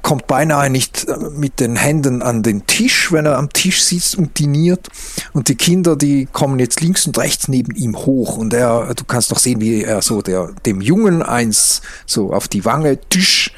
[0.08, 4.16] kommt beinahe nicht äh, mit den Händen an den Tisch, wenn er am Tisch sitzt
[4.16, 4.88] und diniert.
[5.34, 8.38] Und die Kinder, die kommen jetzt links und rechts neben ihm hoch.
[8.38, 12.48] Und er, du kannst doch sehen, wie er so der, dem Jungen eins so auf
[12.48, 13.52] die Wange, Tisch.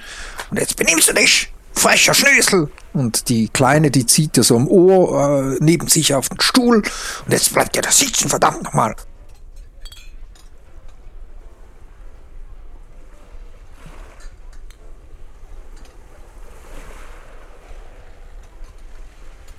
[0.49, 2.71] Und jetzt benimmst du dich, frecher Schnösel.
[2.93, 6.77] Und die Kleine, die zieht dir so am Ohr äh, neben sich auf den Stuhl.
[6.77, 8.95] Und jetzt bleibt ihr da sitzen, verdammt nochmal.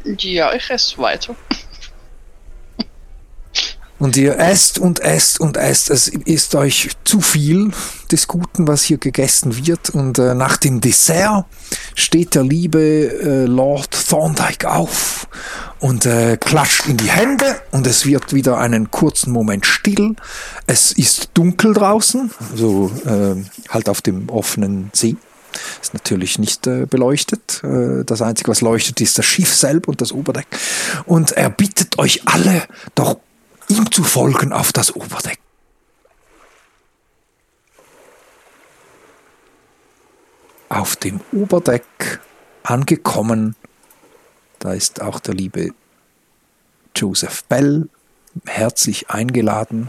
[0.04, 1.34] Ja, ich esse weiter.
[3.98, 5.90] Und ihr esst und esst und esst.
[5.90, 7.70] Es ist euch zu viel
[8.10, 9.90] des Guten, was hier gegessen wird.
[9.90, 11.44] Und äh, nach dem Dessert
[11.94, 15.28] steht der liebe äh, Lord Thorndyke auf
[15.80, 20.14] und äh, klatscht in die Hände und es wird wieder einen kurzen Moment still.
[20.66, 25.16] Es ist dunkel draußen, so äh, halt auf dem offenen See.
[25.80, 27.62] Ist natürlich nicht äh, beleuchtet.
[27.64, 30.46] Äh, das Einzige, was leuchtet, ist das Schiff selber und das Oberdeck.
[31.06, 32.64] Und er bittet euch alle,
[32.94, 33.18] doch
[33.68, 35.38] ihm zu folgen auf das Oberdeck.
[40.68, 42.20] Auf dem Oberdeck
[42.62, 43.56] angekommen,
[44.60, 45.70] da ist auch der liebe
[46.94, 47.88] Joseph Bell
[48.46, 49.88] herzlich eingeladen,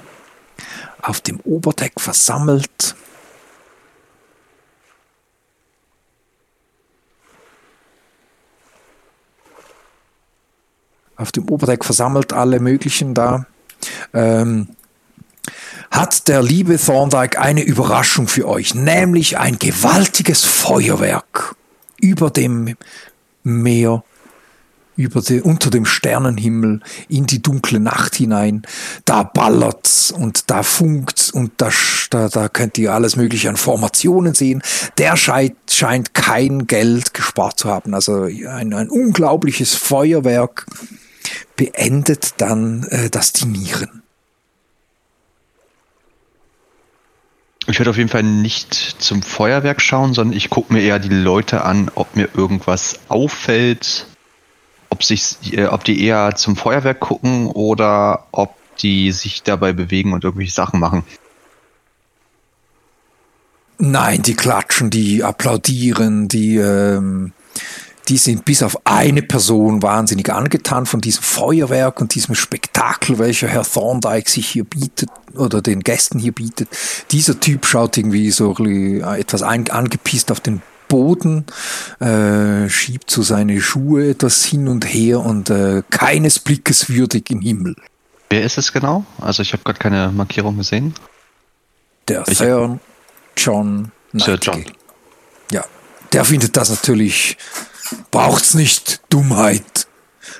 [1.01, 2.95] auf dem Oberdeck versammelt.
[11.21, 13.45] Auf dem Oberdeck versammelt alle möglichen da.
[14.11, 14.69] Ähm,
[15.91, 21.55] hat der liebe Thorndyke eine Überraschung für euch, nämlich ein gewaltiges Feuerwerk
[21.99, 22.75] über dem
[23.43, 24.03] Meer,
[24.95, 28.63] über die, unter dem Sternenhimmel in die dunkle Nacht hinein.
[29.05, 31.69] Da ballert's und da funkt's und da,
[32.09, 34.63] da, da könnt ihr alles mögliche an Formationen sehen.
[34.97, 37.93] Der scheint, scheint kein Geld gespart zu haben.
[37.93, 40.65] Also ein, ein unglaubliches Feuerwerk
[41.55, 44.03] beendet dann äh, das Dinieren.
[47.67, 51.09] Ich werde auf jeden Fall nicht zum Feuerwerk schauen, sondern ich gucke mir eher die
[51.09, 54.07] Leute an, ob mir irgendwas auffällt,
[54.89, 60.13] ob, sich, äh, ob die eher zum Feuerwerk gucken oder ob die sich dabei bewegen
[60.13, 61.03] und irgendwelche Sachen machen.
[63.77, 67.33] Nein, die klatschen, die applaudieren, die, ähm,
[68.07, 73.47] die sind bis auf eine Person wahnsinnig angetan von diesem Feuerwerk und diesem Spektakel, welcher
[73.47, 76.69] Herr Thorndyke sich hier bietet oder den Gästen hier bietet.
[77.11, 81.45] Dieser Typ schaut irgendwie so äh, etwas angepisst auf den Boden,
[81.99, 87.39] äh, schiebt so seine Schuhe etwas hin und her und äh, keines Blickes würdig im
[87.41, 87.75] Himmel.
[88.29, 89.05] Wer ist es genau?
[89.19, 90.93] Also ich habe gerade keine Markierung gesehen.
[92.07, 92.25] Der?
[92.25, 92.79] Sir
[93.37, 94.37] John Sir.
[94.41, 94.65] John.
[95.51, 95.63] Ja,
[96.11, 97.37] der findet das natürlich,
[98.11, 99.87] braucht's nicht, Dummheit.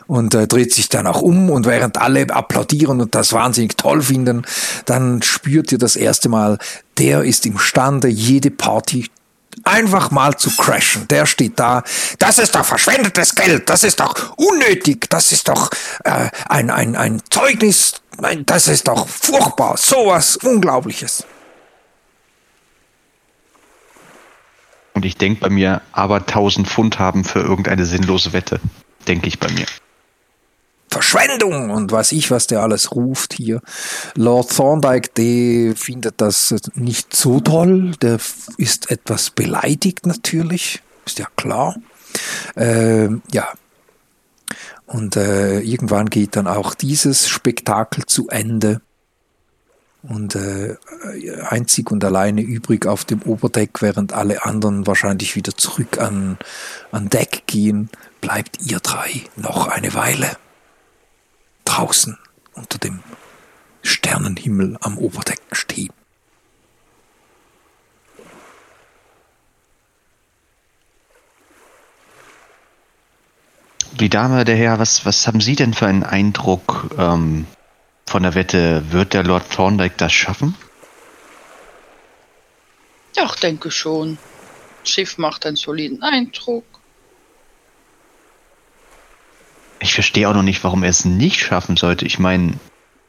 [0.07, 4.01] Und äh, dreht sich dann auch um und während alle applaudieren und das wahnsinnig toll
[4.01, 4.45] finden,
[4.85, 6.59] dann spürt ihr das erste Mal,
[6.97, 9.09] der ist imstande, jede Party
[9.63, 11.07] einfach mal zu crashen.
[11.07, 11.83] Der steht da,
[12.19, 15.69] das ist doch verschwendetes Geld, das ist doch unnötig, das ist doch
[16.03, 17.93] äh, ein, ein, ein Zeugnis,
[18.45, 21.25] das ist doch furchtbar, sowas Unglaubliches.
[25.01, 28.59] Und ich denke bei mir, aber 1000 Pfund haben für irgendeine sinnlose Wette.
[29.07, 29.65] Denke ich bei mir.
[30.91, 33.61] Verschwendung und weiß ich, was der alles ruft hier.
[34.13, 37.95] Lord Thorndyke, der findet das nicht so toll.
[38.03, 38.19] Der
[38.57, 41.77] ist etwas beleidigt natürlich, ist ja klar.
[42.55, 43.47] Ähm, ja.
[44.85, 48.81] Und äh, irgendwann geht dann auch dieses Spektakel zu Ende.
[50.03, 50.77] Und äh,
[51.47, 56.37] einzig und alleine übrig auf dem Oberdeck, während alle anderen wahrscheinlich wieder zurück an,
[56.91, 60.37] an Deck gehen, bleibt ihr drei noch eine Weile
[61.65, 62.17] draußen
[62.53, 62.99] unter dem
[63.83, 65.93] Sternenhimmel am Oberdeck stehen.
[73.99, 77.45] Die Dame, der Herr, was, was haben Sie denn für einen Eindruck ähm,
[78.05, 78.91] von der Wette?
[78.91, 80.55] Wird der Lord Thorndyke das schaffen?
[83.15, 84.17] Ja, ich denke schon.
[84.83, 86.63] Schiff macht einen soliden Eindruck.
[89.79, 92.05] Ich verstehe auch noch nicht, warum er es nicht schaffen sollte.
[92.05, 92.53] Ich meine,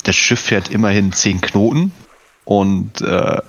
[0.05, 1.93] das Schiff fährt immerhin 10 Knoten
[2.45, 3.41] und äh,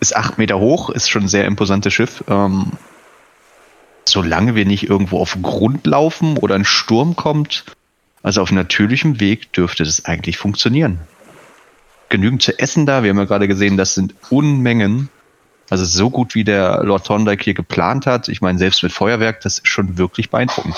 [0.00, 2.22] ist 8 Meter hoch, ist schon ein sehr imposantes Schiff.
[2.28, 2.72] Ähm,
[4.06, 7.64] solange wir nicht irgendwo auf Grund laufen oder ein Sturm kommt,
[8.24, 10.98] also auf natürlichem Weg, dürfte das eigentlich funktionieren.
[12.08, 13.02] Genügend zu essen da.
[13.02, 15.10] Wir haben ja gerade gesehen, das sind Unmengen.
[15.68, 18.28] Also so gut wie der Lord Thorndyke hier geplant hat.
[18.28, 20.74] Ich meine, selbst mit Feuerwerk, das ist schon wirklich beeindruckend.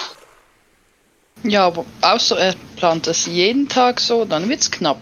[1.45, 4.99] Ja, aber außer er plant das jeden Tag so, dann wird's knapp.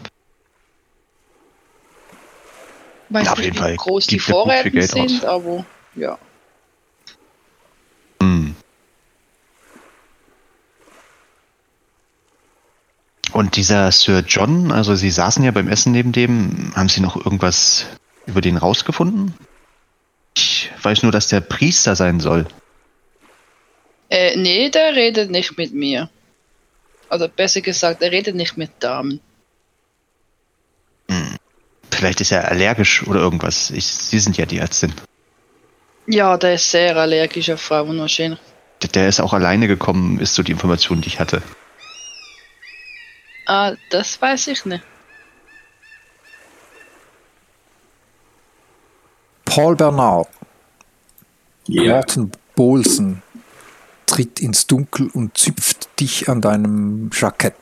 [3.08, 5.24] Weiß auf nicht, jeden wie Fall groß die Vorräte sind, aus.
[5.24, 5.64] aber
[5.94, 6.18] ja.
[13.34, 17.16] Und dieser Sir John, also Sie saßen ja beim Essen neben dem, haben Sie noch
[17.16, 17.84] irgendwas
[18.26, 19.34] über den rausgefunden?
[20.36, 22.46] Ich weiß nur, dass der Priester sein soll.
[24.08, 26.08] Äh, nee, der redet nicht mit mir.
[27.08, 29.20] Also besser gesagt, er redet nicht mit Damen.
[31.90, 33.70] Vielleicht ist er allergisch oder irgendwas.
[33.72, 34.92] Ich, Sie sind ja die Ärztin.
[36.06, 38.38] Ja, der ist sehr allergisch auf Frauen wahrscheinlich.
[38.82, 41.42] Der- Der ist auch alleine gekommen, ist so die Information, die ich hatte.
[43.46, 44.82] Ah, das weiß ich nicht.
[49.44, 50.28] Paul Bernard,
[51.66, 51.94] Ja.
[51.94, 53.22] Morten Bolsen,
[54.06, 57.54] tritt ins Dunkel und züpft dich an deinem Jackett.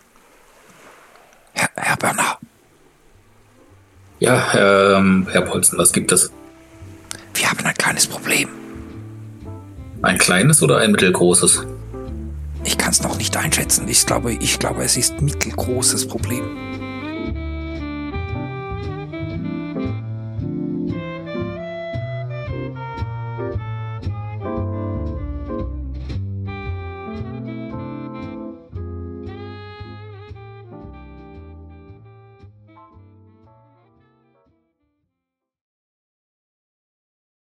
[1.54, 2.38] Herr, Herr Bernard,
[4.20, 6.30] Ja, ähm, Herr Polzen, was gibt es?
[7.34, 8.48] wir haben ein kleines Problem.
[10.02, 11.64] Ein kleines oder ein mittelgroßes?
[12.64, 13.88] Ich kann es noch nicht einschätzen.
[13.88, 16.71] Ich glaube, ich glaube, es ist mittelgroßes Problem.